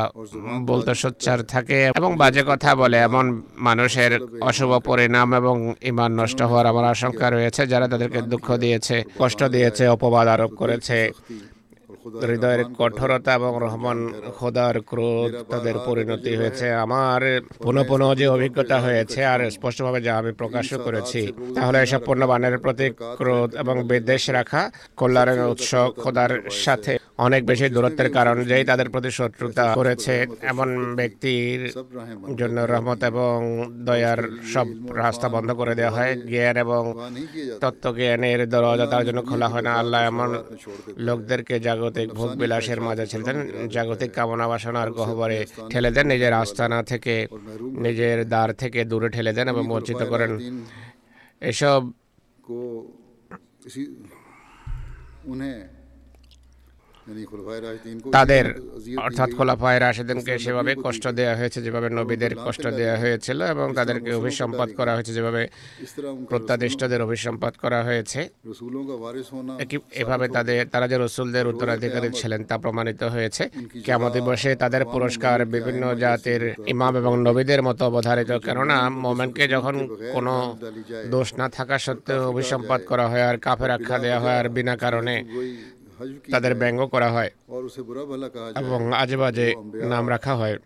বলতে 0.70 0.92
সোচ্চার 0.94 1.38
থাকে 1.46 1.78
এবং 1.90 2.10
বাজে 2.16 2.42
কথা 2.50 2.70
বলে, 2.80 2.96
এমন 3.08 3.26
মানুষের 3.68 4.12
অশুভ 4.50 4.70
পরিণাম 4.88 5.28
এবং 5.40 5.56
ইমান 5.90 6.10
নষ্ট 6.20 6.40
হওয়ার 6.50 6.70
আমার 6.72 6.86
আশঙ্কা 6.94 7.26
রয়েছে, 7.28 7.62
যারা 7.72 7.86
তাদেরকে 7.92 8.20
দুঃখ 8.32 8.46
দিয়েছে, 8.64 8.96
কষ্ট 9.20 9.40
দিয়েছে, 9.54 9.84
অপবাদ 9.96 10.26
আরোপ 10.34 10.52
করেছে। 10.60 10.98
হৃদয়ের 12.28 12.62
কঠোরতা 12.78 13.32
এবং 13.38 13.52
রহমান 13.64 13.98
খোদার 14.38 14.76
ক্রোধ 14.90 15.32
তাদের 15.52 15.76
পরিণতি 15.86 16.32
হয়েছে। 16.40 16.66
আমার 16.84 17.20
পুনঃ 17.64 17.80
পুনঃ 17.88 18.04
যে 18.20 18.26
অভিজ্ঞতা 18.36 18.76
হয়েছে 18.86 19.20
আর 19.32 19.40
স্পষ্টভাবে 19.56 19.98
যা 20.06 20.12
আমি 20.20 20.32
প্রকাশও 20.40 20.78
করেছি, 20.86 21.22
তাহলে 21.56 21.78
এসব 21.84 22.00
পণ্যবানের 22.08 22.54
প্রতি 22.64 22.86
ক্রোধ 23.20 23.50
এবং 23.62 23.76
বিদ্বেষ 23.90 24.24
রাখা 24.38 24.62
কল্যাণের 25.00 25.40
উৎস 25.52 25.70
খোদার 26.02 26.32
সাথে। 26.64 26.92
অনেক 27.20 27.42
বেশি 27.46 27.66
দূরত্বের 27.68 28.08
কারণ 28.10 28.36
যেই 28.50 28.64
তাদের 28.64 28.88
প্রতি 28.90 29.10
শত্রুতা 29.10 29.64
করেছে 29.78 30.14
এমন 30.42 30.68
ব্যক্তির 30.94 31.60
জন্য 32.40 32.56
রহমত 32.64 33.00
এবং 33.10 33.36
দয়ার 33.84 34.20
সব 34.52 34.66
রাস্তা 34.96 35.26
বন্ধ 35.28 35.50
করে 35.50 35.74
দেওয়া 35.74 35.94
হয় 35.96 36.12
জ্ঞান 36.28 36.56
এবং 36.56 36.82
তত্ত্ব 37.62 37.86
জ্ঞানের 37.94 38.40
দরজা 38.48 38.86
তার 38.86 39.02
জন্য 39.08 39.20
খোলা 39.22 39.48
হয় 39.48 39.64
না 39.66 39.72
আল্লাহ 39.74 40.00
এমন 40.02 40.28
লোকদেরকে 40.98 41.54
জাগতিক 41.58 42.08
ভোগ 42.14 42.30
বিলাসের 42.36 42.80
মাঝে 42.80 43.04
ছেড়ে 43.06 43.24
দেন 43.26 43.38
জাগতিক 43.70 44.10
কামনা 44.14 44.46
বাসনার 44.50 44.88
গহ্বরে 44.90 45.38
ঠেলে 45.70 45.90
দেন 45.90 46.06
নিজের 46.06 46.32
আস্তানা 46.34 46.78
থেকে 46.82 47.14
নিজের 47.80 48.18
দ্বার 48.28 48.50
থেকে 48.54 48.80
দূরে 48.84 49.08
ঠেলে 49.08 49.32
দেন 49.32 49.46
এবং 49.48 49.64
বঞ্চিত 49.68 50.00
করেন 50.04 50.32
এসব 51.42 51.80
তাদের 58.16 58.44
অর্থাৎ 59.06 59.28
খোলাফায় 59.36 59.78
রাশেদিনকে 59.80 60.32
সেভাবে 60.44 60.72
কষ্ট 60.84 61.04
দেওয়া 61.18 61.34
হয়েছে 61.40 61.58
যেভাবে 61.66 61.88
নবীদের 61.98 62.32
কষ্ট 62.46 62.64
দেওয়া 62.80 62.96
হয়েছিল 63.02 63.38
এবং 63.54 63.66
তাদেরকে 63.78 64.10
অভিসম্পাদ 64.20 64.68
করা 64.78 64.92
হয়েছে। 64.96 65.12
যেভাবে 65.18 65.42
প্রত্যাদিষ্টদের 66.30 67.00
অভিসম্পাদ 67.06 67.52
করা 67.62 67.80
হয়েছে। 67.88 68.20
এভাবে 70.02 70.26
তাদের 70.36 70.58
তারা 70.72 70.86
যে 70.92 70.96
রসুলদের 70.98 71.46
উত্তরাধিকারী 71.52 72.08
ছিলেন 72.20 72.40
তা 72.48 72.56
প্রমাণিত 72.64 73.02
হয়েছে। 73.14 73.42
কেমন 73.86 74.08
দিবসে 74.16 74.50
তাদের 74.62 74.82
পুরস্কার 74.94 75.38
বিভিন্ন 75.54 75.82
জাতির 76.04 76.42
ইমাম 76.74 76.92
এবং 77.00 77.12
নবীদের 77.26 77.60
মতো 77.68 77.82
অবধারিত। 77.90 78.32
কেননা 78.46 78.76
মোমেনকে 79.04 79.44
যখন 79.54 79.74
কোনো 80.14 80.34
দোষ 81.14 81.28
না 81.40 81.46
থাকা 81.56 81.76
সত্ত্বেও 81.86 82.22
অভিসম্পাদ 82.32 82.80
করা 82.90 83.06
হয় 83.10 83.24
আর 83.30 83.36
কাফের 83.46 83.70
আখ্যা 83.76 83.98
দেওয়া 84.04 84.20
হয় 84.24 84.36
আর 84.40 84.48
বিনা 84.56 84.74
কারণে। 84.84 85.14
তাদের 86.30 86.54
ব্যঙ্গ 86.54 86.86
করা 86.86 87.10
হয়। 87.10 87.30
এবং 88.60 88.92
আজে 88.92 89.16
বাজে 89.16 89.54
নাম 89.88 90.10
রাখা 90.10 90.36
হয়। 90.36 90.56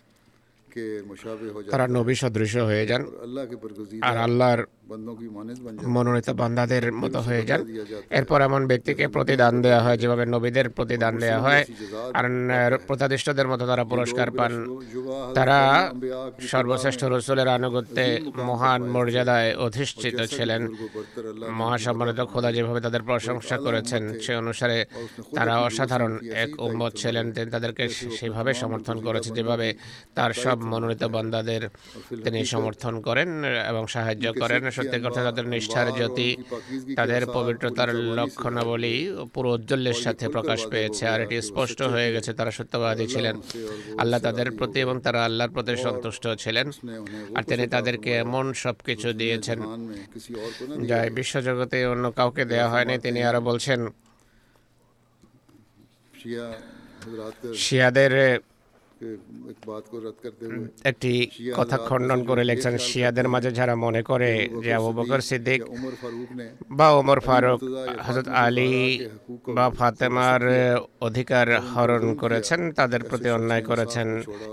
তারা 1.70 1.88
নবী 1.88 2.14
সদৃশ 2.14 2.56
হয়ে 2.56 2.86
যান। 2.86 3.02
আর 4.02 4.16
আল্লাহর 4.16 4.64
মনোনীত 5.94 6.30
বান্দাদের 6.30 6.92
মতো 6.92 7.18
হয়ে 7.20 7.42
যান। 7.42 7.60
এরপর 8.10 8.38
এমন 8.40 8.66
ব্যক্তিকে 8.66 9.08
প্রতিদান 9.08 9.62
দেয়া 9.62 9.80
হয় 9.80 9.98
যেভাবে 9.98 10.26
নবীদের 10.26 10.70
প্রতিদান 10.70 11.18
দেয়া 11.18 11.38
হয়। 11.40 11.64
আর 12.14 12.78
প্রতাদিষ্টদের 12.86 13.48
মতো 13.48 13.66
তারা 13.66 13.84
পুরস্কার 13.84 14.30
পান। 14.30 14.52
তারা 15.34 15.58
সর্বশ্রেষ্ঠ 16.40 17.04
রসুলের 17.04 17.48
আনুগত্যে 17.48 18.20
মহান 18.48 18.80
মর্যাদায় 18.90 19.56
অধিষ্ঠিত 19.56 20.18
ছিলেন। 20.34 20.62
মহাসম্মানিত 21.50 22.20
খোদা 22.20 22.52
যেভাবে 22.52 22.80
তাদের 22.80 23.02
প্রশংসা 23.02 23.56
করেছেন 23.58 24.02
সে 24.20 24.32
অনুসারে 24.36 24.78
তারা 25.34 25.54
অসাধারণ 25.58 26.12
এক 26.44 26.50
উম্মত 26.66 26.92
ছিলেন। 26.96 27.32
তিনি 27.32 27.50
তাদেরকে 27.50 27.88
সেভাবে 27.88 28.54
সমর্থন 28.54 28.96
করেছে 29.00 29.30
যেভাবে 29.30 29.68
তার 30.14 30.32
সব 30.32 30.56
মনোনীত 30.62 31.04
বান্দাদের 31.04 31.62
তিনি 32.24 32.44
সমর্থন 32.44 33.00
করেন 33.00 33.28
এবং 33.70 33.86
সাহায্য 33.86 34.32
করেন। 34.40 34.62
সত্যি 34.74 34.98
কথা 35.04 35.20
তাদের 35.24 35.46
নিষ্ঠার 35.48 35.88
জ্যোতি 35.92 36.28
তাদের 36.96 37.22
পবিত্রতার 37.26 37.90
লক্ষণাবলী 37.94 38.94
পুরো 39.34 39.50
উজ্জ্বলের 39.54 39.94
সাথে 39.94 40.24
প্রকাশ 40.28 40.60
পেয়েছে 40.70 41.04
আর 41.08 41.20
এটি 41.20 41.36
স্পষ্ট 41.42 41.78
হয়ে 41.82 42.12
গেছে 42.12 42.30
তারা 42.32 42.50
সত্যবাদী 42.50 43.06
ছিলেন। 43.06 43.36
আল্লাহ 43.98 44.20
তাদের 44.20 44.48
প্রতি 44.56 44.78
এবং 44.80 44.96
তারা 45.00 45.20
আল্লাহর 45.24 45.50
প্রতি 45.50 45.76
সন্তুষ্ট 45.76 46.24
ছিলেন 46.38 46.66
আর 47.34 47.42
তিনি 47.42 47.64
তাদেরকে 47.66 48.10
এমন 48.16 48.44
সব 48.52 48.76
কিছু 48.84 49.08
দিয়েছেন 49.12 49.58
যাই 50.86 51.10
বিশ্বজগতে 51.10 51.78
অন্য 51.86 52.04
কাউকে 52.12 52.42
দেয়া 52.44 52.68
হয়নি 52.68 52.94
তিনি 52.98 53.20
আরও 53.22 53.40
বলছেন 53.40 53.80
শিয়াদের 57.54 58.12
একটি 60.84 61.12
কথা 61.56 61.76
খণ্ডন 61.86 62.20
করে 62.24 62.42
লেখছেন 62.44 62.74
শিয়াদের 62.88 63.26
মাঝে 63.28 63.50
যারা 63.50 63.74
মনে 63.84 64.02
করে 64.02 64.30
যে 64.64 64.70
আবু 64.74 64.90
বকর 64.98 65.20
সিদ্দিক 65.28 65.60
বা 66.78 66.86
ওমর 66.90 67.20
ফারুক 67.20 67.60
হজরত 68.06 68.28
আলী 68.44 68.76
বা 69.56 69.66
ফাতেমার 69.78 70.42
অধিকার 71.00 71.46
হরণ 71.72 72.04
করেছেন 72.22 72.60
তাদের 72.72 73.00
প্রতি 73.08 73.28
অন্যায় 73.30 73.62
করেছেন। 73.62 74.08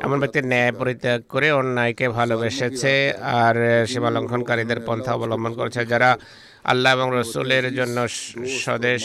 এমন 0.05 0.17
ব্যক্তি 0.19 0.39
ন্যায় 0.51 0.73
পরিত্যাগ 0.79 1.19
করে 1.33 1.49
অন্যায়কে 1.51 2.05
ভালোবেসেছে 2.09 2.93
আর 3.41 3.55
সীমা 3.91 4.09
লঙ্ঘনকারীদের 4.15 4.79
পন্থা 4.87 5.11
অবলম্বন 5.17 5.53
করেছে। 5.59 5.81
যারা 5.85 6.09
আল্লাহ 6.66 6.91
এবং 6.93 7.07
রসুলের 7.14 7.66
জন্য 7.76 7.97
স্বদেশ 8.62 9.03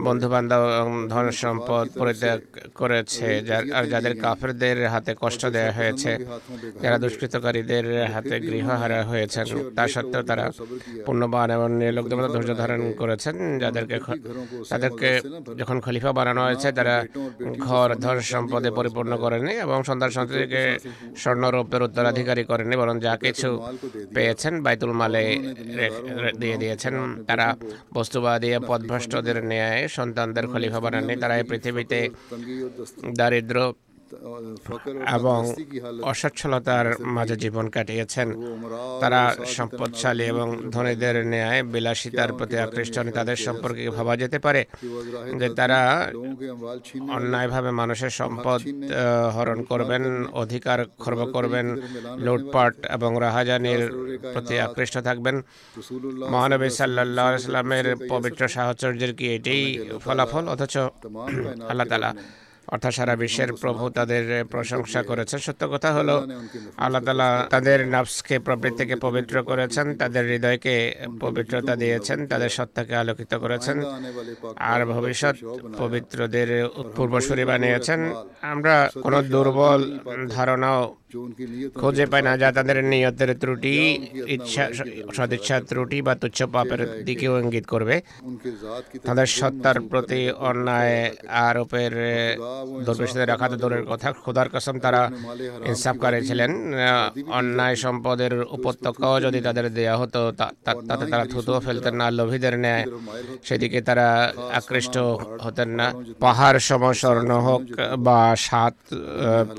বন্ধু 0.00 0.26
বান্ধব 0.28 0.62
এবং 0.74 0.92
ধন 1.08 1.26
সম্পদ 1.40 1.86
পরিত্যাগ 1.94 2.38
করেছে 2.74 3.26
আর 3.72 3.84
যাদের 3.92 4.14
কাফেরদের 4.22 4.76
হাতে 4.88 5.12
কষ্ট 5.20 5.42
দেওয়া 5.48 5.72
হয়েছে 5.72 6.10
যারা 6.82 6.96
দুষ্কৃতকারীদের 6.98 7.84
হাতে 8.14 8.36
গৃহহারা 8.44 9.00
হয়েছেন 9.04 9.44
তা 9.76 9.84
সত্ত্বেও 9.88 10.22
তারা 10.22 10.44
পুণ্যবান 11.06 11.48
এবং 11.50 11.68
নির্লোকদের 11.80 12.16
মতো 12.18 12.28
ধৈর্য 12.34 12.52
ধারণ 12.54 12.80
করেছেন 13.00 13.34
যাদেরকে 13.62 13.96
তাদেরকে 14.70 15.10
যখন 15.56 15.76
খলিফা 15.80 16.10
বানানো 16.12 16.40
হয়েছে 16.42 16.68
তারা 16.72 16.96
ঘর 17.64 17.88
ধন 17.98 18.16
সম্পদে 18.30 18.70
পরিপূর্ণ 18.70 19.12
করেনি 19.16 19.52
এবং 19.64 19.78
সন্তান 19.82 20.10
সন্ততিকে 20.10 20.62
স্বর্ণরূপের 21.16 21.82
উত্তরাধিকারী 21.82 22.42
করেনি 22.44 22.74
বরং 22.76 22.94
যা 23.00 23.14
কিছু 23.24 23.48
পেয়েছেন 24.14 24.54
বাইতুল 24.62 24.92
মালে 24.94 25.22
রে- 25.74 25.92
দিয়ে 26.40 26.56
দিয়েছেন। 26.70 26.94
তারা 27.28 27.46
বস্তুবাদী 27.94 28.48
পদভ্রষ্টদের 28.70 29.38
ন্যায় 29.50 29.82
সন্তানদের 29.96 30.44
খলিফা 30.52 30.80
বানাননি। 30.84 31.14
তারা 31.22 31.34
এই 31.40 31.44
পৃথিবীতে 31.50 31.98
দারিদ্র 33.18 33.56
এবং 35.16 35.40
অসচ্ছলতার 36.10 36.86
মাঝে 37.16 37.36
জীবন 37.36 37.66
কাটিয়েছেন। 37.68 38.28
তারা 39.00 39.34
সম্পদশালী 39.46 40.24
এবং 40.24 40.46
ধনীদের 40.70 41.16
ন্যায় 41.26 41.62
বিলাসিতার 41.72 42.30
প্রতি 42.32 42.56
আকৃষ্ট 42.58 42.94
তাদের 43.18 43.38
সম্পর্কে 43.46 43.82
ভাবা 43.90 44.14
যেতে 44.16 44.38
পারে 44.38 44.62
যে 45.40 45.48
তারা 45.58 45.80
অন্যায়ভাবে 47.16 47.70
মানুষের 47.70 48.10
সম্পদ 48.10 48.60
হরণ 49.36 49.58
করবেন 49.62 50.02
অধিকার 50.32 50.78
খর্ব 50.98 51.20
করবেন 51.32 51.66
লুটপাট 52.24 52.74
এবং 52.96 53.10
রাহাজানির 53.20 53.82
প্রতি 54.32 54.54
আকৃষ্ট 54.66 54.96
থাকবেন। 54.98 55.36
মহানবী 56.32 56.68
সাল্লাহ 56.70 57.28
ইসলামের 57.34 57.86
পবিত্র 58.08 58.42
সাহচর্যের 58.48 59.12
কি 59.14 59.26
এটাই 59.34 59.62
ফলাফল? 60.04 60.44
অথচ 60.48 60.74
আল্লাহ 61.70 61.86
তালা 61.90 62.10
অর্থাৎ 62.68 62.92
সারা 62.94 63.16
বিশ্বের 63.16 63.52
প্রভু 63.52 63.90
তাদের 63.90 64.44
প্রশংসা 64.44 65.02
করেছেন। 65.02 65.38
সত্য 65.38 65.68
কথা 65.68 65.92
হলো, 65.94 66.26
আল্লাহ 66.76 67.02
তালা 67.04 67.46
তাদের 67.50 67.88
নফসকে 67.88 68.38
প্রবৃত্তি 68.38 68.78
থেকে 68.78 68.94
পবিত্র 68.96 69.42
করেছেন, 69.42 69.96
তাদের 69.96 70.24
হৃদয়কে 70.26 70.94
পবিত্রতা 71.20 71.76
দিয়েছেন, 71.76 72.26
তাদের 72.26 72.48
সত্তাকে 72.48 72.96
আলোকিত 72.96 73.34
করেছেন, 73.34 73.76
আর 74.56 74.86
ভবিষ্যৎ 74.86 75.36
পবিত্রদের 75.78 76.48
পূর্বসূরি 76.96 77.44
বানিয়েছেন। 77.44 78.00
আমরা 78.40 78.90
কোনো 79.02 79.22
দুর্বল 79.22 79.80
ধারণাও 80.28 80.94
খুঁজে 81.80 82.04
পায় 82.10 82.24
না 82.26 82.32
যা 82.42 82.48
তাদের 82.56 82.78
নিয়তের 82.92 83.30
ত্রুটি 83.40 83.74
ইচ্ছা 84.28 84.64
সদিচ্ছা 85.16 85.56
ত্রুটি 85.68 85.98
বা 86.06 86.14
তুচ্ছ 86.22 86.38
পাপের 86.54 86.80
দিকেও 87.06 87.34
ইঙ্গিত 87.40 87.66
করবে 87.72 87.96
তাদের 89.04 89.28
সত্তার 89.38 89.78
প্রতি 89.90 90.20
অন্যায় 90.42 90.96
আরোপের 91.40 91.92
দুর্বেশে 92.86 93.18
রাখা 93.22 93.46
তো 93.50 93.56
দূরের 93.62 93.84
কথা 93.90 94.08
খোদার 94.22 94.48
কসম 94.54 94.76
তারা 94.80 95.02
ইনসাফ 95.70 95.96
করেছিলেন 96.04 96.50
অন্যায় 97.30 97.76
সম্পদের 97.76 98.34
উপত্যকাও 98.50 99.16
যদি 99.20 99.38
তাদের 99.46 99.66
দেয়া 99.74 99.94
হতো 100.00 100.20
তাতে 100.86 101.04
তারা 101.12 101.24
থুতো 101.32 101.52
ফেলতেন 101.60 101.94
না 102.00 102.06
লোভীদের 102.10 102.54
ন্যায় 102.58 102.84
সেদিকে 103.46 103.80
তারা 103.80 104.08
আকৃষ্ট 104.52 104.94
হতেন 105.44 105.70
না 105.70 105.86
পাহাড় 106.20 106.58
সমস্বর্ণ 106.70 107.30
হোক 107.46 107.62
বা 107.98 108.20
সাত 108.40 108.76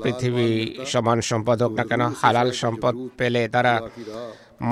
পৃথিবী 0.02 0.48
সমান 0.92 1.18
সম 1.22 1.40
সম্পদ 1.42 1.58
হোক 1.64 1.72
না 1.78 1.84
কেন 1.90 2.02
হালাল 2.22 2.48
সম্পদ 2.62 2.94
পেলে 3.18 3.42
তারা 3.54 3.74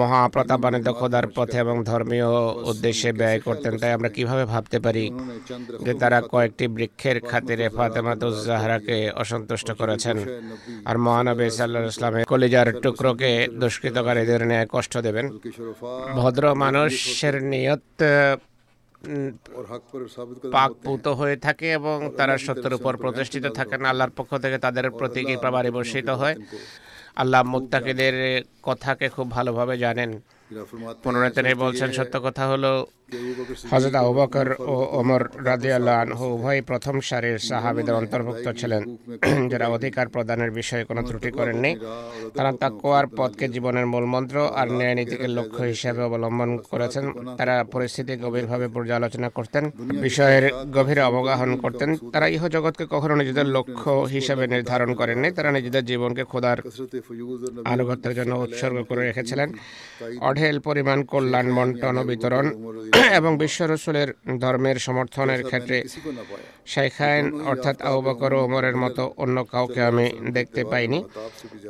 মহাপ্রতাপানের 0.01 0.83
দক্ষতার 0.89 1.27
পথে 1.37 1.57
এবং 1.65 1.77
ধর্মীয় 1.91 2.29
উদ্দেশ্যে 2.71 3.11
ব্যয় 3.21 3.41
করতেন। 3.47 3.73
তাই 3.81 3.93
আমরা 3.97 4.09
কীভাবে 4.17 4.45
ভাবতে 4.53 4.79
পারি 4.85 5.05
যে 5.87 5.93
তারা 6.03 6.19
কয়েকটি 6.33 6.65
বৃক্ষের 6.77 7.17
খাতিরে 7.31 7.67
ফাতেমাতুজাহারাকে 7.77 8.97
অসন্তুষ্ট 9.23 9.69
করেছেন? 9.81 10.17
আর 10.89 10.97
মহানবী 11.07 11.47
সাল্লাহ 11.59 11.83
ইসলামের 11.95 12.25
কলিজার 12.33 12.69
টুকরোকে 12.85 13.31
দুষ্কৃতকারীদের 13.61 14.41
ন্যায় 14.51 14.69
কষ্ট 14.75 14.95
দেবেন? 15.07 15.27
ভদ্র 16.21 16.45
মানুষের 16.63 17.37
নিয়ত 17.53 17.99
পাকপুত 20.53 21.09
হয়ে 21.09 21.37
থাকে 21.37 21.73
এবং 21.73 22.11
তারা 22.17 22.39
সত্যের 22.39 22.75
উপর 22.75 22.97
প্রতিষ্ঠিত 22.97 23.47
থাকেন 23.47 23.85
আল্লাহর 23.85 24.11
পক্ষ 24.11 24.37
থেকে 24.37 24.59
তাদের 24.59 24.91
প্রতি 24.91 25.25
কৃপা 25.25 25.51
বর্ষিত 25.71 26.09
হয়। 26.09 26.37
আল্লাহ 27.17 27.43
মুত্তাকিদের 27.43 28.43
কথাকে 28.63 29.09
খুব 29.09 29.31
ভালোভাবে 29.31 29.79
জানেন। 29.79 30.21
পুনরায় 31.03 31.31
তিনি 31.31 31.55
বলছেন 31.55 31.93
সত্য 31.93 32.21
কথা 32.21 32.49
হলো 32.49 32.87
হজরত 33.71 33.95
আবু 33.95 34.13
ও 34.59 34.99
ওমর 35.01 35.23
রাজিয়াল্লাহ 35.45 35.95
আনহু 36.01 36.25
উভয় 36.35 36.63
প্রথম 36.63 37.01
সারির 37.01 37.39
সাহাবিদের 37.39 37.95
অন্তর্ভুক্ত 37.95 38.49
ছিলেন। 38.57 38.83
যারা 39.51 39.69
অধিকার 39.69 40.09
প্রদানের 40.09 40.51
বিষয়ে 40.51 40.85
কোনো 40.85 41.03
ত্রুটি 41.03 41.31
করেননি, 41.31 41.77
তারা 42.35 42.53
তাকোয়ার 42.53 43.07
পদকে 43.17 43.49
জীবনের 43.49 43.87
মূলমন্ত্র 43.87 44.49
আর 44.55 44.69
ন্যায় 44.73 44.95
নীতিকে 44.95 45.29
লক্ষ্য 45.29 45.63
হিসেবে 45.63 46.03
অবলম্বন 46.03 46.59
করেছেন। 46.71 47.05
তারা 47.37 47.65
পরিস্থিতি 47.65 48.17
গভীরভাবে 48.17 48.69
পর্যালোচনা 48.69 49.29
করতেন, 49.29 49.71
বিষয়ের 50.01 50.45
গভীরে 50.73 51.01
অবগাহন 51.01 51.57
করতেন। 51.57 51.97
তারা 52.13 52.27
ইহ 52.29 52.49
জগৎকে 52.49 52.87
কখনো 52.91 53.15
নিজেদের 53.17 53.47
লক্ষ্য 53.47 53.91
হিসেবে 53.91 54.47
নির্ধারণ 54.47 54.95
করেননি, 54.95 55.31
তারা 55.33 55.51
নিজেদের 55.51 55.85
জীবনকে 55.85 56.25
খোদার 56.25 56.59
আনুগত্যের 57.65 58.15
জন্য 58.15 58.35
উৎসর্গ 58.35 58.83
করে 58.83 59.07
রেখেছিলেন। 59.07 59.53
অঢেল 60.21 60.61
পরিমাণ 60.61 61.05
কল্যাণ, 61.05 61.55
বন্টন 61.55 61.99
ও 61.99 62.05
বিতরণ 62.05 62.47
এবং 63.19 63.37
বিশ্ব 63.37 63.67
রসুলের 63.67 64.09
ধর্মের 64.39 64.79
সমর্থনের 64.79 65.43
ক্ষেত্রে 65.43 65.77
শেখায়ন 66.67 67.27
অর্থাৎ 67.43 67.77
আউবাকর 67.83 68.33
ওমরের 68.35 68.77
মতো 68.77 69.03
অন্য 69.17 69.45
কাউকে 69.45 69.83
আমি 69.83 70.07
দেখতে 70.31 70.65
পাইনি। 70.65 70.99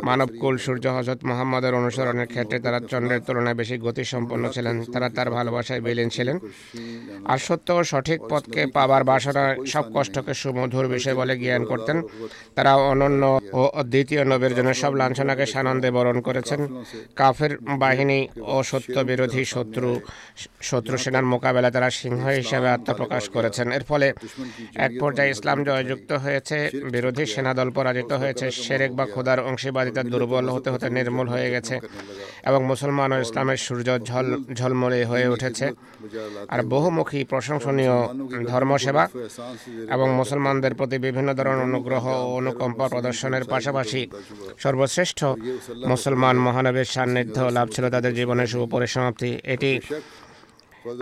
মানবকুল 0.03 0.59
সূর্য 0.59 0.85
হজরত 0.89 1.20
মোহাম্মদের 1.24 1.74
অনুসরণের 1.74 2.26
ক্ষেত্রে 2.26 2.59
তারা 2.61 2.78
চন্দ্রের 2.91 3.20
তুলনায় 3.20 3.55
বেশি 3.55 3.76
গতিসম্পন্ন 3.78 4.45
ছিলেন। 4.51 4.76
তারা 4.93 5.09
তার 5.09 5.31
ভালোবাসায় 5.31 5.81
বিলীন 5.81 6.09
ছিলেন। 6.09 6.37
আর 7.24 7.39
সত্য 7.39 7.68
সঠিক 7.85 8.20
পথকে 8.28 8.66
পাবার 8.66 9.05
বাসনা 9.05 9.45
সব 9.66 9.85
কষ্টকে 9.95 10.35
সুমধুর 10.35 10.89
বিষয় 10.89 11.14
বলে 11.14 11.35
জ্ঞান 11.39 11.64
করতেন। 11.64 11.97
তারা 12.55 12.72
অনন্য 12.76 13.41
ও 13.53 13.62
দ্বিতীয় 13.85 14.24
নবীর 14.24 14.55
জন্য 14.55 14.74
সব 14.74 14.93
লাঞ্ছনাকে 14.95 15.47
সানন্দে 15.47 15.91
বরণ 15.91 16.20
করেছেন। 16.20 16.61
কাফের 17.16 17.53
বাহিনী 17.78 18.28
ও 18.55 18.62
সত্য 18.62 18.95
বিরোধী 19.01 19.45
শত্রু 19.45 20.01
শত্রু 20.61 20.97
সেনা 20.99 21.20
ফিতনার 21.21 21.33
মোকাবেলা 21.35 21.71
তারা 21.71 21.89
সিংহ 22.01 22.23
হিসেবে 22.41 22.68
আত্মপ্রকাশ 22.77 23.25
করেছেন। 23.37 23.66
এর 23.77 23.85
ফলে 23.91 24.09
এক 24.87 24.93
পর্যায়ে 25.03 25.33
ইসলাম 25.35 25.59
জয়যুক্ত 25.68 26.11
হয়েছে 26.25 26.57
বিরোধী 26.95 27.25
সেনাদল 27.33 27.68
পরাজিত 27.77 28.12
হয়েছে 28.23 28.47
শেরেক 28.64 28.91
বা 28.99 29.05
খোদার 29.14 29.39
অংশীবাদিতা 29.49 30.03
দুর্বল 30.12 30.47
হতে 30.55 30.68
হতে 30.75 30.87
নির্মূল 30.97 31.29
হয়ে 31.35 31.49
গেছে 31.55 31.75
এবং 32.49 32.61
মুসলমান 32.71 33.11
ও 33.14 33.16
ইসলামের 33.25 33.61
সূর্য 33.66 33.89
ঝল 34.09 34.27
ঝলমলে 34.59 34.99
হয়ে 35.11 35.27
উঠেছে। 35.35 35.66
আর 36.53 36.61
বহুমুখী 36.75 37.21
প্রশংসনীয় 37.33 37.97
ধর্মসেবা 38.53 39.05
এবং 39.95 40.07
মুসলমানদের 40.21 40.73
প্রতি 40.79 40.97
বিভিন্ন 41.07 41.29
ধরনের 41.39 41.64
অনুগ্রহ 41.68 42.05
ও 42.25 42.29
অনুকম্পা 42.41 42.87
প্রদর্শনের 42.93 43.45
পাশাপাশি 43.53 44.01
সর্বশ্রেষ্ঠ 44.64 45.21
মুসলমান 45.93 46.37
মহানবীর 46.47 46.89
সান্নিধ্য 46.95 47.37
লাভ 47.57 47.66
ছিল 47.75 47.85
তাদের 47.95 48.12
জীবনের 48.18 48.49
শুভ 48.53 48.62
পরিসমাপ্তি। 48.75 49.31
এটি 49.55 49.71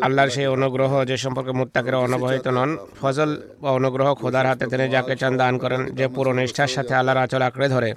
আল্লাহর 0.02 0.28
সেই 0.28 0.46
অনুগ্রহ 0.46 0.92
যে 1.04 1.16
সম্পর্কে 1.16 1.52
মুত্তাকেরা 1.52 1.98
অনবহিত 1.98 2.46
নন 2.48 2.70
ফজল 3.00 3.30
বা 3.62 3.70
অনুগ্রহ 3.70 4.14
খোদার 4.14 4.46
হাতে 4.46 4.64
তিনি 4.66 4.88
যাকে 4.88 5.16
চান 5.16 5.36
দান 5.36 5.58
করেন 5.58 5.80
যে 5.98 6.08
পুরো 6.08 6.32
নিষ্ঠার 6.32 6.68
সাথে 6.68 6.94
আল্লাহর 6.94 7.18
আচল 7.18 7.42
আঁকড়ে 7.42 7.68
ধরে। 7.68 7.90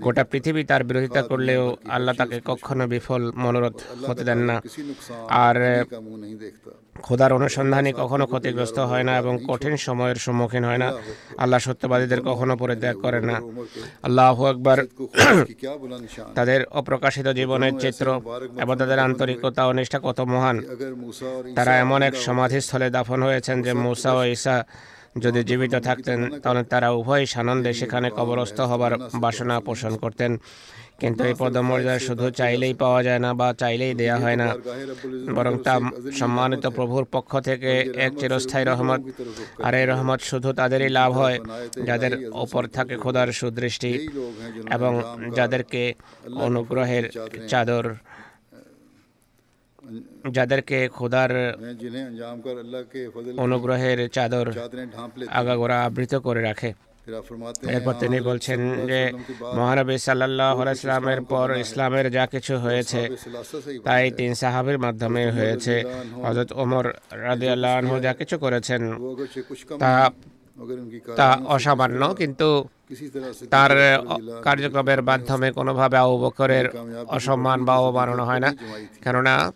গোটা 0.00 0.24
পৃথিবী 0.24 0.62
তার 0.64 0.84
বিরোধিতা 0.84 1.22
করলেও 1.22 1.76
আল্লাহ 1.88 2.14
তাকে 2.14 2.40
কখনো 2.44 2.84
বিফল 2.86 3.22
মনোরথ 3.36 3.76
হতে 4.08 4.24
দেন 4.24 4.38
না। 4.38 4.56
আর 5.28 5.56
খোদার 7.02 7.32
অনুসন্ধানে 7.32 7.92
কখনো 7.92 8.26
ক্ষতিগ্রস্ত 8.26 8.78
হয় 8.78 9.02
না 9.02 9.12
এবং 9.18 9.38
কঠিন 9.48 9.76
সময়ের 9.76 10.16
সম্মুখীন 10.16 10.64
হয় 10.64 10.78
না। 10.78 10.88
আল্লাহ 11.38 11.58
সত্যবাদীদের 11.58 12.20
কখনো 12.20 12.56
পরিত্যাগ 12.56 12.96
করেন 13.02 13.24
না। 13.24 13.36
আল্লাহ 14.02 14.44
আকবার 14.44 14.78
তাদের 16.34 16.60
অপ্রকাশিত 16.70 17.26
জীবনের 17.28 17.74
চিত্র 17.78 18.06
এবং 18.60 18.76
তাদের 18.76 18.98
আন্তরিকতা 18.98 19.66
ও 19.66 19.72
নিষ্ঠা 19.72 19.98
কত 20.02 20.18
মহান। 20.20 20.56
তারা 21.56 21.72
এমন 21.78 22.02
এক 22.02 22.14
সমাধিস্থলে 22.16 22.90
দাফন 22.90 23.22
হয়েছেন 23.22 23.62
যে 23.62 23.72
মুসা 23.74 24.10
ও 24.14 24.24
ঈসা 24.24 24.56
যদি 25.24 25.40
জীবিত 25.48 25.74
থাকতেন, 25.88 26.20
তাহলে 26.42 26.62
তারা 26.72 26.88
উভয় 26.98 27.24
সানন্দে 27.34 27.70
সেখানে 27.80 28.08
কবরস্থ 28.18 28.58
হবার 28.70 28.92
বাসনা 29.22 29.56
পোষণ 29.66 29.92
করতেন। 30.02 30.32
কিন্তু 31.00 31.22
এই 31.30 31.34
পদমর্যাদা 31.42 31.98
শুধু 31.98 32.26
চাইলেই 32.30 32.74
পাওয়া 32.82 33.00
যায় 33.02 33.20
না 33.24 33.30
বা 33.40 33.48
চাইলেই 33.62 33.92
দেয়া 34.00 34.16
হয় 34.24 34.38
না। 34.42 34.48
বরং 35.36 35.54
তা 35.66 35.74
সম্মানিত 36.20 36.64
প্রভুর 36.76 37.04
পক্ষ 37.14 37.30
থেকে 37.48 37.72
এক 38.06 38.12
চিরস্থায়ী 38.20 38.64
রহমত। 38.64 39.00
আর 39.66 39.72
এই 39.80 39.86
রহমত 39.92 40.20
শুধু 40.30 40.48
তাদেরই 40.60 40.90
লাভ 40.98 41.10
হয়, 41.20 41.38
যাদের 41.88 42.12
ওপর 42.44 42.62
থাকে 42.76 42.94
খোদার 42.96 43.28
সুদৃষ্টি 43.40 43.92
এবং 44.76 44.92
যাদেরকে 45.38 45.82
অনুগ্রহের 46.46 47.04
চাদর 47.50 47.84
যাদেরকে 50.30 50.88
খোদার 50.88 51.30
অনুগ্রহের 53.38 54.08
চাদর 54.08 54.46
আগাগোড়া 55.28 55.84
আবৃত 55.84 56.14
করে 56.14 56.42
রাখে 56.42 56.72
এরপর 57.68 57.92
তিনি 57.92 58.20
বলছেন 58.20 58.86
যে 58.86 59.12
মহানবী 59.54 59.98
সাল্লাহ 59.98 60.72
ইসলামের 60.72 61.20
পর 61.22 61.56
ইসলামের 61.56 62.10
যা 62.10 62.26
কিছু 62.26 62.58
হয়েছে 62.58 63.08
তাই 63.84 64.10
তিন 64.10 64.34
সাহাবির 64.34 64.78
মাধ্যমে 64.78 65.30
হয়েছে 65.30 65.84
হজরত 66.22 66.52
ওমর 66.52 66.86
রাজি 67.10 67.48
আল্লাহ 67.48 68.00
যা 68.00 68.12
কিছু 68.12 68.38
করেছেন 68.38 68.82
তা 69.78 70.10
তা 71.16 71.28
অসামান্য 71.46 72.14
কিন্তু 72.14 72.64
তার 73.50 73.70
কার্যক্রমের 74.42 75.02
মাধ্যমে 75.02 75.52
কোনোভাবে 75.52 75.96
আবু 75.96 76.18
বকরের 76.18 76.66
অসম্মান 77.06 77.64
বা 77.64 77.74
অবমাননা 77.78 78.24
হয় 78.24 78.40
না। 78.40 78.54
কেননা 79.02 79.52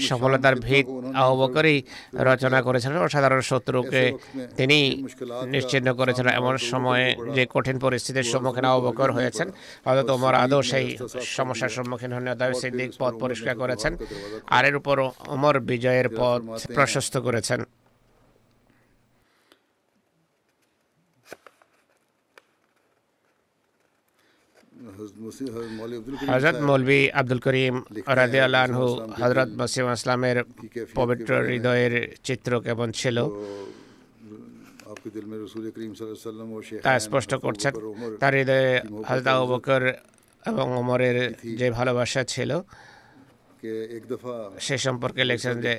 সফলতার 0.00 0.54
ভিত 0.54 0.86
আবু 1.14 1.46
রচনা 2.14 2.62
করেছিলেন 2.62 2.96
অসাধারণ 2.96 3.40
শত্রুকে 3.40 4.12
তিনি 4.56 5.04
নিশ্চিন্ন 5.46 5.94
করেছিলেন 5.94 6.32
এমন 6.34 6.56
সময়ে 6.56 7.16
যে 7.34 7.46
কঠিন 7.50 7.78
পরিস্থিতির 7.78 8.22
সম্মুখীন 8.22 8.64
আহবকর 8.64 8.92
বকর 8.92 9.10
হয়েছেন 9.12 9.48
হয়তো 9.84 10.14
ওমর 10.14 10.34
আদৌ 10.34 10.62
সেই 10.62 10.96
সমস্যার 11.36 11.68
সম্মুখীন 11.68 12.12
হন 12.12 12.26
সেই 12.26 12.54
সিদ্দিক 12.60 12.90
পথ 12.98 13.12
পরিষ্কার 13.20 13.54
করেছেন। 13.56 13.96
আর 14.46 14.64
এর 14.64 14.76
উপর 14.76 14.96
ওমর 15.28 15.60
বিজয়ের 15.60 16.08
পথ 16.16 16.40
প্রশস্ত 16.74 17.16
করেছেন। 17.16 17.60
হজরত 26.32 26.56
মৌলবী 26.68 27.00
আব্দুল 27.20 27.40
করিম 27.46 27.74
রাদে 28.18 28.38
আল্লাহু 28.46 28.84
হজরত 29.22 29.50
মসিম 29.60 29.86
আসলামের 29.94 30.38
পবিত্র 30.98 31.30
হৃদয়ের 31.50 31.94
চিত্র 32.26 32.50
কেমন 32.66 32.88
ছিল? 33.00 33.16
তা 36.86 36.92
স্পষ্ট 37.06 37.32
করছেন। 37.44 37.72
তার 38.20 38.32
হৃদয়ে 38.38 38.70
হজরত 39.08 39.26
আবু 39.34 39.44
বকর 39.52 39.82
এবং 40.50 40.66
ওমরের 40.80 41.16
যে 41.60 41.66
ভালোবাসা 41.78 42.22
ছিল 42.34 42.50
সে 44.66 44.76
সম্পর্কে 44.86 45.22
লিখছেন 45.30 45.56
যে 45.64 45.72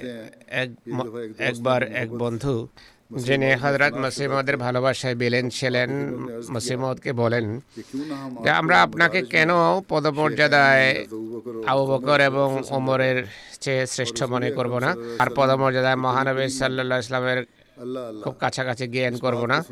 একবার 1.51 1.81
এক 2.03 2.09
বন্ধু। 2.23 2.55
যিনি 3.11 3.53
হজরত 3.53 3.93
মসিমদের 3.93 4.57
ভালোবাসায় 4.57 5.15
বিলেন 5.15 5.49
ছিলেন 5.49 5.89
মসিমদকে 6.51 7.13
বলেন 7.13 7.61
যে 8.43 8.49
আমরা 8.49 8.81
আপনাকে 8.81 9.21
কেন 9.21 9.49
পদমর্যাদায় 9.89 11.05
আবু 11.67 11.83
বকর 11.85 12.19
এবং 12.21 12.63
ওমরের 12.69 13.25
চেয়ে 13.59 13.85
শ্রেষ্ঠ 13.87 14.23
মনে 14.23 14.51
করব 14.51 14.79
না? 14.79 14.95
আর 15.19 15.27
পদমর্যাদায় 15.35 15.95
মহানবী 15.95 16.47
সাল্লা 16.49 16.97
ইসলামের 16.97 17.45
খুব 18.23 18.35
কাছাকাছি 18.39 18.87
জ্ঞান 18.87 19.17
করব 19.17 19.45
না? 19.45 19.63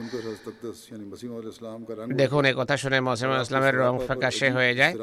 দেখুন 2.14 2.46
এই 2.46 2.54
কথা 2.58 2.78
শুনে 2.78 3.02
মসিম 3.02 3.30
ইসলামের 3.42 3.76
রং 3.78 4.00
ফ্যাকাশে 4.06 4.50
হয়ে 4.50 4.74
যায়। 4.76 4.94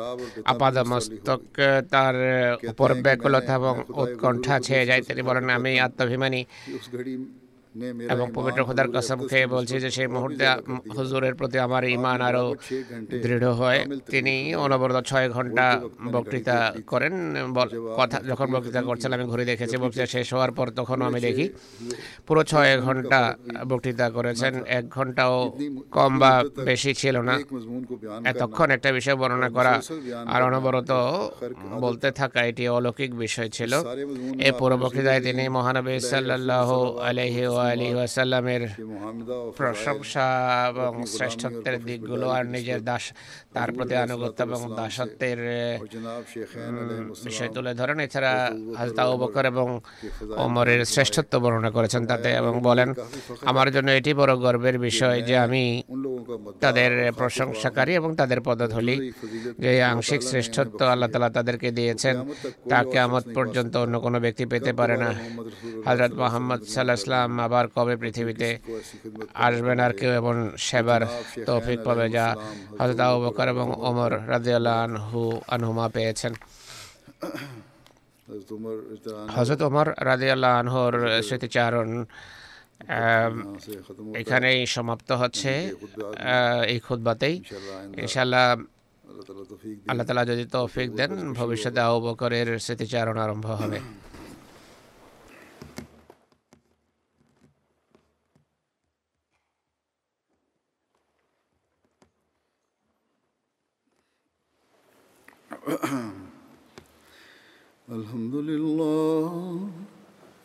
আপাদ 0.44 0.78
মস্তক 0.78 1.40
তার 1.90 2.14
উপর 2.68 2.94
ব্যাকুলতা 2.94 3.54
এবং 3.54 3.84
উৎকণ্ঠা 3.88 4.60
ছেয়ে 4.60 4.86
যায়। 4.86 5.02
তিনি 5.02 5.22
বলেন, 5.22 5.50
আমি 5.50 5.80
আত্মাভিমানী। 5.80 6.44
এবং 8.14 8.26
পবিত্র 8.36 8.60
খোদার 8.68 8.88
কসম 8.94 9.18
খেয়ে 9.30 9.46
বলছি 9.54 9.74
যে 9.84 9.90
সেই 9.96 10.08
মুহূর্তে 10.14 10.44
হুজুরের 10.96 11.34
প্রতি 11.38 11.56
আমার 11.66 11.82
ইমান 11.96 12.18
আরও 12.28 12.44
দৃঢ় 13.24 13.48
হয়। 13.60 13.80
তিনি 14.14 14.34
অনবরত 14.64 14.96
ছয় 15.10 15.28
ঘণ্টা 15.36 15.66
বক্তৃতা 16.14 16.56
করেন 16.92 17.14
কথা 17.98 18.18
যখন 18.30 18.46
বক্তৃতা 18.54 18.82
করছেন, 18.88 19.10
আমি 19.16 19.24
ঘুরে 19.32 19.44
দেখেছি, 19.50 19.74
বক্তৃতা 19.82 20.08
শেষ 20.14 20.28
হওয়ার 20.34 20.52
পর 20.58 20.66
তখন 20.78 20.98
আমি 21.08 21.20
দেখি, 21.26 21.46
পুরো 22.26 22.42
ছয় 22.50 22.72
ঘণ্টা 22.86 23.20
বক্তৃতা 23.70 24.06
করেছেন। 24.16 24.54
এক 24.78 24.84
ঘন্টাও 24.96 25.36
কম 25.96 26.12
বা 26.22 26.32
বেশি 26.68 26.92
ছিল 27.00 27.16
না। 27.28 27.34
এতক্ষণ 28.32 28.68
একটা 28.76 28.90
বিষয় 28.98 29.16
বর্ণনা 29.20 29.48
করা 29.56 29.74
আর 30.32 30.40
অনবরত 30.48 30.92
বলতে 31.84 32.08
থাকা 32.20 32.40
এটি 32.50 32.64
অলৌকিক 32.76 33.10
বিষয় 33.24 33.48
ছিল। 33.56 33.72
এ 34.48 34.50
পুরো 34.58 34.76
বক্তৃতায় 34.82 35.22
তিনি 35.26 35.44
মহানবী 35.56 35.94
সাল্লাহ 36.12 36.68
আলহি 37.08 37.44
আলী 37.70 37.88
ওয়াসাল্লামের 37.98 38.62
প্রশংসা 39.58 40.26
এবং 40.70 40.92
শ্রেষ্ঠত্বের 41.14 41.76
দিকগুলো 41.88 42.26
আর 42.36 42.44
নিজের 42.54 42.80
দাস 42.88 43.04
তার 43.54 43.68
প্রতি 43.76 43.94
আনুগত্য 44.04 44.38
এবং 44.48 44.60
দাসত্বের 44.78 45.38
বিষয় 47.26 47.50
তুলে 47.56 47.72
ধরেন। 47.80 47.98
এছাড়া 48.06 48.32
হাজতা 48.78 49.02
বকর 49.22 49.44
এবং 49.52 49.68
ওমরের 50.44 50.80
শ্রেষ্ঠত্ব 50.92 51.34
বর্ণনা 51.42 51.70
করেছেন 51.76 52.02
তাতে 52.10 52.28
এবং 52.40 52.54
বলেন 52.68 52.88
আমার 53.50 53.68
জন্য 53.74 53.88
এটি 53.98 54.10
বড় 54.20 54.32
গর্বের 54.44 54.76
বিষয় 54.88 55.18
যে 55.28 55.34
আমি 55.46 55.64
তাদের 56.64 56.90
প্রশংসাকারী 57.20 57.92
এবং 58.00 58.10
তাদের 58.20 58.40
পদধলি 58.48 58.96
যে 59.62 59.70
আংশিক 59.92 60.20
শ্রেষ্ঠত্ব 60.30 60.80
আল্লাহ 60.92 61.08
তালা 61.12 61.30
তাদেরকে 61.38 61.68
দিয়েছেন। 61.78 62.16
তা 62.70 62.78
কেয়ামত 62.92 63.24
পর্যন্ত 63.36 63.72
অন্য 63.84 63.94
কোনো 64.06 64.18
ব্যক্তি 64.24 64.44
পেতে 64.52 64.72
পারে 64.78 64.96
না। 65.04 65.10
হজরত 65.86 66.12
মোহাম্মদ 66.22 66.60
সাল্লাহ 66.72 66.98
ইসলাম 67.00 67.28
আবার 67.50 67.66
কবে 67.76 67.94
পৃথিবীতে 68.02 68.48
আসবেন 69.46 69.78
আর 69.86 69.92
কেউ 69.98 70.12
এবং 70.20 70.34
সেবার 70.68 71.02
তৌফিক 71.48 71.78
পাবে 71.86 72.06
যা 72.16 72.26
হজরত 72.80 73.00
আবু 73.06 73.18
বকর 73.24 73.46
এবং 73.54 73.66
ওমর 73.88 74.12
রাজিয়াল্লাহ 74.34 74.76
আনহু, 74.86 75.20
আনহুমা 75.54 75.86
পেয়েছেন। 75.96 76.32
হজরত 79.36 79.60
ওমর 79.68 79.86
রাজিয়াল্লাহ 80.10 80.52
আনহুর 80.60 80.94
স্মৃতিচারণ 81.26 81.90
এখানেই 84.22 84.60
সমাপ্ত 84.74 85.10
হচ্ছে 85.22 85.52
এই 86.72 86.78
খুদ্বাতেই 86.86 87.34
ইনশাল্লাহ 88.02 88.46
আল্লাহ 89.90 90.04
তালা 90.08 90.24
যদি 90.32 90.44
তৌফিক 90.56 90.88
দেন, 90.98 91.12
ভবিষ্যতে 91.40 91.80
আবু 91.86 91.98
বকরের 92.06 92.48
স্মৃতিচারণ 92.64 93.16
আরম্ভ 93.24 93.46
হবে। 93.60 93.78